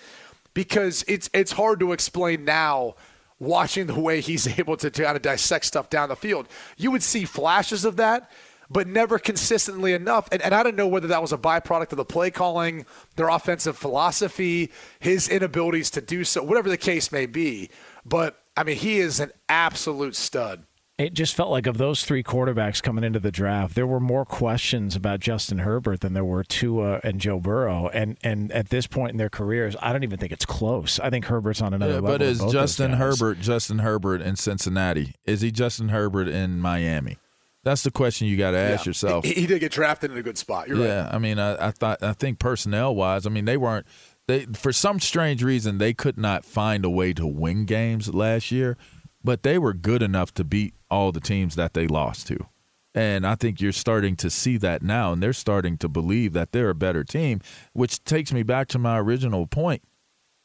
because 0.53 1.03
it's 1.07 1.29
it's 1.33 1.53
hard 1.53 1.79
to 1.79 1.91
explain 1.91 2.45
now 2.45 2.95
watching 3.39 3.87
the 3.87 3.99
way 3.99 4.21
he's 4.21 4.47
able 4.59 4.77
to 4.77 4.91
kind 4.91 5.15
of 5.15 5.23
dissect 5.23 5.65
stuff 5.65 5.89
down 5.89 6.09
the 6.09 6.15
field. 6.15 6.47
You 6.77 6.91
would 6.91 7.01
see 7.01 7.25
flashes 7.25 7.85
of 7.85 7.95
that, 7.97 8.31
but 8.69 8.87
never 8.87 9.17
consistently 9.17 9.93
enough. 9.93 10.29
And, 10.31 10.43
and 10.43 10.53
I 10.53 10.61
don't 10.61 10.75
know 10.75 10.87
whether 10.87 11.07
that 11.07 11.21
was 11.21 11.33
a 11.33 11.37
byproduct 11.37 11.91
of 11.91 11.97
the 11.97 12.05
play 12.05 12.29
calling, 12.29 12.85
their 13.15 13.29
offensive 13.29 13.75
philosophy, 13.75 14.71
his 14.99 15.27
inabilities 15.27 15.89
to 15.91 16.01
do 16.01 16.23
so, 16.23 16.43
whatever 16.43 16.69
the 16.69 16.77
case 16.77 17.11
may 17.11 17.25
be. 17.25 17.71
But 18.05 18.39
I 18.55 18.63
mean, 18.63 18.77
he 18.77 18.99
is 18.99 19.19
an 19.19 19.31
absolute 19.49 20.15
stud. 20.15 20.65
It 20.99 21.15
just 21.15 21.33
felt 21.35 21.49
like 21.49 21.65
of 21.65 21.79
those 21.79 22.03
three 22.03 22.21
quarterbacks 22.21 22.81
coming 22.81 23.03
into 23.03 23.19
the 23.19 23.31
draft, 23.31 23.73
there 23.73 23.87
were 23.87 23.99
more 23.99 24.25
questions 24.25 24.95
about 24.95 25.19
Justin 25.21 25.57
Herbert 25.59 26.01
than 26.01 26.13
there 26.13 26.23
were 26.23 26.43
Tua 26.43 26.99
and 27.03 27.19
Joe 27.19 27.39
Burrow. 27.39 27.89
And 27.89 28.15
and 28.23 28.51
at 28.51 28.69
this 28.69 28.85
point 28.85 29.09
in 29.11 29.17
their 29.17 29.29
careers, 29.29 29.75
I 29.81 29.91
don't 29.91 30.03
even 30.03 30.19
think 30.19 30.31
it's 30.31 30.45
close. 30.45 30.99
I 30.99 31.09
think 31.09 31.25
Herbert's 31.25 31.61
on 31.61 31.73
another 31.73 31.93
Yeah, 31.93 31.99
level. 31.99 32.11
but 32.11 32.21
is 32.21 32.39
both 32.39 32.51
Justin 32.53 32.91
guys. 32.91 32.99
Herbert 32.99 33.39
Justin 33.39 33.79
Herbert 33.79 34.21
in 34.21 34.35
Cincinnati? 34.35 35.15
Is 35.25 35.41
he 35.41 35.51
Justin 35.51 35.89
Herbert 35.89 36.27
in 36.27 36.59
Miami? 36.59 37.17
That's 37.63 37.81
the 37.81 37.91
question 37.91 38.27
you 38.27 38.37
got 38.37 38.51
to 38.51 38.57
ask 38.57 38.85
Yeah. 38.85 38.89
yourself. 38.89 39.25
He, 39.25 39.33
he 39.33 39.47
did 39.47 39.61
get 39.61 39.71
drafted 39.71 40.11
in 40.11 40.17
a 40.17 40.21
good 40.21 40.37
spot. 40.37 40.67
You're 40.67 40.77
yeah, 40.85 41.05
right. 41.05 41.13
I 41.15 41.17
mean, 41.17 41.39
I, 41.39 41.69
I 41.69 41.71
thought 41.71 42.03
I 42.03 42.13
think 42.13 42.37
personnel 42.37 42.93
wise, 42.93 43.25
I 43.25 43.29
mean, 43.29 43.45
they 43.45 43.57
weren't 43.57 43.87
They 44.27 44.45
for 44.53 44.71
some 44.71 44.99
strange 44.99 45.43
reason 45.43 45.79
they 45.79 45.93
could 45.95 46.19
not 46.19 46.45
find 46.45 46.85
a 46.85 46.89
way 46.89 47.13
to 47.13 47.25
win 47.25 47.65
games 47.65 48.13
last 48.13 48.51
year, 48.51 48.77
but 49.23 49.43
they 49.43 49.57
were 49.57 49.73
good 49.73 50.01
enough 50.01 50.33
to 50.35 50.43
beat 50.43 50.73
all 50.89 51.11
the 51.11 51.19
teams 51.19 51.55
that 51.55 51.73
they 51.73 51.87
lost 51.87 52.27
to. 52.27 52.47
And 52.95 53.25
I 53.25 53.35
think 53.35 53.59
you're 53.59 53.71
starting 53.71 54.15
to 54.17 54.29
see 54.29 54.57
that 54.57 54.83
now, 54.83 55.13
and 55.13 55.23
they're 55.23 55.33
starting 55.33 55.77
to 55.79 55.89
believe 55.89 56.33
that 56.33 56.51
they're 56.51 56.69
a 56.69 56.75
better 56.75 57.03
team, 57.03 57.41
which 57.73 58.03
takes 58.03 58.31
me 58.31 58.43
back 58.43 58.67
to 58.69 58.79
my 58.79 58.99
original 58.99 59.47
point. 59.47 59.81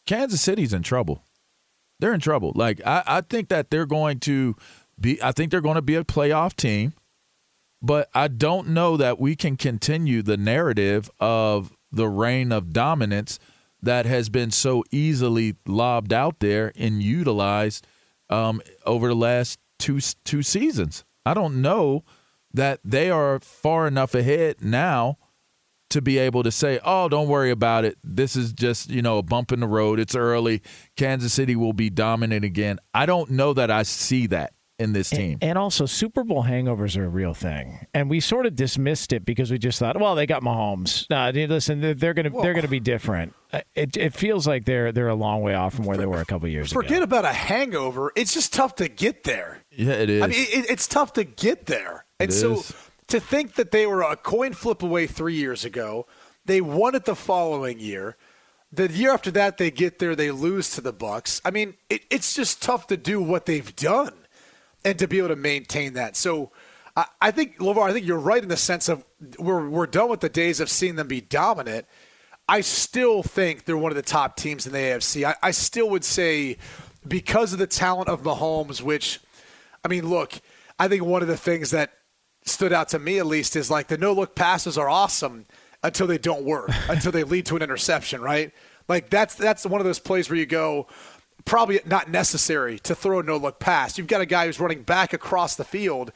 Kansas 0.06 0.40
City's 0.40 0.72
in 0.72 0.82
trouble. 0.82 1.22
They're 2.00 2.14
in 2.14 2.20
trouble. 2.20 2.52
Like 2.54 2.80
I, 2.86 3.02
I 3.06 3.20
think 3.20 3.48
that 3.48 3.70
they're 3.70 3.86
going 3.86 4.20
to 4.20 4.56
be 4.98 5.22
I 5.22 5.32
think 5.32 5.50
they're 5.50 5.60
going 5.60 5.74
to 5.74 5.82
be 5.82 5.96
a 5.96 6.04
playoff 6.04 6.54
team, 6.54 6.94
but 7.82 8.08
I 8.14 8.28
don't 8.28 8.68
know 8.68 8.96
that 8.96 9.20
we 9.20 9.36
can 9.36 9.56
continue 9.56 10.22
the 10.22 10.36
narrative 10.38 11.10
of 11.20 11.76
the 11.92 12.08
reign 12.08 12.52
of 12.52 12.72
dominance 12.72 13.38
that 13.82 14.06
has 14.06 14.28
been 14.28 14.50
so 14.50 14.84
easily 14.90 15.56
lobbed 15.66 16.12
out 16.12 16.40
there 16.40 16.72
and 16.76 17.02
utilized 17.02 17.86
um, 18.30 18.60
over 18.86 19.08
the 19.08 19.16
last 19.16 19.58
two 19.78 20.00
two 20.24 20.42
seasons. 20.42 21.04
I 21.24 21.34
don't 21.34 21.60
know 21.60 22.04
that 22.52 22.80
they 22.84 23.10
are 23.10 23.38
far 23.40 23.86
enough 23.86 24.14
ahead 24.14 24.56
now 24.62 25.18
to 25.90 26.02
be 26.02 26.18
able 26.18 26.42
to 26.42 26.50
say, 26.50 26.80
"Oh, 26.84 27.08
don't 27.08 27.28
worry 27.28 27.50
about 27.50 27.84
it. 27.84 27.96
This 28.02 28.36
is 28.36 28.52
just 28.52 28.90
you 28.90 29.02
know 29.02 29.18
a 29.18 29.22
bump 29.22 29.52
in 29.52 29.60
the 29.60 29.66
road. 29.66 29.98
It's 29.98 30.14
early. 30.14 30.62
Kansas 30.96 31.32
City 31.32 31.56
will 31.56 31.72
be 31.72 31.90
dominant 31.90 32.44
again." 32.44 32.78
I 32.94 33.06
don't 33.06 33.30
know 33.30 33.52
that 33.54 33.70
I 33.70 33.82
see 33.82 34.26
that 34.28 34.52
in 34.78 34.92
this 34.92 35.10
team. 35.10 35.38
And, 35.40 35.50
and 35.50 35.58
also, 35.58 35.86
Super 35.86 36.24
Bowl 36.24 36.44
hangovers 36.44 36.96
are 36.96 37.04
a 37.04 37.08
real 37.08 37.34
thing, 37.34 37.86
and 37.94 38.08
we 38.08 38.20
sort 38.20 38.46
of 38.46 38.54
dismissed 38.54 39.12
it 39.12 39.24
because 39.24 39.50
we 39.50 39.58
just 39.58 39.78
thought, 39.78 40.00
well, 40.00 40.14
they 40.14 40.26
got 40.26 40.42
Mahomes. 40.42 41.08
Nah, 41.10 41.30
dude, 41.32 41.50
listen, 41.50 41.80
they're, 41.80 41.94
they're 41.94 42.14
gonna 42.14 42.30
they're 42.42 42.54
gonna 42.54 42.68
be 42.68 42.80
different. 42.80 43.34
Uh, 43.52 43.60
It, 43.74 43.96
it 43.96 44.14
feels 44.14 44.46
like 44.46 44.64
they're 44.64 44.92
they're 44.92 45.08
a 45.08 45.14
long 45.14 45.42
way 45.42 45.54
off 45.54 45.74
from 45.74 45.84
where 45.84 45.96
they 45.96 46.06
were 46.06 46.20
a 46.20 46.24
couple 46.24 46.48
years 46.48 46.70
ago. 46.72 46.80
Forget 46.82 47.02
about 47.02 47.24
a 47.24 47.32
hangover. 47.32 48.12
It's 48.16 48.34
just 48.34 48.52
tough 48.52 48.76
to 48.76 48.88
get 48.88 49.24
there. 49.24 49.62
Yeah, 49.70 49.92
it 49.94 50.10
is. 50.10 50.22
I 50.22 50.26
mean, 50.26 50.46
it, 50.48 50.70
it's 50.70 50.86
tough 50.86 51.12
to 51.14 51.24
get 51.24 51.66
there. 51.66 52.04
And 52.20 52.30
It 52.30 52.32
so 52.32 52.54
is. 52.54 52.72
to 53.08 53.20
think 53.20 53.54
that 53.54 53.70
they 53.70 53.86
were 53.86 54.02
a 54.02 54.16
coin 54.16 54.52
flip 54.52 54.82
away 54.82 55.06
three 55.06 55.34
years 55.34 55.64
ago, 55.64 56.06
they 56.44 56.60
won 56.60 56.94
it 56.94 57.04
the 57.04 57.16
following 57.16 57.78
year. 57.80 58.16
The 58.70 58.90
year 58.92 59.12
after 59.14 59.30
that, 59.30 59.56
they 59.56 59.70
get 59.70 59.98
there, 59.98 60.14
they 60.14 60.30
lose 60.30 60.70
to 60.72 60.82
the 60.82 60.92
Bucs. 60.92 61.40
I 61.42 61.50
mean, 61.50 61.74
it, 61.88 62.02
it's 62.10 62.34
just 62.34 62.60
tough 62.62 62.86
to 62.88 62.98
do 62.98 63.20
what 63.22 63.46
they've 63.46 63.74
done 63.74 64.12
and 64.84 64.98
to 64.98 65.08
be 65.08 65.18
able 65.18 65.28
to 65.28 65.36
maintain 65.36 65.94
that. 65.94 66.16
So 66.16 66.50
I, 66.96 67.06
I 67.20 67.30
think, 67.30 67.58
LeVar, 67.58 67.82
I 67.82 67.92
think 67.92 68.06
you're 68.06 68.18
right 68.18 68.42
in 68.42 68.48
the 68.48 68.56
sense 68.56 68.88
of 68.88 69.04
we're, 69.38 69.68
we're 69.68 69.86
done 69.86 70.08
with 70.08 70.20
the 70.20 70.28
days 70.28 70.60
of 70.60 70.68
seeing 70.70 70.96
them 70.96 71.08
be 71.08 71.20
dominant. 71.20 71.86
I 72.48 72.62
still 72.62 73.22
think 73.22 73.64
they're 73.64 73.76
one 73.76 73.92
of 73.92 73.96
the 73.96 74.02
top 74.02 74.36
teams 74.36 74.66
in 74.66 74.72
the 74.72 74.78
AFC. 74.78 75.24
I, 75.24 75.34
I 75.42 75.50
still 75.50 75.90
would 75.90 76.04
say 76.04 76.56
because 77.06 77.52
of 77.52 77.58
the 77.58 77.66
talent 77.66 78.08
of 78.08 78.22
Mahomes, 78.22 78.80
which, 78.80 79.20
I 79.84 79.88
mean, 79.88 80.08
look, 80.08 80.40
I 80.78 80.88
think 80.88 81.04
one 81.04 81.22
of 81.22 81.28
the 81.28 81.36
things 81.36 81.70
that 81.70 81.92
stood 82.44 82.72
out 82.72 82.88
to 82.88 82.98
me 82.98 83.18
at 83.18 83.26
least 83.26 83.56
is 83.56 83.70
like 83.70 83.88
the 83.88 83.98
no 83.98 84.12
look 84.12 84.34
passes 84.34 84.78
are 84.78 84.88
awesome 84.88 85.46
until 85.82 86.06
they 86.06 86.18
don't 86.18 86.44
work, 86.44 86.70
until 86.88 87.12
they 87.12 87.24
lead 87.24 87.46
to 87.46 87.56
an 87.56 87.62
interception, 87.62 88.20
right? 88.20 88.52
Like 88.88 89.10
that's 89.10 89.34
that's 89.34 89.66
one 89.66 89.80
of 89.80 89.86
those 89.86 89.98
plays 89.98 90.30
where 90.30 90.38
you 90.38 90.46
go, 90.46 90.86
probably 91.44 91.80
not 91.86 92.10
necessary 92.10 92.78
to 92.80 92.94
throw 92.94 93.20
a 93.20 93.22
no 93.22 93.36
look 93.36 93.58
pass. 93.58 93.98
You've 93.98 94.06
got 94.06 94.20
a 94.20 94.26
guy 94.26 94.46
who's 94.46 94.60
running 94.60 94.82
back 94.82 95.12
across 95.12 95.56
the 95.56 95.64
field. 95.64 96.12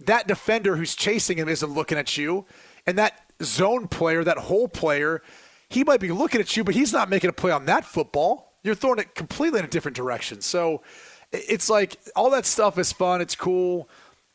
That 0.00 0.26
defender 0.26 0.76
who's 0.76 0.94
chasing 0.94 1.38
him 1.38 1.48
isn't 1.48 1.72
looking 1.72 1.98
at 1.98 2.16
you. 2.16 2.44
And 2.86 2.98
that 2.98 3.20
zone 3.42 3.88
player, 3.88 4.22
that 4.24 4.38
hole 4.38 4.68
player, 4.68 5.22
he 5.68 5.84
might 5.84 6.00
be 6.00 6.12
looking 6.12 6.40
at 6.40 6.56
you, 6.56 6.64
but 6.64 6.74
he's 6.74 6.92
not 6.92 7.08
making 7.08 7.30
a 7.30 7.32
play 7.32 7.50
on 7.50 7.66
that 7.66 7.84
football. 7.84 8.52
You're 8.62 8.74
throwing 8.74 8.98
it 8.98 9.14
completely 9.14 9.58
in 9.58 9.64
a 9.64 9.68
different 9.68 9.96
direction. 9.96 10.40
So 10.40 10.82
it's 11.32 11.70
like 11.70 11.96
all 12.14 12.30
that 12.30 12.46
stuff 12.46 12.78
is 12.78 12.92
fun. 12.92 13.20
It's 13.20 13.34
cool. 13.34 13.88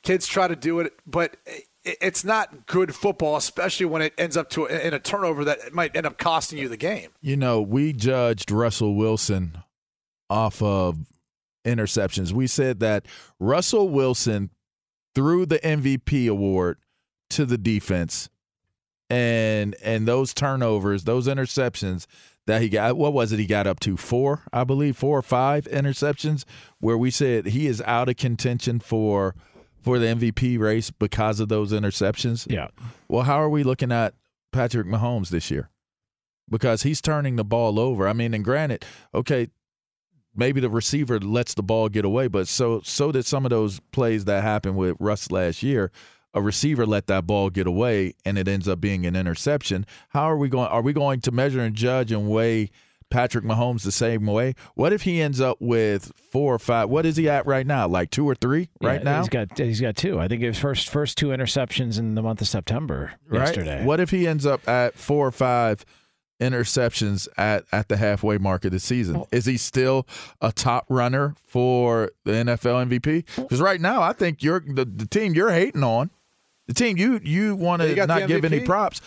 Kids 0.03 0.25
try 0.27 0.47
to 0.47 0.55
do 0.55 0.79
it, 0.79 0.93
but 1.05 1.37
it's 1.83 2.23
not 2.23 2.65
good 2.65 2.93
football, 2.95 3.35
especially 3.35 3.85
when 3.85 4.01
it 4.01 4.13
ends 4.17 4.35
up 4.37 4.49
to 4.51 4.65
in 4.65 4.93
a 4.93 4.99
turnover 4.99 5.45
that 5.45 5.73
might 5.73 5.95
end 5.95 6.05
up 6.05 6.17
costing 6.17 6.57
you 6.57 6.67
the 6.67 6.77
game. 6.77 7.09
You 7.21 7.37
know, 7.37 7.61
we 7.61 7.93
judged 7.93 8.51
Russell 8.51 8.95
Wilson 8.95 9.59
off 10.31 10.61
of 10.61 10.97
interceptions. 11.65 12.31
We 12.31 12.47
said 12.47 12.79
that 12.79 13.05
Russell 13.39 13.89
Wilson 13.89 14.49
threw 15.13 15.45
the 15.45 15.59
MVP 15.59 16.29
award 16.29 16.77
to 17.31 17.45
the 17.45 17.57
defense 17.57 18.29
and 19.09 19.75
and 19.83 20.07
those 20.07 20.33
turnovers, 20.33 21.03
those 21.03 21.27
interceptions 21.27 22.05
that 22.47 22.61
he 22.61 22.69
got 22.69 22.97
what 22.97 23.13
was 23.13 23.33
it 23.33 23.39
he 23.39 23.45
got 23.45 23.67
up 23.67 23.79
to 23.81 23.97
4, 23.97 24.43
I 24.53 24.63
believe, 24.63 24.95
4 24.97 25.19
or 25.19 25.21
5 25.21 25.65
interceptions 25.65 26.45
where 26.79 26.97
we 26.97 27.11
said 27.11 27.47
he 27.47 27.67
is 27.67 27.81
out 27.81 28.09
of 28.09 28.15
contention 28.15 28.79
for 28.79 29.35
for 29.81 29.99
the 29.99 30.07
MVP 30.07 30.57
race 30.59 30.91
because 30.91 31.39
of 31.39 31.49
those 31.49 31.73
interceptions. 31.73 32.49
Yeah. 32.49 32.67
Well, 33.09 33.23
how 33.23 33.41
are 33.41 33.49
we 33.49 33.63
looking 33.63 33.91
at 33.91 34.13
Patrick 34.53 34.87
Mahomes 34.87 35.29
this 35.29 35.51
year? 35.51 35.69
Because 36.49 36.83
he's 36.83 37.01
turning 37.01 37.35
the 37.35 37.43
ball 37.43 37.79
over. 37.79 38.07
I 38.07 38.13
mean, 38.13 38.33
and 38.33 38.43
granted, 38.43 38.85
okay, 39.13 39.47
maybe 40.35 40.61
the 40.61 40.69
receiver 40.69 41.19
lets 41.19 41.53
the 41.53 41.63
ball 41.63 41.89
get 41.89 42.05
away, 42.05 42.27
but 42.27 42.47
so 42.47 42.81
so 42.83 43.11
did 43.11 43.25
some 43.25 43.45
of 43.45 43.49
those 43.49 43.79
plays 43.91 44.25
that 44.25 44.43
happened 44.43 44.77
with 44.77 44.95
Russ 44.99 45.31
last 45.31 45.63
year. 45.63 45.91
A 46.33 46.41
receiver 46.41 46.85
let 46.85 47.07
that 47.07 47.27
ball 47.27 47.49
get 47.49 47.67
away 47.67 48.13
and 48.23 48.37
it 48.37 48.47
ends 48.47 48.67
up 48.67 48.79
being 48.79 49.05
an 49.05 49.17
interception. 49.17 49.85
How 50.09 50.29
are 50.29 50.37
we 50.37 50.47
going 50.47 50.69
are 50.69 50.81
we 50.81 50.93
going 50.93 51.19
to 51.21 51.31
measure 51.31 51.59
and 51.59 51.75
judge 51.75 52.11
and 52.13 52.29
weigh 52.29 52.69
Patrick 53.09 53.43
Mahomes 53.43 53.83
the 53.83 53.91
same 53.91 54.25
way? 54.25 54.55
What 54.75 54.93
if 54.93 55.01
he 55.01 55.21
ends 55.21 55.41
up 55.41 55.57
with 55.59 56.13
four 56.31 56.55
or 56.55 56.59
five? 56.59 56.89
What 56.89 57.05
is 57.05 57.17
he 57.17 57.27
at 57.27 57.45
right 57.45 57.67
now? 57.67 57.85
Like 57.89 58.11
two 58.11 58.25
or 58.25 58.35
three 58.35 58.69
right 58.81 59.01
Yeah, 59.01 59.03
now? 59.03 59.19
He's 59.19 59.27
got 59.27 59.57
he's 59.57 59.81
got 59.81 59.97
two. 59.97 60.21
I 60.21 60.29
think 60.29 60.41
his 60.41 60.57
first 60.57 60.89
first 60.89 61.17
two 61.17 61.27
interceptions 61.27 61.99
in 61.99 62.15
the 62.15 62.21
month 62.21 62.39
of 62.39 62.47
September 62.47 63.11
right? 63.27 63.39
yesterday. 63.41 63.83
What 63.83 63.99
if 63.99 64.11
he 64.11 64.25
ends 64.25 64.45
up 64.45 64.65
at 64.69 64.97
four 64.97 65.27
or 65.27 65.31
five 65.33 65.83
interceptions 66.41 67.27
at, 67.37 67.63
at 67.71 67.87
the 67.87 67.95
halfway 67.97 68.37
mark 68.37 68.65
of 68.65 68.71
the 68.71 68.79
season? 68.79 69.23
Is 69.31 69.45
he 69.45 69.57
still 69.57 70.07
a 70.41 70.51
top 70.51 70.85
runner 70.89 71.35
for 71.45 72.11
the 72.25 72.31
NFL 72.31 72.89
MVP? 72.89 73.25
Because 73.35 73.61
right 73.61 73.79
now, 73.79 74.01
I 74.01 74.11
think 74.13 74.43
you're 74.43 74.59
the, 74.59 74.83
the 74.83 75.05
team 75.07 75.33
you're 75.33 75.51
hating 75.51 75.83
on, 75.83 76.09
the 76.67 76.73
team 76.73 76.97
you 76.97 77.19
you 77.23 77.55
want 77.55 77.81
to 77.81 77.87
not 78.07 78.27
give 78.27 78.43
any 78.45 78.59
props. 78.65 79.01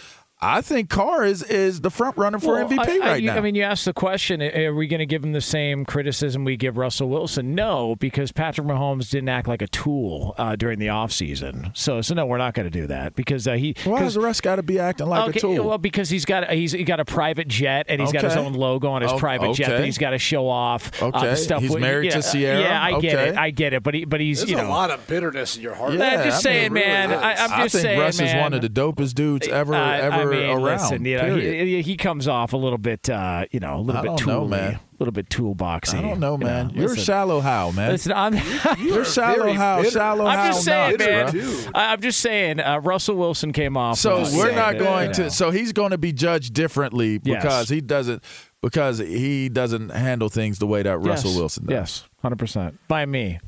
I 0.47 0.61
think 0.61 0.91
Carr 0.91 1.25
is 1.25 1.43
is 1.43 1.81
the 1.81 1.91
front 1.91 2.17
runner 2.19 2.39
for 2.39 2.55
Well, 2.55 2.69
MVP 2.69 2.79
I, 2.79 2.83
I- 2.83 2.99
right 3.13 3.23
you- 3.23 3.31
now. 3.31 3.37
I 3.37 3.41
mean, 3.41 3.55
you 3.55 3.63
asked 3.63 3.85
the 3.87 3.93
question: 3.95 4.43
Are 4.43 4.75
we 4.75 4.87
going 4.87 4.99
to 5.01 5.07
give 5.07 5.25
him 5.25 5.33
the 5.33 5.41
same 5.41 5.85
criticism 5.85 6.45
we 6.45 6.57
give 6.57 6.77
Russell 6.77 7.09
Wilson? 7.09 7.55
No, 7.55 7.97
because 7.97 8.31
Patrick 8.33 8.67
Mahomes 8.67 9.11
didn't 9.11 9.29
act 9.31 9.49
like 9.49 9.63
a 9.63 9.67
tool 9.69 10.35
uh, 10.39 10.57
during 10.57 10.79
the 10.79 10.89
offseason. 10.89 11.77
So, 11.77 12.03
so 12.03 12.15
no, 12.15 12.27
we're 12.27 12.39
not 12.39 12.55
going 12.55 12.71
to 12.71 12.71
do 12.79 12.87
that 12.89 13.15
because 13.15 13.47
uh, 13.49 13.55
he. 13.55 13.75
Why 13.85 14.01
'cause- 14.01 14.15
does 14.15 14.23
Russ 14.23 14.41
got 14.41 14.57
to 14.57 14.63
be 14.63 14.79
acting 14.79 15.07
like 15.07 15.29
okay, 15.31 15.39
a 15.39 15.41
tool? 15.41 15.67
Well, 15.69 15.79
because 15.79 16.11
he's 16.11 16.25
got 16.25 16.51
he's 16.51 16.73
he 16.73 16.85
got 16.85 17.01
a 17.01 17.05
private 17.05 17.49
jet 17.49 17.87
and 17.89 18.01
he's 18.01 18.13
got 18.13 18.25
his 18.25 18.37
own 18.37 18.53
logo 18.53 18.91
on 18.91 19.03
his 19.03 19.13
Oh, 19.13 19.19
private 19.19 19.55
jet 19.55 19.69
that 19.71 19.85
he's 19.85 19.99
got 19.99 20.11
to 20.11 20.19
show 20.19 20.49
off. 20.49 21.03
uh, 21.03 21.11
the 21.11 21.17
Okay. 21.19 21.35
stuff 21.37 21.63
He's 21.63 21.71
with- 21.71 21.81
married 21.81 22.11
to 22.11 22.19
yeah, 22.19 22.33
Ciara? 22.33 22.61
Yeah, 22.61 22.83
I 22.85 23.01
get 23.01 23.29
it. 23.29 23.37
I 23.37 23.51
get 23.51 23.73
it. 23.73 23.83
But 23.83 23.95
he 23.95 24.05
but 24.05 24.21
he's 24.21 24.39
There's 24.41 24.51
you 24.51 24.61
a 24.61 24.63
lot 24.69 24.91
of 24.91 25.07
bitterness 25.07 25.57
in 25.57 25.63
your 25.63 25.75
heart. 25.75 25.93
Yeah, 25.95 26.05
I'm 26.05 26.25
just 26.25 26.47
I 26.47 26.51
mean, 26.51 26.55
saying, 26.61 26.73
really 26.73 26.87
man. 26.87 27.11
is. 27.13 27.17
I, 27.19 27.33
I'm 27.35 27.53
I 27.53 27.57
think 27.69 27.71
saying, 27.71 27.99
Russ 28.01 28.19
man. 28.19 28.37
is 28.37 28.43
one 28.43 28.53
of 28.55 28.61
the 28.63 28.69
dopest 28.69 29.15
dudes 29.15 29.49
ever 29.49 29.75
I- 29.75 29.99
ever 30.01 30.15
I 30.15 30.25
mean, 30.41 30.51
around. 30.51 30.63
Listen, 30.81 31.05
you 31.05 31.17
know, 31.19 31.37
he, 31.37 31.83
he 31.83 31.97
comes 31.97 32.29
off 32.29 32.53
a 32.53 32.57
little 32.57 32.79
bit, 32.79 33.09
uh, 33.11 33.45
you 33.51 33.61
know, 33.61 33.77
a 33.77 33.81
little 33.81 33.99
I 33.99 34.03
bit 34.03 34.09
don't 34.09 34.19
tooly, 34.19 34.49
man. 34.51 34.75
a 34.75 34.81
little 34.99 35.13
bit 35.13 35.29
toolboxy. 35.29 35.99
I 35.99 36.03
don't 36.03 36.21
know, 36.21 36.33
you 36.39 36.45
man. 36.45 36.71
You're 36.75 36.89
Listen. 36.89 37.05
shallow 37.05 37.41
Hal, 37.41 37.73
man. 37.73 37.91
Listen, 37.93 38.13
I'm, 38.13 38.35
You're 38.79 39.05
shallow 39.05 39.53
Hal, 39.53 39.79
bitter. 39.83 39.91
shallow 39.93 40.27
Hal. 40.27 40.39
I'm 40.39 40.53
just 40.53 40.65
saying, 40.65 40.91
nuts, 40.99 41.07
man. 41.07 41.27
bruh. 41.29 41.71
I- 41.75 41.93
I'm 41.93 42.01
just 42.01 42.21
saying. 42.21 42.61
Uh, 42.61 42.81
Russell 42.81 43.17
Wilson 43.17 43.53
came 43.53 43.77
off. 43.77 43.99
So 43.99 44.23
we're 44.35 44.55
not 44.55 44.75
you 44.75 44.81
going 44.81 45.07
know. 45.09 45.13
to. 45.15 45.31
So 45.31 45.51
he's 45.51 45.73
going 45.73 45.91
to 45.91 45.99
be 45.99 46.13
judged 46.13 46.55
differently 46.55 47.21
Yes. 47.23 47.43
because 47.43 47.69
he 47.69 47.81
doesn't 47.81 48.23
because 48.63 48.99
he 48.99 49.49
doesn't 49.49 49.91
handle 49.91 50.29
things 50.29 50.59
the 50.59 50.67
way 50.67 50.83
that 50.83 50.99
Russell 50.99 51.31
Yes. 51.31 51.39
Wilson 51.39 51.67
does. 51.67 51.73
Yes, 51.73 52.05
hundred 52.23 52.39
percent 52.39 52.79
by 52.89 53.05
me. 53.07 53.39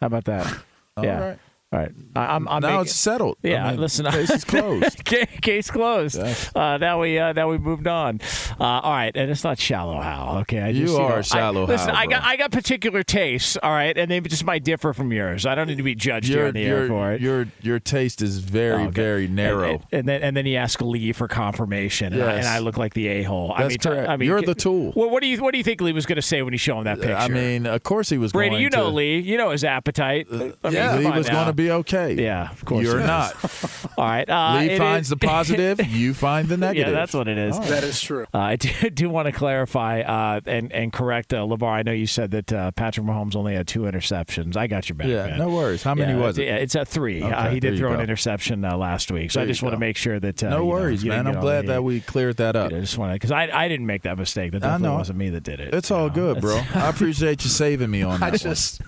How 0.00 0.08
about 0.08 0.24
that? 0.24 0.46
All 0.96 1.04
yeah. 1.04 1.18
right. 1.20 1.38
All 1.76 1.82
right. 1.82 1.92
I, 2.14 2.34
I'm, 2.34 2.48
I'm 2.48 2.62
now 2.62 2.68
making- 2.68 2.80
it's 2.86 2.94
settled. 2.94 3.36
I 3.44 3.48
Yeah, 3.48 3.70
mean, 3.72 3.80
listen. 3.80 4.06
case 4.06 4.30
is 4.30 4.44
closed. 4.54 5.04
Case 5.42 5.70
closed. 5.70 6.16
Yes. 6.16 6.50
Uh, 6.56 6.78
now 6.78 7.00
we 7.00 7.18
uh, 7.18 7.32
now 7.32 7.48
we 7.50 7.58
moved 7.58 7.86
on. 7.86 8.20
Uh, 8.58 8.64
all 8.64 8.92
right, 8.92 9.12
and 9.14 9.30
it's 9.30 9.44
not 9.44 9.58
shallow 9.58 10.00
Hal. 10.00 10.38
Okay, 10.38 10.60
I 10.60 10.68
You 10.68 10.86
just, 10.86 10.98
are 10.98 11.16
know, 11.16 11.22
shallow 11.22 11.62
I, 11.64 11.66
Listen, 11.66 11.88
Hal, 11.90 11.96
I 11.98 12.06
got. 12.06 12.22
I 12.24 12.36
got 12.36 12.50
particular 12.50 13.02
tastes. 13.02 13.56
All 13.62 13.70
right, 13.70 13.96
and 13.96 14.10
they 14.10 14.20
just 14.20 14.44
might 14.44 14.64
differ 14.64 14.92
from 14.92 15.12
yours. 15.12 15.46
I 15.46 15.54
don't 15.54 15.66
need 15.68 15.76
to 15.76 15.82
be 15.82 15.94
judged 15.94 16.28
here 16.28 16.46
on 16.46 16.54
the 16.54 16.62
your, 16.62 16.78
air 16.78 16.88
for 16.88 17.12
it. 17.12 17.20
your 17.20 17.46
your 17.62 17.78
taste 17.78 18.22
is 18.22 18.38
very 18.38 18.84
Okay. 18.84 18.90
very 18.92 19.28
narrow. 19.28 19.72
And, 19.74 19.84
and 19.92 20.08
then 20.08 20.22
and 20.22 20.36
then 20.36 20.46
he 20.46 20.56
asked 20.56 20.80
Lee 20.82 21.12
for 21.12 21.28
confirmation, 21.28 22.12
and, 22.14 22.22
I, 22.22 22.32
and 22.34 22.46
I 22.46 22.58
look 22.58 22.76
like 22.76 22.94
the 22.94 23.08
a 23.08 23.22
hole. 23.22 23.52
I 23.54 23.68
mean, 23.68 23.78
correct. 23.78 24.08
I 24.08 24.16
mean, 24.16 24.26
You're 24.28 24.42
the 24.42 24.54
tool. 24.54 24.92
Well, 24.96 25.10
what 25.10 25.20
do 25.22 25.28
you 25.28 25.40
what 25.42 25.52
do 25.52 25.58
you 25.58 25.64
think 25.64 25.80
Lee 25.80 25.92
was 25.92 26.06
going 26.06 26.16
to 26.16 26.22
say 26.22 26.42
when 26.42 26.52
he 26.54 26.58
showed 26.58 26.78
him 26.78 26.84
that 26.84 26.98
picture? 26.98 27.14
I 27.14 27.28
mean, 27.28 27.66
of 27.66 27.82
course 27.82 28.08
he 28.08 28.18
was 28.18 28.32
Brady, 28.32 28.56
you 28.56 28.70
know 28.70 28.84
to, 28.90 28.96
Lee. 28.96 29.18
You 29.20 29.36
know 29.36 29.50
his 29.50 29.64
appetite. 29.64 30.26
I 30.30 30.34
mean, 30.36 30.54
yeah. 30.70 30.98
He 30.98 31.06
was 31.10 31.28
going 31.28 31.46
to 31.46 31.52
be 31.52 31.65
be 31.66 31.72
okay. 31.72 32.14
Yeah, 32.14 32.50
of 32.50 32.64
course. 32.64 32.84
You're 32.84 32.98
it 32.98 33.02
is. 33.02 33.06
not. 33.06 33.90
All 33.98 34.04
right. 34.04 34.28
Uh, 34.28 34.58
Lee 34.60 34.78
finds 34.78 35.06
is- 35.06 35.10
the 35.10 35.16
positive, 35.16 35.84
you 35.88 36.14
find 36.14 36.48
the 36.48 36.56
negative. 36.56 36.88
Yeah, 36.92 36.98
that's 36.98 37.14
what 37.14 37.28
it 37.28 37.38
is. 37.38 37.58
That 37.60 37.84
is 37.84 38.00
true. 38.00 38.26
Uh, 38.32 38.38
I 38.38 38.56
do, 38.56 38.90
do 38.90 39.08
want 39.10 39.26
to 39.26 39.32
clarify 39.32 40.00
uh, 40.00 40.40
and 40.46 40.72
and 40.72 40.92
correct 40.92 41.32
uh, 41.32 41.38
Levar. 41.38 41.70
I 41.72 41.82
know 41.82 41.92
you 41.92 42.06
said 42.06 42.30
that 42.32 42.52
uh, 42.52 42.70
Patrick 42.72 43.06
Mahomes 43.06 43.36
only 43.36 43.54
had 43.54 43.66
two 43.66 43.80
interceptions. 43.80 44.56
I 44.56 44.66
got 44.66 44.88
your 44.88 44.96
back. 44.96 45.08
Yeah, 45.08 45.26
man. 45.26 45.38
no 45.38 45.48
worries. 45.48 45.82
How 45.82 45.94
many 45.94 46.12
Yeah, 46.12 46.18
was 46.18 46.38
it? 46.38 46.44
yeah, 46.46 46.56
It's 46.56 46.76
at 46.76 46.88
three. 46.88 47.22
uh, 47.22 47.26
Okay, 47.46 47.54
he 47.54 47.60
did 47.60 47.74
you 47.74 47.78
throw 47.78 47.92
an 47.92 48.00
interception 48.00 48.64
uh, 48.64 48.76
last 48.76 49.10
week, 49.10 49.30
so 49.30 49.40
There 49.40 49.44
I 49.44 49.48
just 49.48 49.62
want 49.62 49.74
to 49.74 49.78
make 49.78 49.96
sure 49.96 50.18
that 50.20 50.42
uh, 50.42 50.48
no 50.50 50.56
you 50.56 50.60
know, 50.62 50.66
worries, 50.66 51.04
you 51.04 51.10
didn't 51.10 51.24
man. 51.26 51.34
I'm 51.36 51.40
glad 51.40 51.66
that 51.66 51.82
we 51.84 52.00
cleared 52.00 52.36
that 52.38 52.56
up. 52.56 52.72
I 52.72 52.80
just 52.80 52.96
want 52.98 53.10
to 53.10 53.14
because 53.14 53.30
I 53.32 53.48
I 53.52 53.68
didn't 53.68 53.86
make 53.86 54.02
that 54.02 54.18
mistake. 54.18 54.52
That 54.52 54.60
definitely 54.62 54.96
wasn't 54.96 55.18
me 55.18 55.30
that 55.30 55.42
did 55.42 55.60
it. 55.60 55.74
It's 55.74 55.90
all 55.90 56.08
good, 56.10 56.40
bro. 56.40 56.60
I 56.74 56.88
appreciate 56.88 57.42
you 57.44 57.50
saving 57.50 57.90
me 57.90 58.02
on 58.02 58.20
that 58.20 58.34
I 58.34 58.36
just 58.36 58.80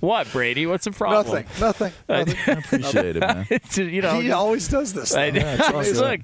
what 0.00 0.30
Brady? 0.32 0.66
What's 0.66 0.84
the 0.84 0.90
problem? 0.92 1.44
nothing, 1.60 1.60
nothing. 1.60 1.92
nothing. 2.08 2.36
I 2.46 2.58
appreciate 2.58 3.16
it, 3.16 3.20
man. 3.20 3.46
You 3.94 4.02
know, 4.02 4.20
he 4.20 4.30
always 4.30 4.68
does 4.68 4.92
this. 4.92 5.14
I, 5.14 5.30
though. 5.30 5.40
It's 5.40 5.68
amazing. 5.68 6.04
look, 6.04 6.20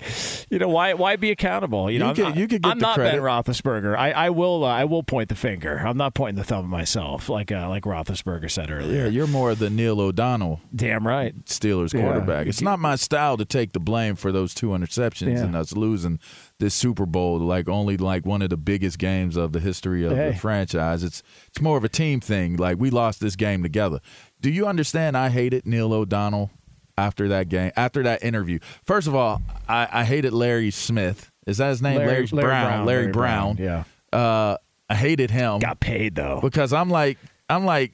you 0.50 0.58
know 0.58 0.68
why? 0.68 0.94
Why 0.94 1.16
be 1.16 1.30
accountable? 1.30 1.90
You 1.90 1.98
know, 1.98 2.12
You 2.14 2.24
I'm 2.26 2.32
could- 2.32 2.40
you 2.40 2.48
could 2.48 2.62
get 2.62 2.70
I'm 2.70 2.78
the 2.78 2.82
not 2.82 2.96
Ben 2.96 3.18
credit. 3.18 3.22
Roethlisberger. 3.22 3.96
I, 3.96 4.12
I 4.12 4.30
will. 4.30 4.64
Uh, 4.64 4.68
I 4.68 4.84
will 4.84 5.02
point 5.02 5.28
the 5.28 5.34
finger. 5.34 5.76
I'm 5.84 5.96
not 5.96 6.14
pointing 6.14 6.36
the 6.36 6.44
thumb 6.44 6.64
at 6.64 6.70
myself, 6.70 7.28
like 7.28 7.50
uh, 7.52 7.68
like 7.68 7.84
Roethlisberger 7.84 8.50
said 8.50 8.70
earlier. 8.70 9.04
Yeah, 9.04 9.08
you're 9.08 9.26
more 9.26 9.54
the 9.54 9.70
Neil 9.70 10.00
O'Donnell 10.00 10.61
Damn 10.74 11.06
right. 11.06 11.34
Steelers 11.46 11.92
Yeah. 11.94 12.02
quarterback. 12.02 12.46
It's 12.46 12.62
not 12.62 12.78
my 12.78 12.96
style 12.96 13.36
to 13.36 13.44
take 13.44 13.72
the 13.72 13.80
blame 13.80 14.16
for 14.16 14.32
those 14.32 14.54
two 14.54 14.68
interceptions 14.68 15.34
Yeah. 15.34 15.44
and 15.44 15.56
us 15.56 15.72
losing 15.74 16.18
this 16.61 16.74
Super 16.74 17.04
Bowl, 17.06 17.38
like 17.40 17.68
only 17.68 17.96
like 17.96 18.24
one 18.24 18.40
of 18.42 18.50
the 18.50 18.56
biggest 18.56 18.98
games 18.98 19.36
of 19.36 19.52
the 19.52 19.58
history 19.61 20.04
of 20.04 20.12
Hey. 20.12 20.30
the 20.30 20.36
franchise. 20.38 21.02
It's 21.02 21.22
it's 21.48 21.61
more 21.61 21.76
of 21.76 21.82
a 21.84 21.88
team 21.88 22.20
thing. 22.20 22.56
Like 22.56 22.78
we 22.78 22.90
lost 22.90 23.20
this 23.20 23.34
game 23.34 23.62
together. 23.64 23.98
Do 24.40 24.50
you 24.50 24.66
understand? 24.66 25.16
I 25.16 25.28
hated 25.30 25.66
Neil 25.66 25.92
O'Donnell 25.92 26.50
after 26.96 27.28
that 27.28 27.48
game, 27.48 27.72
after 27.76 28.02
that 28.04 28.22
interview. 28.22 28.58
First 28.84 29.06
of 29.08 29.14
all, 29.14 29.42
I, 29.68 29.88
I 29.90 30.04
hated 30.04 30.32
Larry 30.32 30.70
Smith. 30.70 31.30
Is 31.46 31.56
that 31.58 31.70
his 31.70 31.82
name? 31.82 31.96
Larry- 31.98 32.26
Larry, 32.26 32.26
Larry 32.32 32.42
Brown. 32.46 32.66
Brown, 32.66 32.86
Larry, 32.86 33.00
Larry 33.02 33.12
Brown. 33.12 33.56
Brown, 33.56 33.84
Uh, 34.12 34.56
I 34.88 34.94
hated 34.94 35.30
him 35.30 35.58
Got 35.61 35.80
paid 35.80 36.14
though. 36.14 36.40
because 36.42 36.72
I'm 36.72 36.90
like 36.90 37.18
I'm 37.48 37.64
like 37.64 37.92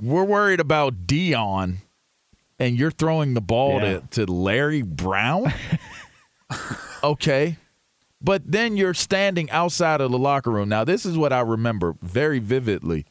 we're 0.00 0.24
worried 0.24 0.60
about 0.60 1.06
Dion 1.06 1.78
and 2.58 2.78
you're 2.78 2.90
throwing 2.90 3.34
the 3.34 3.40
ball 3.40 3.80
Yeah. 3.82 3.98
to, 4.10 4.26
to 4.26 4.32
Larry 4.32 4.82
Brown. 4.82 5.52
okay. 7.02 7.56
But 8.22 8.42
then 8.50 8.76
you're 8.76 8.94
standing 8.94 9.50
outside 9.50 10.00
of 10.00 10.10
the 10.10 10.18
locker 10.18 10.50
room. 10.50 10.68
Now, 10.68 10.84
this 10.84 11.06
is 11.06 11.16
what 11.16 11.32
I 11.32 11.40
remember 11.40 11.94
very 12.02 12.38
vividly. 12.38 13.06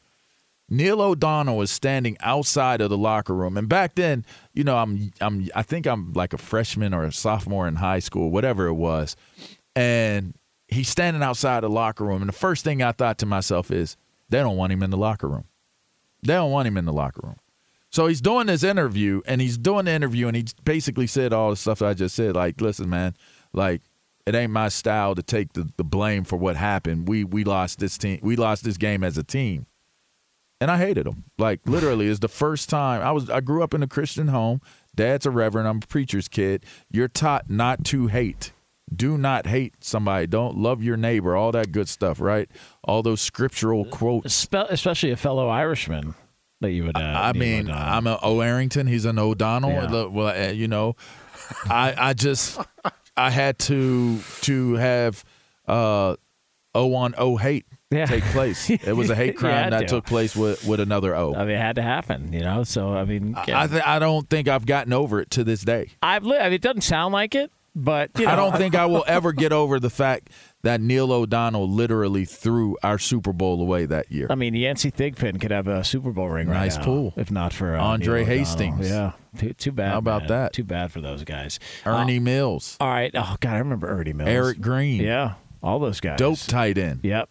Neil 0.68 1.02
O'Donnell 1.02 1.56
was 1.56 1.72
standing 1.72 2.16
outside 2.20 2.80
of 2.80 2.90
the 2.90 2.96
locker 2.96 3.34
room, 3.34 3.56
and 3.56 3.68
back 3.68 3.96
then, 3.96 4.24
you 4.54 4.62
know, 4.62 4.76
I'm, 4.76 5.10
I'm, 5.20 5.48
I 5.52 5.62
think 5.62 5.84
I'm 5.86 6.12
like 6.12 6.32
a 6.32 6.38
freshman 6.38 6.94
or 6.94 7.02
a 7.02 7.12
sophomore 7.12 7.66
in 7.66 7.74
high 7.74 7.98
school, 7.98 8.30
whatever 8.30 8.68
it 8.68 8.74
was, 8.74 9.16
and 9.74 10.32
he's 10.68 10.88
standing 10.88 11.24
outside 11.24 11.64
the 11.64 11.68
locker 11.68 12.04
room, 12.04 12.22
and 12.22 12.28
the 12.28 12.32
first 12.32 12.62
thing 12.62 12.84
I 12.84 12.92
thought 12.92 13.18
to 13.18 13.26
myself 13.26 13.72
is, 13.72 13.96
they 14.28 14.38
don't 14.38 14.56
want 14.56 14.72
him 14.72 14.84
in 14.84 14.90
the 14.90 14.96
locker 14.96 15.26
room. 15.26 15.44
They 16.22 16.34
don't 16.34 16.52
want 16.52 16.68
him 16.68 16.76
in 16.76 16.84
the 16.84 16.92
locker 16.92 17.22
room. 17.24 17.36
So 17.90 18.06
he's 18.06 18.20
doing 18.20 18.46
this 18.46 18.62
interview, 18.62 19.22
and 19.26 19.40
he's 19.40 19.58
doing 19.58 19.86
the 19.86 19.90
interview, 19.90 20.28
and 20.28 20.36
he 20.36 20.46
basically 20.62 21.08
said 21.08 21.32
all 21.32 21.50
the 21.50 21.56
stuff 21.56 21.82
I 21.82 21.94
just 21.94 22.14
said. 22.14 22.36
Like, 22.36 22.60
listen, 22.60 22.88
man, 22.88 23.16
like 23.52 23.82
it 24.26 24.34
ain't 24.34 24.52
my 24.52 24.68
style 24.68 25.14
to 25.14 25.22
take 25.22 25.52
the, 25.54 25.68
the 25.76 25.84
blame 25.84 26.24
for 26.24 26.36
what 26.36 26.56
happened. 26.56 27.08
We 27.08 27.24
we 27.24 27.44
lost 27.44 27.78
this 27.78 27.98
team. 27.98 28.20
We 28.22 28.36
lost 28.36 28.64
this 28.64 28.76
game 28.76 29.02
as 29.02 29.18
a 29.18 29.22
team, 29.22 29.66
and 30.60 30.70
I 30.70 30.78
hated 30.78 31.06
him. 31.06 31.24
Like 31.38 31.60
literally, 31.66 32.08
it's 32.08 32.20
the 32.20 32.28
first 32.28 32.68
time 32.68 33.02
I 33.02 33.12
was. 33.12 33.30
I 33.30 33.40
grew 33.40 33.62
up 33.62 33.74
in 33.74 33.82
a 33.82 33.88
Christian 33.88 34.28
home. 34.28 34.60
Dad's 34.94 35.26
a 35.26 35.30
reverend. 35.30 35.68
I'm 35.68 35.78
a 35.78 35.86
preacher's 35.86 36.28
kid. 36.28 36.64
You're 36.90 37.08
taught 37.08 37.48
not 37.48 37.84
to 37.86 38.08
hate. 38.08 38.52
Do 38.94 39.16
not 39.16 39.46
hate 39.46 39.84
somebody. 39.84 40.26
Don't 40.26 40.58
love 40.58 40.82
your 40.82 40.96
neighbor. 40.96 41.36
All 41.36 41.52
that 41.52 41.70
good 41.70 41.88
stuff, 41.88 42.20
right? 42.20 42.50
All 42.82 43.02
those 43.02 43.20
scriptural 43.20 43.84
quotes. 43.84 44.48
Especially 44.52 45.12
a 45.12 45.16
fellow 45.16 45.48
Irishman 45.48 46.14
that 46.60 46.72
you 46.72 46.84
would. 46.84 46.96
Uh, 46.96 47.00
I 47.00 47.32
mean, 47.32 47.70
O'Donnell. 47.70 47.92
I'm 47.92 48.06
an 48.06 48.18
O. 48.22 48.40
Arrington. 48.40 48.86
He's 48.86 49.04
an 49.04 49.18
O'Donnell. 49.18 49.70
Yeah. 49.70 50.06
Well, 50.06 50.28
uh, 50.28 50.50
you 50.52 50.68
know, 50.68 50.96
I 51.66 51.94
I 51.96 52.12
just 52.14 52.60
I 53.20 53.30
had 53.30 53.58
to 53.60 54.18
to 54.42 54.74
have 54.74 55.24
uh, 55.68 56.16
O 56.74 56.94
on 56.94 57.14
O 57.18 57.36
hate 57.36 57.66
Yeah. 57.90 58.06
take 58.06 58.24
place. 58.24 58.70
It 58.70 58.96
was 58.96 59.10
a 59.10 59.14
hate 59.14 59.36
crime 59.36 59.70
that 59.70 59.80
to. 59.80 59.86
took 59.86 60.06
place 60.06 60.34
with 60.36 60.64
with 60.66 60.80
another 60.80 61.14
O. 61.16 61.34
I 61.34 61.40
mean, 61.44 61.56
it 61.56 61.60
had 61.60 61.76
to 61.76 61.82
happen, 61.82 62.32
you 62.32 62.40
know. 62.40 62.64
So 62.64 62.92
I 62.92 63.04
mean, 63.04 63.34
I 63.36 63.66
th- 63.66 63.82
I 63.84 63.98
don't 63.98 64.28
think 64.28 64.48
I've 64.48 64.66
gotten 64.66 64.92
over 64.92 65.20
it 65.20 65.30
to 65.32 65.44
this 65.44 65.62
day. 65.62 65.90
I've 66.02 66.24
li- 66.24 66.38
I 66.38 66.44
mean, 66.44 66.52
it 66.54 66.62
doesn't 66.62 66.82
sound 66.82 67.12
like 67.12 67.34
it, 67.34 67.50
but 67.74 68.10
you 68.18 68.26
know, 68.26 68.32
I 68.32 68.36
don't 68.36 68.56
think 68.56 68.74
I 68.74 68.86
will 68.86 69.04
ever 69.06 69.32
get 69.32 69.52
over 69.52 69.78
the 69.80 69.90
fact 69.90 70.30
that 70.62 70.80
Neil 70.80 71.12
O'Donnell 71.12 71.68
literally 71.68 72.24
threw 72.24 72.76
our 72.82 72.98
Super 72.98 73.32
Bowl 73.32 73.60
away 73.60 73.86
that 73.86 74.10
year. 74.12 74.26
I 74.30 74.34
mean, 74.34 74.54
Yancey 74.54 74.90
Thigpen 74.90 75.40
could 75.40 75.50
have 75.50 75.66
a 75.68 75.82
Super 75.84 76.12
Bowl 76.12 76.28
ring 76.28 76.48
right 76.48 76.58
Nice 76.60 76.76
now, 76.76 76.84
pull. 76.84 77.14
if 77.16 77.30
not 77.30 77.52
for 77.52 77.76
uh, 77.76 77.82
Andre 77.82 78.24
Hastings. 78.24 78.88
Yeah, 78.90 79.12
too, 79.38 79.52
too 79.54 79.72
bad. 79.72 79.92
How 79.92 79.98
about 79.98 80.22
man. 80.22 80.28
that? 80.28 80.52
Too 80.52 80.64
bad 80.64 80.92
for 80.92 81.00
those 81.00 81.24
guys. 81.24 81.58
Ernie 81.86 82.18
Uh, 82.18 82.22
Mills, 82.22 82.76
all 82.80 82.88
right. 82.88 83.10
Oh 83.14 83.36
God, 83.40 83.54
I 83.54 83.58
remember 83.58 83.88
Ernie 83.88 84.12
Mills. 84.12 84.28
Eric 84.28 84.60
Green, 84.60 85.00
Yeah, 85.02 85.34
all 85.62 85.78
those 85.78 86.00
guys. 86.00 86.18
dope 86.18 86.38
tight 86.40 86.76
end. 86.78 87.00
Yep. 87.02 87.28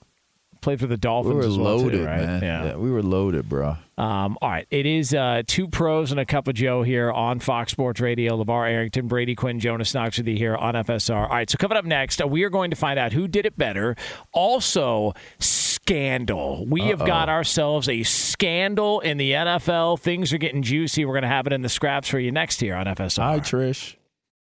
Played 0.61 0.79
for 0.81 0.87
the 0.87 0.97
Dolphins. 0.97 1.35
We 1.35 1.41
were 1.41 1.47
as 1.47 1.57
well 1.57 1.77
loaded, 1.77 1.99
too, 1.99 2.05
right? 2.05 2.21
man. 2.21 2.43
Yeah. 2.43 2.75
we 2.75 2.91
were 2.91 3.01
loaded, 3.01 3.47
bro. 3.47 3.77
Um, 3.97 4.37
all 4.41 4.49
right. 4.49 4.67
It 4.69 4.85
is 4.85 5.13
uh, 5.13 5.43
two 5.47 5.67
pros 5.67 6.11
and 6.11 6.19
a 6.19 6.25
cup 6.25 6.47
of 6.49 6.55
Joe 6.55 6.83
here 6.83 7.11
on 7.11 7.39
Fox 7.39 7.71
Sports 7.71 8.01
Radio. 8.01 8.41
LeVar 8.43 8.69
Arrington, 8.69 9.07
Brady 9.07 9.35
Quinn, 9.35 9.59
Jonas 9.59 9.93
Knox 9.93 10.17
with 10.17 10.27
you 10.27 10.35
here 10.35 10.55
on 10.55 10.73
FSR. 10.73 11.15
All 11.15 11.29
right. 11.29 11.49
So 11.49 11.57
coming 11.57 11.77
up 11.77 11.85
next, 11.85 12.21
uh, 12.21 12.27
we 12.27 12.43
are 12.43 12.49
going 12.49 12.71
to 12.71 12.75
find 12.75 12.99
out 12.99 13.13
who 13.13 13.27
did 13.27 13.45
it 13.45 13.57
better. 13.57 13.95
Also, 14.33 15.13
scandal. 15.39 16.65
We 16.67 16.81
have 16.83 17.01
Uh-oh. 17.01 17.07
got 17.07 17.29
ourselves 17.29 17.87
a 17.89 18.03
scandal 18.03 18.99
in 18.99 19.17
the 19.17 19.31
NFL. 19.31 19.99
Things 19.99 20.31
are 20.33 20.37
getting 20.37 20.61
juicy. 20.61 21.05
We're 21.05 21.13
going 21.13 21.23
to 21.23 21.27
have 21.29 21.47
it 21.47 21.53
in 21.53 21.61
the 21.61 21.69
scraps 21.69 22.07
for 22.09 22.19
you 22.19 22.31
next 22.31 22.59
here 22.59 22.75
on 22.75 22.85
FSR. 22.85 23.21
Hi, 23.21 23.39
Trish. 23.39 23.95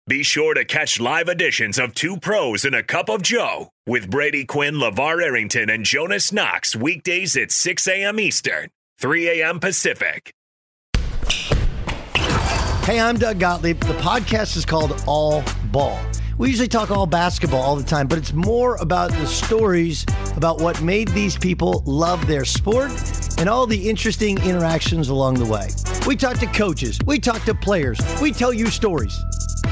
Be 0.09 0.23
sure 0.23 0.55
to 0.55 0.65
catch 0.65 0.99
live 0.99 1.29
editions 1.29 1.77
of 1.77 1.93
Two 1.93 2.17
Pros 2.17 2.65
and 2.65 2.73
a 2.73 2.81
Cup 2.81 3.09
of 3.09 3.21
Joe 3.21 3.69
with 3.85 4.09
Brady 4.09 4.43
Quinn, 4.43 4.73
LeVar 4.73 5.21
Arrington, 5.21 5.69
and 5.69 5.85
Jonas 5.85 6.33
Knox 6.33 6.75
weekdays 6.75 7.37
at 7.37 7.51
6 7.51 7.87
a.m. 7.87 8.19
Eastern, 8.19 8.71
3 8.97 9.41
a.m. 9.41 9.59
Pacific. 9.59 10.33
Hey, 12.85 12.99
I'm 12.99 13.19
Doug 13.19 13.39
Gottlieb. 13.39 13.79
The 13.81 13.93
podcast 13.99 14.57
is 14.57 14.65
called 14.65 14.99
All 15.05 15.43
Ball. 15.65 16.03
We 16.39 16.49
usually 16.49 16.67
talk 16.67 16.89
all 16.89 17.05
basketball 17.05 17.61
all 17.61 17.75
the 17.75 17.83
time, 17.83 18.07
but 18.07 18.17
it's 18.17 18.33
more 18.33 18.77
about 18.77 19.11
the 19.11 19.27
stories 19.27 20.07
about 20.35 20.59
what 20.59 20.81
made 20.81 21.09
these 21.09 21.37
people 21.37 21.83
love 21.85 22.25
their 22.25 22.45
sport 22.45 22.89
and 23.37 23.47
all 23.47 23.67
the 23.67 23.87
interesting 23.87 24.39
interactions 24.39 25.09
along 25.09 25.35
the 25.35 25.45
way. 25.45 25.67
We 26.07 26.15
talk 26.15 26.39
to 26.39 26.47
coaches, 26.47 26.97
we 27.05 27.19
talk 27.19 27.43
to 27.43 27.53
players, 27.53 27.99
we 28.19 28.31
tell 28.31 28.51
you 28.51 28.71
stories. 28.71 29.15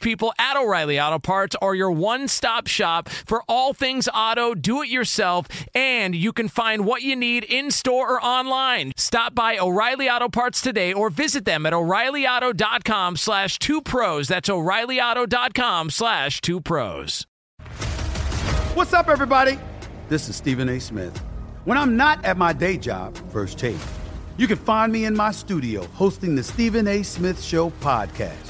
people 0.00 0.32
at 0.38 0.56
O'Reilly 0.56 0.98
Auto 1.00 1.18
Parts 1.18 1.56
are 1.62 1.74
your 1.74 1.90
one 1.90 2.28
stop 2.28 2.66
shop 2.66 3.08
for 3.08 3.42
all 3.48 3.72
things 3.72 4.08
auto, 4.12 4.54
do 4.54 4.82
it 4.82 4.88
yourself, 4.88 5.46
and 5.74 6.14
you 6.14 6.32
can 6.32 6.48
find 6.48 6.84
what 6.84 7.02
you 7.02 7.14
need 7.14 7.44
in 7.44 7.70
store 7.70 8.10
or 8.10 8.24
online. 8.24 8.92
Stop 8.96 9.34
by 9.34 9.58
O'Reilly 9.58 10.08
Auto 10.08 10.28
Parts 10.28 10.60
today 10.60 10.92
or 10.92 11.10
visit 11.10 11.44
them 11.44 11.66
at 11.66 11.72
o'ReillyAuto.com 11.72 13.16
slash 13.16 13.58
two 13.58 13.80
pros. 13.80 14.28
That's 14.28 14.48
o'ReillyAuto.com 14.48 15.90
slash 15.90 16.40
two 16.40 16.60
pros. 16.60 17.26
What's 18.74 18.92
up, 18.92 19.08
everybody? 19.08 19.58
This 20.08 20.28
is 20.28 20.36
Stephen 20.36 20.68
A. 20.68 20.80
Smith. 20.80 21.16
When 21.64 21.76
I'm 21.76 21.96
not 21.96 22.24
at 22.24 22.36
my 22.36 22.52
day 22.52 22.76
job, 22.78 23.16
First 23.30 23.58
Take, 23.58 23.76
you 24.36 24.46
can 24.46 24.56
find 24.56 24.90
me 24.90 25.04
in 25.04 25.14
my 25.14 25.30
studio 25.32 25.84
hosting 25.88 26.34
the 26.34 26.42
Stephen 26.42 26.88
A. 26.88 27.02
Smith 27.02 27.42
Show 27.42 27.70
podcast. 27.80 28.49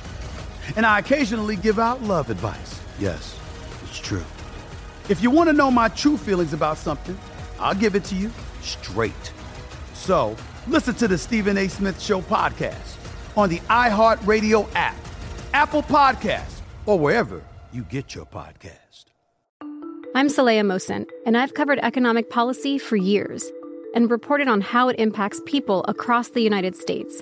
And 0.75 0.85
I 0.85 0.99
occasionally 0.99 1.55
give 1.55 1.79
out 1.79 2.01
love 2.03 2.29
advice. 2.29 2.79
Yes, 2.99 3.37
it's 3.83 3.99
true. 3.99 4.23
If 5.09 5.21
you 5.21 5.29
want 5.29 5.49
to 5.49 5.53
know 5.53 5.71
my 5.71 5.89
true 5.89 6.17
feelings 6.17 6.53
about 6.53 6.77
something, 6.77 7.17
I'll 7.59 7.75
give 7.75 7.95
it 7.95 8.03
to 8.05 8.15
you 8.15 8.31
straight. 8.61 9.33
So 9.93 10.35
listen 10.67 10.95
to 10.95 11.07
the 11.07 11.17
Stephen 11.17 11.57
A. 11.57 11.67
Smith 11.67 12.01
Show 12.01 12.21
podcast 12.21 12.95
on 13.35 13.49
the 13.49 13.59
iHeartRadio 13.59 14.67
app, 14.75 14.95
Apple 15.53 15.83
Podcasts, 15.83 16.61
or 16.85 16.97
wherever 16.97 17.43
you 17.71 17.83
get 17.83 18.15
your 18.15 18.25
podcast. 18.25 19.05
I'm 20.13 20.27
Saleha 20.27 20.61
Mohsin, 20.61 21.07
and 21.25 21.37
I've 21.37 21.53
covered 21.53 21.79
economic 21.79 22.29
policy 22.29 22.77
for 22.77 22.97
years 22.97 23.49
and 23.95 24.11
reported 24.11 24.47
on 24.47 24.61
how 24.61 24.89
it 24.89 24.99
impacts 24.99 25.41
people 25.45 25.85
across 25.87 26.29
the 26.29 26.41
United 26.41 26.75
States. 26.75 27.21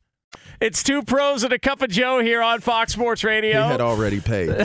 It's 0.61 0.83
two 0.83 1.01
pros 1.01 1.43
and 1.43 1.51
a 1.51 1.57
cup 1.57 1.81
of 1.81 1.89
Joe 1.89 2.19
here 2.19 2.41
on 2.43 2.61
Fox 2.61 2.93
Sports 2.93 3.23
Radio. 3.23 3.63
He 3.63 3.71
had 3.71 3.81
already 3.81 4.19
paid. 4.19 4.49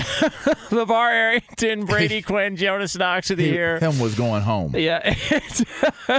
LeVar 0.71 1.11
Arrington, 1.11 1.87
Brady 1.87 2.21
Quinn, 2.23 2.55
Jonas 2.57 2.95
Knox 2.97 3.31
with 3.31 3.41
you 3.41 3.47
He- 3.47 3.53
here. 3.53 3.79
Him 3.81 3.99
was 3.99 4.15
going 4.15 4.43
home. 4.43 4.75
Yeah. 4.77 5.15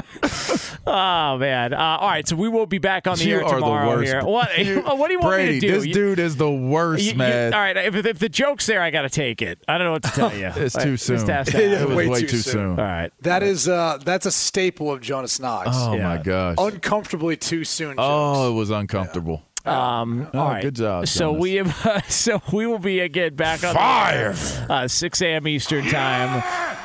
oh 0.88 1.38
man. 1.38 1.74
Uh, 1.74 1.78
all 1.78 2.08
right, 2.10 2.28
so 2.28 2.36
we 2.36 2.50
will 2.50 2.66
be 2.66 2.80
back 2.80 3.06
on 3.08 3.18
the 3.18 3.26
You 3.26 3.36
air 3.38 3.44
are 3.46 3.50
the 3.50 3.56
tomorrow 3.60 3.88
worst. 3.90 4.12
here. 4.12 4.24
What? 4.26 4.58
You- 4.58 4.82
what 4.82 5.08
do 5.08 5.14
you 5.14 5.20
want 5.20 5.32
Brady, 5.36 5.54
me 5.54 5.60
to 5.60 5.68
do? 5.68 5.74
This 5.74 5.86
You- 5.86 5.94
dude 5.94 6.20
is 6.20 6.38
the 6.38 6.50
worst, 6.52 7.04
you- 7.04 7.12
you- 7.12 7.18
man. 7.18 7.54
all 7.54 7.60
right, 7.60 7.78
if, 7.78 7.96
if 7.96 8.18
the 8.20 8.30
joke's 8.30 8.66
there, 8.66 8.82
I 8.82 8.90
got 8.90 9.04
to 9.04 9.10
take 9.10 9.42
it. 9.44 9.60
I 9.68 9.78
don't 9.78 9.86
know 9.86 9.92
what 9.94 10.04
to 10.04 10.12
tell 10.12 10.36
you. 10.36 10.52
It's 10.56 10.74
Like, 10.76 10.86
too 10.86 10.92
just 10.94 11.06
soon. 11.06 11.30
ask 11.30 11.54
It 11.54 11.70
that. 11.70 11.88
was 11.88 11.96
way 11.96 12.22
too 12.22 12.38
soon. 12.40 12.72
All 12.80 12.86
right. 12.86 13.12
That 13.22 13.44
is 13.44 13.68
uh, 13.68 14.00
that's 14.04 14.26
a 14.26 14.32
staple 14.32 14.92
of 14.92 15.02
Jonas 15.02 15.40
Knox. 15.40 15.70
Oh 15.72 15.98
my 16.00 16.18
gosh. 16.18 16.56
Uncomfortably 16.60 17.38
too 17.38 17.64
soon. 17.64 17.96
Oh, 18.00 18.50
it 18.52 18.54
was 18.56 18.72
uncomfortable. 18.72 19.44
Um, 19.68 20.28
Oh, 20.34 20.40
all 20.40 20.50
right. 20.50 20.62
good 20.64 20.76
job, 20.76 21.08
So 21.08 21.28
Jonas. 21.32 21.42
we 21.42 21.54
have, 21.56 21.86
uh, 21.86 22.02
so 22.08 22.42
we 22.54 22.66
will 22.68 22.80
be 22.80 23.00
again 23.02 23.36
back 23.36 23.64
on 23.64 23.74
the 23.74 23.80
Fire! 23.80 24.34
air, 24.34 24.66
uh, 24.70 24.88
6 24.88 25.22
a.m. 25.22 25.48
Eastern 25.48 25.86
time, 25.86 26.42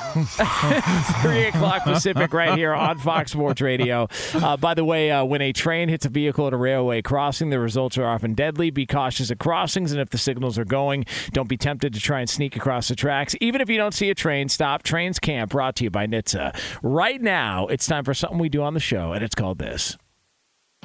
3 1.22 1.45
o'clock 1.45 1.84
Pacific, 1.84 2.34
right 2.34 2.57
here 2.57 2.74
on 2.74 2.97
Fox 2.99 3.32
Sports 3.32 3.62
Radio. 3.62 4.07
Uh, 4.34 4.57
by 4.57 4.74
the 4.74 4.84
way, 4.86 5.12
uh, 5.12 5.24
when 5.24 5.41
a 5.41 5.51
train 5.53 5.89
hits 5.89 6.05
a 6.05 6.10
vehicle 6.10 6.47
at 6.47 6.53
a 6.53 6.57
railway 6.57 7.01
crossing, 7.01 7.49
the 7.49 7.60
results 7.60 7.97
are 7.97 8.05
often 8.05 8.34
deadly. 8.34 8.70
Be 8.70 8.86
cautious 8.86 9.32
at 9.32 9.39
crossings, 9.39 9.91
and 9.91 10.01
if 10.01 10.10
the 10.10 10.18
signals 10.18 10.57
are 10.57 10.66
going, 10.66 11.05
don't 11.32 11.49
be 11.49 11.57
tempted 11.57 11.93
to 11.93 11.99
try 11.99 12.20
and 12.20 12.30
sneak 12.30 12.55
across 12.55 12.88
the 12.88 12.95
tracks. 12.95 13.36
Even 13.41 13.62
if 13.62 13.70
you 13.70 13.78
don't 13.78 13.93
see 13.93 14.10
a 14.10 14.16
train, 14.16 14.49
stop. 14.49 14.84
Trains 14.84 15.20
Camp, 15.20 15.51
brought 15.51 15.76
to 15.78 15.84
you 15.86 15.89
by 15.89 16.05
NHTSA. 16.07 16.55
Right 16.84 17.22
now, 17.22 17.68
it's 17.68 17.86
time 17.88 18.03
for 18.03 18.14
something 18.14 18.38
we 18.39 18.49
do 18.49 18.62
on 18.62 18.74
the 18.74 18.80
show, 18.80 19.14
and 19.14 19.24
it's 19.24 19.36
called 19.36 19.57
this. 19.60 19.97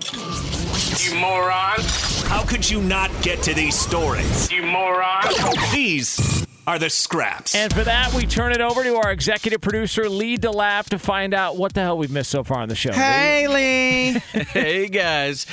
You 0.02 1.14
moron. 1.14 1.80
How 2.26 2.44
could 2.44 2.68
you 2.68 2.82
not 2.82 3.10
get 3.22 3.42
to 3.44 3.54
these 3.54 3.78
stories? 3.78 4.50
You 4.50 4.62
moron. 4.62 5.22
These 5.72 6.44
are 6.66 6.78
the 6.78 6.90
scraps. 6.90 7.54
And 7.54 7.72
for 7.72 7.84
that, 7.84 8.12
we 8.12 8.26
turn 8.26 8.52
it 8.52 8.60
over 8.60 8.82
to 8.82 8.96
our 8.96 9.12
executive 9.12 9.60
producer, 9.60 10.08
Lee 10.08 10.36
DeLapp, 10.36 10.86
to 10.86 10.98
find 10.98 11.32
out 11.32 11.56
what 11.56 11.74
the 11.74 11.82
hell 11.82 11.98
we've 11.98 12.10
missed 12.10 12.30
so 12.30 12.42
far 12.42 12.58
on 12.60 12.68
the 12.68 12.74
show. 12.74 12.92
Hey, 12.92 13.46
Lee. 13.48 14.18
hey, 14.52 14.88
guys. 14.88 15.46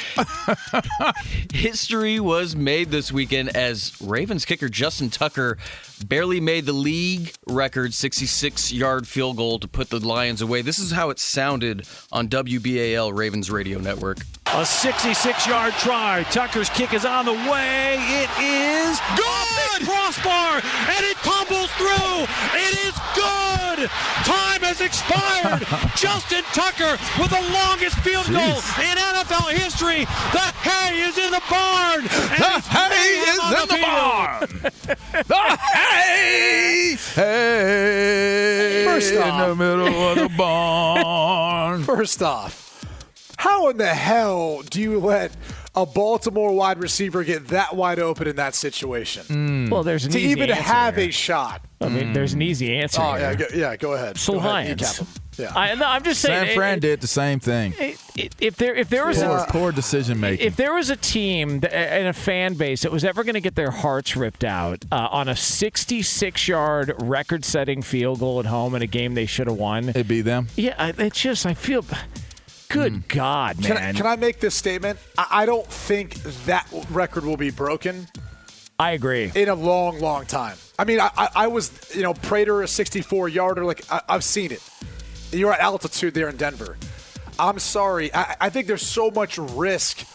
History 1.54 2.20
was 2.20 2.56
made 2.56 2.90
this 2.90 3.12
weekend 3.12 3.56
as 3.56 3.94
Ravens 4.02 4.46
kicker 4.46 4.70
Justin 4.70 5.10
Tucker 5.10 5.58
barely 6.04 6.40
made 6.40 6.66
the 6.66 6.74
league 6.74 7.34
record 7.48 7.94
66 7.94 8.72
yard 8.72 9.08
field 9.08 9.38
goal 9.38 9.60
to 9.60 9.68
put 9.68 9.90
the 9.90 10.00
Lions 10.00 10.42
away. 10.42 10.62
This 10.62 10.80
is 10.80 10.92
how 10.92 11.10
it 11.10 11.20
sounded 11.20 11.88
on 12.12 12.28
WBAL 12.28 13.16
Ravens 13.16 13.50
Radio 13.52 13.80
Network. 13.80 14.20
A 14.54 14.66
66 14.66 15.48
yard 15.48 15.74
try. 15.80 16.24
Tucker's 16.32 16.70
kick 16.70 16.94
is 16.94 17.06
on 17.06 17.26
the 17.26 17.34
way. 17.34 17.96
It 18.00 18.30
is 18.40 19.00
good! 19.16 19.88
Crossbar! 19.88 20.60
And 20.92 21.06
it 21.08 21.16
tumbles 21.24 21.72
through! 21.80 22.28
It 22.54 22.74
is 22.86 22.96
good! 23.16 23.90
Time 24.28 24.62
has 24.62 24.82
expired! 24.82 25.64
Justin 25.96 26.44
Tucker 26.54 27.00
with 27.18 27.32
the 27.32 27.42
longest 27.56 27.98
field 28.04 28.28
goal 28.28 28.60
in 28.84 28.96
NFL 29.00 29.56
history. 29.56 30.04
The 30.36 30.46
hay 30.68 31.00
is 31.00 31.18
in 31.18 31.32
the 31.32 31.42
barn! 31.50 32.02
And 32.04 32.44
The 32.44 32.60
hay 32.76 33.12
is 33.32 33.40
in 33.56 33.68
the 33.72 33.80
barn! 33.82 34.50
The 35.32 35.44
hay! 35.58 35.91
Hey! 37.16 38.82
First 38.86 39.14
in 39.14 39.22
off- 39.22 39.50
the 39.50 39.56
middle 39.56 40.10
of 40.10 40.18
the 40.18 40.30
barn. 40.38 41.84
First 41.84 42.22
off, 42.22 42.86
how 43.38 43.70
in 43.70 43.78
the 43.78 43.88
hell 43.88 44.62
do 44.62 44.80
you 44.82 45.00
let 45.00 45.36
a 45.76 45.86
Baltimore 45.86 46.54
wide 46.54 46.80
receiver 46.80 47.24
get 47.24 47.48
that 47.48 47.76
wide 47.76 48.00
open 48.00 48.28
in 48.28 48.36
that 48.36 48.56
situation? 48.56 49.26
Hmm. 49.26 49.70
Well, 49.70 49.84
there's 49.84 50.06
an 50.06 50.12
to 50.12 50.20
easy 50.20 50.30
even 50.30 50.50
answer 50.52 50.62
have 50.62 50.96
here. 50.96 51.10
a 51.10 51.12
shot. 51.12 51.66
I 51.82 51.90
mean, 51.90 52.14
there's 52.14 52.34
an 52.34 52.40
hmm. 52.40 52.44
easy 52.44 52.76
answer. 52.78 53.02
Oh 53.02 53.16
yeah, 53.16 53.34
go, 53.34 53.46
yeah. 53.54 53.76
Go 53.76 53.94
ahead. 53.94 54.18
It's 54.18 55.31
the 55.38 55.44
Go 55.44 55.50
ahead, 55.50 55.56
Lions. 55.56 55.56
kneecap 55.56 55.56
'em. 55.56 55.56
Yeah. 55.56 55.60
I, 55.60 55.76
no, 55.76 55.86
I'm 55.86 56.04
just 56.04 56.22
saying. 56.22 56.46
San 56.48 56.56
Fran 56.56 56.78
it- 56.78 56.82
did 56.82 57.02
the 57.02 57.08
same 57.08 57.40
thing. 57.40 57.74
it- 57.80 57.98
it- 58.16 58.36
if 58.40 58.56
there, 58.58 58.76
if 58.76 58.90
there 58.90 59.06
was 59.08 59.18
Poor, 59.22 59.38
a, 59.38 59.46
poor 59.48 59.72
decision 59.72 60.20
making. 60.20 60.46
If 60.46 60.56
there 60.56 60.74
was 60.74 60.90
a 60.90 60.96
team 60.96 61.60
that, 61.62 61.74
and 61.74 62.08
a 62.08 62.14
fan 62.14 62.56
base 62.56 62.82
that 62.82 62.92
was 62.92 63.04
ever 63.04 63.24
going 63.24 63.36
to 63.36 63.42
get 63.42 63.56
their 63.56 63.72
hearts 63.72 64.16
ripped 64.16 64.44
out 64.44 64.84
uh, 64.92 65.08
on 65.12 65.30
a 65.30 65.36
66 65.36 66.48
yard 66.48 66.94
record 67.00 67.46
setting 67.46 67.82
field 67.82 68.20
goal 68.20 68.40
at 68.40 68.46
home 68.46 68.76
in 68.76 68.82
a 68.82 68.88
game 68.88 69.14
they 69.16 69.26
should 69.26 69.48
have 69.48 69.58
won, 69.58 69.90
it'd 69.90 70.08
be 70.08 70.22
them. 70.22 70.48
Yeah, 70.56 70.76
I- 70.78 70.94
it's 70.98 71.20
just, 71.22 71.46
I 71.46 71.54
feel. 71.54 71.86
Good 72.70 73.08
God, 73.10 73.60
man. 73.60 73.68
Can 73.68 73.78
I, 73.78 73.92
can 73.94 74.06
I 74.08 74.16
make 74.16 74.40
this 74.40 74.56
statement? 74.56 74.98
I, 75.18 75.28
I 75.32 75.46
don't 75.46 75.68
think 75.68 76.16
that 76.46 76.66
record 76.90 77.26
will 77.26 77.36
be 77.38 77.52
broken 77.52 78.08
I 78.80 78.92
agree. 78.92 79.30
in 79.36 79.50
a 79.50 79.56
long, 79.56 80.00
long 80.00 80.26
time. 80.26 80.56
I 80.80 80.86
mean, 80.86 81.00
I, 81.02 81.10
I, 81.18 81.28
I 81.36 81.48
was, 81.48 81.72
you 81.94 82.02
know, 82.02 82.14
Prater, 82.14 82.62
a 82.62 82.68
64 82.70 83.28
yarder, 83.30 83.66
like, 83.66 83.84
I, 83.92 84.02
I've 84.08 84.24
seen 84.24 84.52
it. 84.52 84.62
You're 85.32 85.54
at 85.54 85.60
altitude 85.60 86.14
there 86.14 86.30
in 86.30 86.38
Denver. 86.38 86.78
I'm 87.40 87.60
sorry. 87.60 88.14
I, 88.14 88.36
I 88.42 88.50
think 88.50 88.68
there's 88.68 88.86
so 88.86 89.10
much 89.12 89.38
risk 89.38 90.06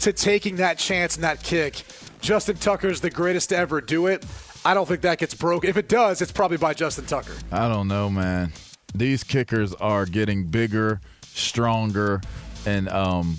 to 0.00 0.12
taking 0.12 0.56
that 0.56 0.78
chance 0.78 1.14
and 1.16 1.24
that 1.24 1.42
kick. 1.42 1.82
Justin 2.20 2.56
Tucker's 2.56 3.00
the 3.00 3.10
greatest 3.10 3.50
to 3.50 3.56
ever 3.56 3.80
do 3.80 4.06
it. 4.06 4.24
I 4.64 4.74
don't 4.74 4.86
think 4.86 5.02
that 5.02 5.18
gets 5.18 5.34
broke. 5.34 5.64
If 5.64 5.76
it 5.76 5.88
does, 5.88 6.22
it's 6.22 6.32
probably 6.32 6.56
by 6.56 6.74
Justin 6.74 7.04
Tucker. 7.04 7.34
I 7.50 7.68
don't 7.68 7.88
know, 7.88 8.08
man. 8.08 8.52
These 8.94 9.24
kickers 9.24 9.74
are 9.74 10.06
getting 10.06 10.44
bigger, 10.44 11.00
stronger, 11.22 12.20
and 12.66 12.88
um, 12.88 13.38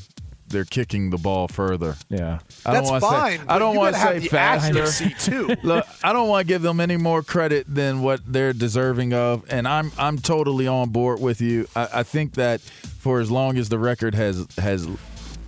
they're 0.53 0.63
kicking 0.63 1.09
the 1.09 1.17
ball 1.17 1.49
further. 1.49 1.97
Yeah, 2.09 2.39
I 2.65 2.73
That's 2.73 2.89
don't 2.89 3.01
wanna 3.01 3.19
fine, 3.19 3.39
Say, 3.39 3.45
I 3.49 3.59
don't 3.59 3.75
want 3.75 3.95
to 3.95 4.01
say 4.01 4.19
the 4.19 4.27
faster. 4.29 4.67
accuracy, 4.69 5.15
too. 5.19 5.55
Look, 5.63 5.85
I 6.03 6.13
don't 6.13 6.29
want 6.29 6.47
to 6.47 6.53
give 6.53 6.61
them 6.61 6.79
any 6.79 6.95
more 6.95 7.21
credit 7.21 7.65
than 7.67 8.01
what 8.01 8.21
they're 8.25 8.53
deserving 8.53 9.13
of, 9.13 9.43
and 9.51 9.67
I'm 9.67 9.91
I'm 9.97 10.17
totally 10.19 10.67
on 10.67 10.89
board 10.89 11.19
with 11.19 11.41
you. 11.41 11.67
I, 11.75 11.89
I 11.95 12.03
think 12.03 12.35
that 12.35 12.61
for 12.61 13.19
as 13.19 13.29
long 13.29 13.57
as 13.57 13.67
the 13.67 13.79
record 13.79 14.15
has 14.15 14.47
has 14.57 14.87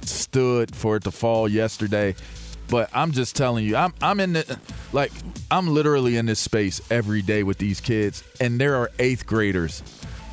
stood 0.01 0.75
for 0.75 0.97
it 0.97 1.03
to 1.03 1.11
fall 1.11 1.47
yesterday, 1.47 2.15
but 2.67 2.89
I'm 2.93 3.11
just 3.11 3.35
telling 3.35 3.65
you, 3.65 3.75
I'm 3.75 3.93
I'm 4.01 4.19
in 4.19 4.33
the 4.33 4.59
like 4.91 5.11
I'm 5.51 5.67
literally 5.73 6.17
in 6.17 6.25
this 6.25 6.39
space 6.39 6.81
every 6.91 7.21
day 7.21 7.43
with 7.43 7.57
these 7.57 7.79
kids, 7.79 8.23
and 8.39 8.59
there 8.59 8.75
are 8.75 8.91
eighth 8.99 9.25
graders 9.25 9.81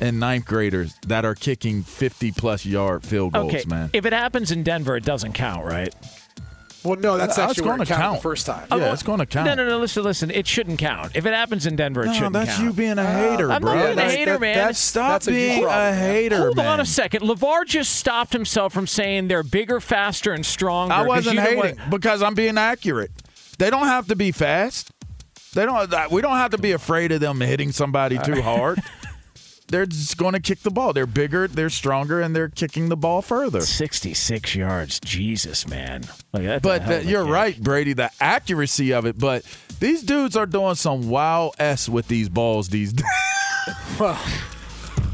and 0.03 0.19
ninth 0.19 0.45
graders 0.45 0.93
that 1.07 1.25
are 1.25 1.35
kicking 1.35 1.81
50 1.83 2.31
plus 2.33 2.65
yard 2.65 3.03
field 3.05 3.33
goals, 3.33 3.53
okay, 3.53 3.63
man. 3.67 3.89
if 3.93 4.05
it 4.05 4.13
happens 4.13 4.51
in 4.51 4.63
Denver, 4.63 4.95
it 4.97 5.05
doesn't 5.05 5.33
count, 5.33 5.65
right? 5.65 5.93
Well, 6.83 6.97
no, 6.99 7.15
that's 7.17 7.37
Uh, 7.37 7.43
actually 7.43 7.51
it's 7.51 7.61
gonna 7.61 7.83
it 7.83 7.87
counted 7.87 8.01
count. 8.01 8.17
the 8.17 8.21
first 8.21 8.45
time. 8.45 8.67
Yeah, 8.69 8.91
it's 8.91 9.03
going 9.03 9.19
to 9.19 9.25
count. 9.25 9.45
No, 9.47 9.55
no, 9.55 9.65
no. 9.65 9.79
Listen, 9.79 10.03
listen. 10.03 10.29
It 10.29 10.45
shouldn't 10.45 10.79
count. 10.79 11.13
If 11.15 11.25
it 11.25 11.33
happens 11.33 11.65
in 11.65 11.77
Denver, 11.77 12.03
it 12.03 12.07
No, 12.07 12.13
shouldn't 12.13 12.33
that's 12.33 12.55
count. 12.57 12.63
you 12.65 12.73
being 12.73 12.97
a 12.97 13.05
hater, 13.05 13.49
I'm 13.49 13.61
bro. 13.61 13.73
not 13.73 13.85
being 13.95 13.99
a 13.99 14.11
hater, 14.11 14.31
that- 14.33 14.41
man. 14.41 14.55
that's- 14.57 14.79
Stop 14.79 15.23
being 15.25 15.63
a 15.63 15.93
hater, 15.95 16.37
Hold 16.39 16.57
man. 16.57 16.65
on 16.67 16.79
a 16.81 16.85
second. 16.85 17.21
Levar 17.21 17.65
just 17.65 17.95
stopped 17.95 18.33
himself 18.33 18.73
from 18.73 18.85
saying 18.85 19.29
they're 19.29 19.43
bigger, 19.43 19.79
faster, 19.79 20.33
and 20.33 20.45
stronger. 20.45 20.93
I 20.93 21.03
wasn't 21.03 21.35
you 21.35 21.41
hating 21.41 21.57
what- 21.77 21.89
because 21.89 22.21
I'm 22.21 22.33
being 22.35 22.57
accurate. 22.57 23.11
They 23.59 23.69
don't 23.69 23.87
have 23.87 24.07
to 24.07 24.17
be 24.17 24.33
fast. 24.33 24.91
They 25.53 25.65
don't. 25.65 26.11
We 26.11 26.21
don't 26.21 26.35
have 26.35 26.51
to 26.51 26.57
be 26.57 26.73
afraid 26.73 27.13
of 27.13 27.21
them 27.21 27.39
hitting 27.39 27.71
somebody 27.71 28.17
too 28.17 28.41
hard. 28.41 28.81
They're 29.67 29.85
just 29.85 30.17
going 30.17 30.33
to 30.33 30.39
kick 30.39 30.59
the 30.59 30.69
ball. 30.71 30.93
They're 30.93 31.05
bigger, 31.05 31.47
they're 31.47 31.69
stronger, 31.69 32.21
and 32.21 32.35
they're 32.35 32.49
kicking 32.49 32.89
the 32.89 32.97
ball 32.97 33.21
further. 33.21 33.61
66 33.61 34.55
yards. 34.55 34.99
Jesus, 34.99 35.67
man. 35.67 36.03
Like, 36.31 36.61
But 36.61 36.85
the, 36.87 37.05
you're 37.05 37.23
kick. 37.25 37.33
right, 37.33 37.61
Brady. 37.63 37.93
The 37.93 38.11
accuracy 38.19 38.93
of 38.93 39.05
it. 39.05 39.17
But 39.17 39.43
these 39.79 40.03
dudes 40.03 40.35
are 40.35 40.45
doing 40.45 40.75
some 40.75 41.09
wow 41.09 41.51
s 41.57 41.87
with 41.89 42.07
these 42.07 42.29
balls 42.29 42.69
these 42.69 42.93
days. 42.93 43.05
Well, 43.99 44.19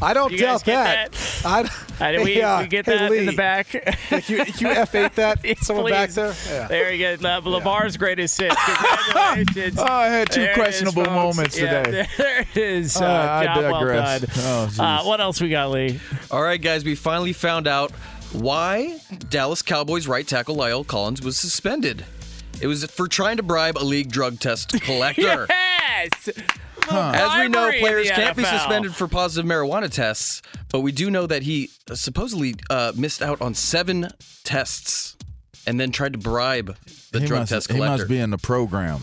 I 0.01 0.13
don't 0.13 0.31
You 0.31 0.37
doubt 0.37 0.63
get 0.63 1.11
that. 1.11 1.45
I, 1.45 1.69
Uh, 1.99 2.11
did 2.13 2.23
we, 2.23 2.37
yeah, 2.37 2.61
we 2.61 2.67
get 2.67 2.85
hey, 2.85 2.97
that 2.97 3.11
in 3.11 3.25
the 3.25 3.33
back? 3.35 3.73
Like 4.09 4.29
you, 4.29 4.37
you 4.37 4.43
F8 4.69 5.15
that? 5.15 5.39
Someone 5.61 5.89
back 5.91 6.09
Please. 6.09 6.15
there? 6.15 6.33
Yeah. 6.47 6.67
There 6.69 6.93
you 6.93 7.17
go. 7.17 7.41
Le- 7.41 7.49
LeVar's 7.49 7.97
greatest 7.97 8.39
hit. 8.39 8.53
Congratulations. 8.55 9.77
Oh, 9.79 9.83
I 9.85 10.05
had 10.07 10.31
two 10.31 10.41
There 10.41 10.53
questionable 10.55 11.03
folks. 11.03 11.13
moments 11.37 11.59
Yeah, 11.59 11.83
today. 11.83 12.07
there 12.17 12.39
it 12.41 12.57
is. 12.57 12.95
Uh, 12.95 13.03
Uh, 13.05 13.07
I 13.41 13.45
job 13.45 13.57
well 13.57 13.71
digress. 13.81 14.21
done. 14.21 14.29
Oh, 14.79 14.83
uh, 14.83 15.03
what 15.03 15.19
else 15.19 15.41
we 15.41 15.49
got, 15.49 15.71
Lee? 15.71 15.99
All 16.31 16.41
right, 16.41 16.61
guys, 16.61 16.85
we 16.85 16.95
finally 16.95 17.33
found 17.33 17.67
out 17.67 17.91
why 18.31 18.97
Dallas 19.29 19.61
Cowboys 19.61 20.07
right 20.07 20.25
tackle 20.25 20.55
La'el 20.55 20.87
Collins 20.87 21.21
was 21.21 21.37
suspended. 21.37 22.05
It 22.61 22.67
was 22.67 22.85
for 22.85 23.07
trying 23.07 23.37
to 23.37 23.43
bribe 23.43 23.77
a 23.77 23.83
league 23.83 24.09
drug 24.11 24.39
test 24.39 24.71
collector. 24.81 25.47
Yes. 25.49 26.29
As 26.91 27.37
we 27.41 27.47
know, 27.49 27.71
players 27.79 28.09
can't 28.11 28.35
be 28.37 28.43
suspended 28.43 28.95
for 28.95 29.07
positive 29.07 29.49
marijuana 29.49 29.91
tests, 29.91 30.41
but 30.71 30.81
we 30.81 30.91
do 30.91 31.09
know 31.11 31.27
that 31.27 31.43
he 31.43 31.69
uh, 31.89 31.95
supposedly 31.95 32.55
uh, 32.69 32.91
missed 32.95 33.21
out 33.21 33.41
on 33.41 33.53
seven 33.53 34.09
tests 34.43 35.15
and 35.67 35.79
then 35.79 35.91
tried 35.91 36.13
to 36.13 36.19
bribe 36.19 36.75
the 37.11 37.19
he 37.19 37.27
drug 37.27 37.41
must, 37.41 37.51
test 37.51 37.67
he 37.67 37.75
collector. 37.75 37.97
must 37.97 38.09
be 38.09 38.19
in 38.19 38.29
the 38.29 38.37
program. 38.37 39.01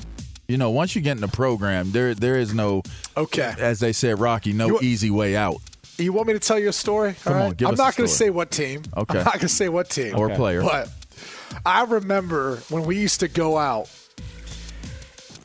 You 0.49 0.57
know, 0.59 0.71
once 0.71 0.95
you 0.95 1.03
get 1.03 1.13
in 1.13 1.21
the 1.21 1.29
program, 1.29 1.91
there 1.93 2.15
there 2.15 2.37
is 2.39 2.55
no 2.55 2.83
Okay. 3.17 3.53
as 3.59 3.81
they 3.81 3.93
said, 3.93 4.21
Rocky, 4.21 4.53
no 4.53 4.67
You- 4.69 4.79
easy 4.81 5.11
way 5.11 5.37
out. 5.37 5.57
You 5.99 6.13
want 6.13 6.29
me 6.29 6.35
to 6.35 6.39
tell 6.41 6.59
you 6.59 6.69
a 6.69 6.73
story? 6.75 7.15
Come 7.25 7.37
All 7.37 7.43
on, 7.45 7.55
give 7.55 7.69
I'm 7.69 7.73
us 7.75 7.79
not 7.79 7.97
going 7.97 8.07
to 8.07 8.15
say 8.15 8.29
what 8.31 8.51
team. 8.51 8.83
Okay. 8.97 9.19
I'm 9.19 9.25
not 9.25 9.33
going 9.35 9.41
to 9.41 9.49
say 9.49 9.69
what 9.71 9.89
team. 9.89 10.15
Or 10.17 10.29
player. 10.29 10.61
But 10.61 10.91
I 11.65 11.85
remember 11.85 12.57
when 12.69 12.85
we 12.85 12.99
used 12.99 13.21
to 13.21 13.29
go 13.29 13.57
out 13.57 13.89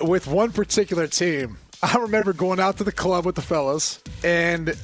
with 0.01 0.27
one 0.27 0.51
particular 0.51 1.07
team. 1.07 1.57
I 1.95 1.97
remember 1.97 2.33
going 2.33 2.59
out 2.59 2.77
to 2.77 2.83
the 2.83 2.91
club 2.91 3.25
with 3.25 3.35
the 3.35 3.41
fellas, 3.41 3.99
and 4.23 4.75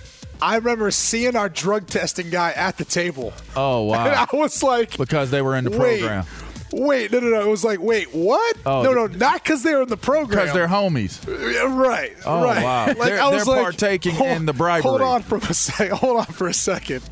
I 0.42 0.56
remember 0.56 0.90
seeing 0.92 1.36
our 1.36 1.50
drug 1.50 1.88
testing 1.88 2.30
guy 2.30 2.52
at 2.52 2.78
the 2.78 2.86
table. 2.86 3.34
Oh 3.56 3.84
wow! 3.86 4.06
And 4.06 4.16
I 4.16 4.28
was 4.34 4.64
like, 4.64 4.98
because 4.98 5.32
they 5.32 5.42
were 5.42 5.56
in 5.56 5.64
the 5.64 5.72
program. 5.72 6.26
Wait, 6.74 7.14
no, 7.14 7.22
no, 7.22 7.30
no. 7.30 7.42
It 7.42 7.48
was 7.48 7.64
like, 7.64 7.80
wait, 7.80 8.14
what? 8.14 8.58
Oh, 8.66 8.84
no, 8.84 8.92
no, 8.92 9.08
not 9.08 9.42
because 9.42 9.64
they 9.64 9.74
were 9.74 9.84
in 9.84 9.88
the 9.88 9.96
program. 9.96 10.42
Because 10.42 10.54
they're 10.54 10.68
homies. 10.68 11.26
Right. 11.26 12.14
Oh, 12.26 12.44
right. 12.44 12.62
wow. 12.62 12.86
Like, 12.88 12.98
They're- 12.98 13.22
I 13.22 13.30
was 13.30 13.46
they're 13.46 13.56
like, 13.56 13.64
partaking 13.64 14.14
hold- 14.14 14.32
in 14.32 14.46
the 14.46 14.52
bribery. 14.52 14.82
Hold 14.90 15.02
on 15.02 15.22
for 15.22 15.38
a 15.38 15.54
second. 15.54 15.96
Hold 16.00 16.18
on 16.18 16.26
for 16.26 16.46
a 16.50 16.54
second. 16.54 17.04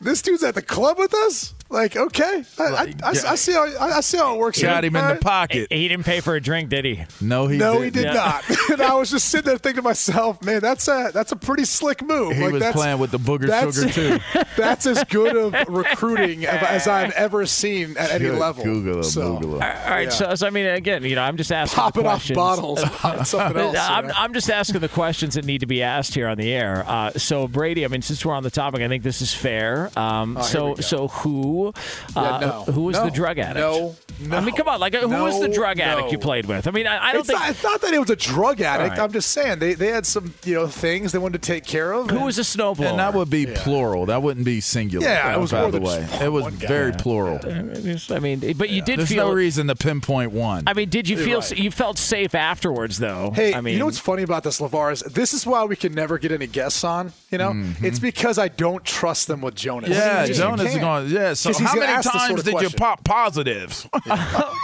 This 0.00 0.22
dude's 0.22 0.42
at 0.42 0.54
the 0.54 0.62
club 0.62 0.96
with 0.98 1.12
us. 1.12 1.52
Like, 1.70 1.96
okay, 1.96 2.44
I, 2.58 2.62
I, 2.64 2.94
I, 3.04 3.10
I 3.10 3.34
see 3.34 3.52
how 3.52 3.66
I, 3.66 3.96
I 3.98 4.00
see 4.00 4.16
how 4.16 4.34
it 4.34 4.38
works. 4.38 4.60
Got 4.62 4.84
him 4.84 4.96
in 4.96 5.06
the 5.08 5.16
pocket. 5.20 5.66
He 5.70 5.86
didn't 5.86 6.04
pay 6.06 6.20
for 6.20 6.34
a 6.34 6.40
drink, 6.40 6.70
did 6.70 6.86
he? 6.86 7.04
No, 7.20 7.46
he 7.46 7.58
no, 7.58 7.72
didn't. 7.74 7.84
he 7.84 7.90
did 7.90 8.04
Yeah. 8.04 8.12
not. 8.14 8.44
and 8.70 8.80
I 8.80 8.94
was 8.94 9.10
just 9.10 9.28
sitting 9.28 9.44
there 9.50 9.58
thinking 9.58 9.82
to 9.82 9.82
myself, 9.82 10.42
man, 10.42 10.60
that's 10.60 10.88
a 10.88 11.10
that's 11.12 11.32
a 11.32 11.36
pretty 11.36 11.66
slick 11.66 12.02
move. 12.02 12.32
He 12.36 12.42
like, 12.42 12.52
was 12.54 12.62
that's, 12.62 12.74
playing 12.76 12.98
with 12.98 13.10
the 13.10 13.18
booger 13.18 13.72
sugar 13.72 13.92
too. 13.92 14.18
That's 14.56 14.86
as 14.86 15.04
good 15.04 15.36
of 15.36 15.54
recruiting 15.68 16.44
as 16.46 16.62
as 16.62 16.88
I've 16.88 17.12
ever 17.16 17.46
seen 17.46 17.96
at 17.96 18.10
any 18.10 18.24
Good 18.24 18.38
level. 18.38 18.64
Google 18.64 18.96
him, 18.96 19.02
So, 19.04 19.34
Google 19.38 19.56
him. 19.56 19.62
All 19.62 19.68
right, 19.68 20.02
Yeah. 20.04 20.08
so, 20.08 20.34
so 20.34 20.46
I 20.46 20.50
mean, 20.50 20.66
again, 20.66 21.04
you 21.04 21.14
know, 21.14 21.22
I'm 21.22 21.36
just 21.36 21.52
asking 21.52 21.76
Popping 21.76 22.02
the 22.04 22.08
off 22.08 22.14
questions. 22.26 22.36
bottles 22.36 22.80
something 23.28 23.56
else. 23.56 23.76
I'm. 23.78 24.10
I'm 24.16 24.32
just 24.34 24.50
asking 24.50 24.80
the 24.80 24.88
questions 24.88 25.34
that 25.34 25.44
need 25.44 25.60
to 25.60 25.66
be 25.66 25.82
asked 25.82 26.14
here 26.14 26.26
on 26.28 26.38
the 26.38 26.52
air. 26.52 26.84
Uh, 26.88 27.12
so 27.12 27.46
Brady, 27.46 27.84
I 27.84 27.88
mean, 27.88 28.02
since 28.02 28.24
we're 28.24 28.34
on 28.34 28.42
the 28.42 28.50
topic, 28.50 28.80
I 28.80 28.88
think 28.88 29.02
this 29.02 29.20
is 29.22 29.32
fair. 29.34 29.90
Um, 29.96 30.36
Oh, 30.38 30.42
so 30.42 30.74
so 30.76 31.08
who 31.08 31.57
uh, 31.66 31.72
Yeah, 32.16 32.38
no. 32.46 32.72
who 32.72 32.82
was 32.82 32.96
No. 32.96 33.04
the 33.04 33.10
drug 33.10 33.38
addict? 33.38 33.58
No, 33.58 33.96
no. 34.20 34.36
I 34.36 34.40
mean, 34.40 34.54
come 34.54 34.68
on, 34.68 34.80
like 34.80 34.94
who 34.94 35.08
was 35.08 35.40
the 35.40 35.48
drug 35.48 35.80
addict 35.80 36.12
you 36.12 36.18
played 36.18 36.46
with? 36.46 36.66
I 36.66 36.70
mean, 36.70 36.86
I, 36.86 37.08
I 37.08 37.12
don't 37.12 37.20
it's, 37.20 37.28
think 37.28 37.40
not, 37.40 37.50
it's 37.50 37.62
not 37.62 37.80
that 37.80 37.94
it 37.94 37.98
was 37.98 38.10
a 38.10 38.16
drug 38.16 38.60
addict. 38.60 38.90
right. 38.90 38.98
I'm 38.98 39.12
just 39.12 39.30
saying 39.30 39.58
they, 39.58 39.74
they 39.74 39.88
had 39.88 40.06
some 40.06 40.34
you 40.44 40.54
know 40.54 40.66
things 40.66 41.12
they 41.12 41.18
wanted 41.18 41.42
to 41.42 41.46
take 41.46 41.64
care 41.64 41.92
of. 41.92 42.10
who 42.10 42.16
and- 42.16 42.26
was 42.26 42.38
a 42.38 42.42
snowblower. 42.42 42.90
And 42.90 42.98
that 42.98 43.14
would 43.14 43.30
be 43.30 43.46
plural. 43.46 44.06
That 44.06 44.22
wouldn't 44.22 44.44
be 44.44 44.60
singular. 44.60 45.06
Yeah, 45.06 45.34
it 45.34 45.40
was 45.40 45.52
by 45.52 45.62
more 45.62 45.70
the 45.70 45.80
way. 45.80 46.06
just 46.08 46.22
It 46.22 46.28
was 46.28 46.44
one 46.44 46.56
guy. 46.56 46.68
very 46.68 46.92
plural. 46.92 47.40
I 47.44 48.18
mean, 48.18 48.40
but 48.56 48.70
you 48.70 48.82
did 48.82 48.98
There's 48.98 49.08
feel. 49.08 49.28
no 49.28 49.32
reason 49.32 49.68
to 49.68 49.76
pinpoint 49.76 50.32
one. 50.32 50.64
I 50.66 50.74
mean, 50.74 50.88
did 50.88 51.08
you 51.08 51.16
feel 51.16 51.40
right. 51.40 51.58
you 51.58 51.70
felt 51.70 51.98
safe 51.98 52.34
afterwards 52.34 52.98
though? 52.98 53.32
Hey, 53.34 53.54
I 53.54 53.60
mean, 53.60 53.74
you 53.74 53.78
know 53.78 53.86
what's 53.86 53.98
funny 53.98 54.22
about 54.22 54.44
this, 54.44 54.60
LeVar? 54.60 54.92
Is 54.92 55.00
this 55.00 55.34
is 55.34 55.46
why 55.46 55.64
we 55.64 55.76
can 55.76 55.94
never 55.94 56.18
get 56.18 56.32
any 56.32 56.46
guests 56.46 56.84
on 56.84 57.12
You 57.30 57.38
know, 57.38 57.50
mm-hmm. 57.50 57.84
it's 57.84 57.98
because 57.98 58.38
I 58.38 58.48
don't 58.48 58.84
trust 58.84 59.28
them 59.28 59.40
with 59.40 59.54
Jonas. 59.54 59.90
Yeah, 59.90 60.26
Jonas 60.26 60.74
is 60.74 60.80
going. 60.80 61.08
Yeah. 61.08 61.34
so 61.34 61.52
how 61.52 61.74
many 61.74 62.02
times 62.02 62.42
did 62.42 62.60
you 62.60 62.70
pop 62.70 63.04
positives? 63.04 63.88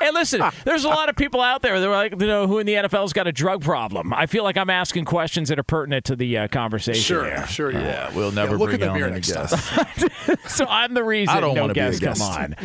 Hey, 0.00 0.10
listen, 0.10 0.42
there's 0.64 0.82
a 0.84 0.88
lot 0.88 1.08
of 1.08 1.14
people 1.14 1.40
out 1.40 1.62
there 1.62 1.78
that 1.78 1.86
are 1.86 1.94
like, 1.94 2.12
you 2.20 2.26
know, 2.26 2.48
who 2.48 2.58
in 2.58 2.66
the 2.66 2.74
NFL's 2.74 3.12
got 3.12 3.28
a 3.28 3.32
drug 3.32 3.62
problem. 3.62 4.12
I 4.12 4.26
feel 4.26 4.42
like 4.42 4.56
I'm 4.56 4.70
asking 4.70 5.04
questions 5.04 5.48
that 5.50 5.60
are 5.60 5.62
pertinent 5.62 6.06
to 6.06 6.16
the 6.16 6.38
uh, 6.38 6.48
conversation. 6.48 7.00
Sure, 7.00 7.24
here. 7.24 7.46
sure 7.46 7.70
you 7.70 7.78
Yeah, 7.78 8.08
are. 8.08 8.12
we'll 8.16 8.32
never 8.32 8.56
look 8.58 8.70
bring 8.70 8.80
in 8.80 8.80
the 8.80 8.88
on 8.88 8.94
mirror 8.94 9.06
any 9.08 9.16
next 9.16 9.30
guests. 9.32 9.68
time. 9.70 9.86
so 10.48 10.66
I'm 10.66 10.94
the 10.94 11.04
reason 11.04 11.36
I 11.36 11.40
don't 11.40 11.54
no 11.54 11.60
wanna 11.60 11.74
be 11.74 11.80
a 11.80 11.84
guests 11.90 12.00
guest. 12.00 12.20
come 12.20 12.30
on. 12.30 12.56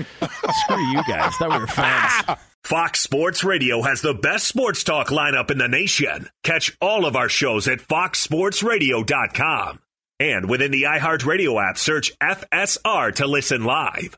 Screw 0.63 0.81
you 0.89 1.03
guys. 1.07 1.35
Thought 1.35 1.51
we 1.51 1.59
were 1.59 1.67
friends. 1.67 2.39
Fox 2.63 3.01
Sports 3.01 3.43
Radio 3.43 3.83
has 3.83 4.01
the 4.01 4.15
best 4.15 4.47
sports 4.47 4.83
talk 4.83 5.09
lineup 5.09 5.51
in 5.51 5.59
the 5.59 5.67
nation. 5.67 6.29
Catch 6.43 6.75
all 6.81 7.05
of 7.05 7.15
our 7.15 7.29
shows 7.29 7.67
at 7.67 7.79
foxsportsradio.com. 7.81 9.79
And 10.19 10.49
within 10.49 10.71
the 10.71 10.83
iHeartRadio 10.83 11.69
app, 11.69 11.77
search 11.77 12.11
FSR 12.19 13.13
to 13.15 13.27
listen 13.27 13.63
live. 13.63 14.17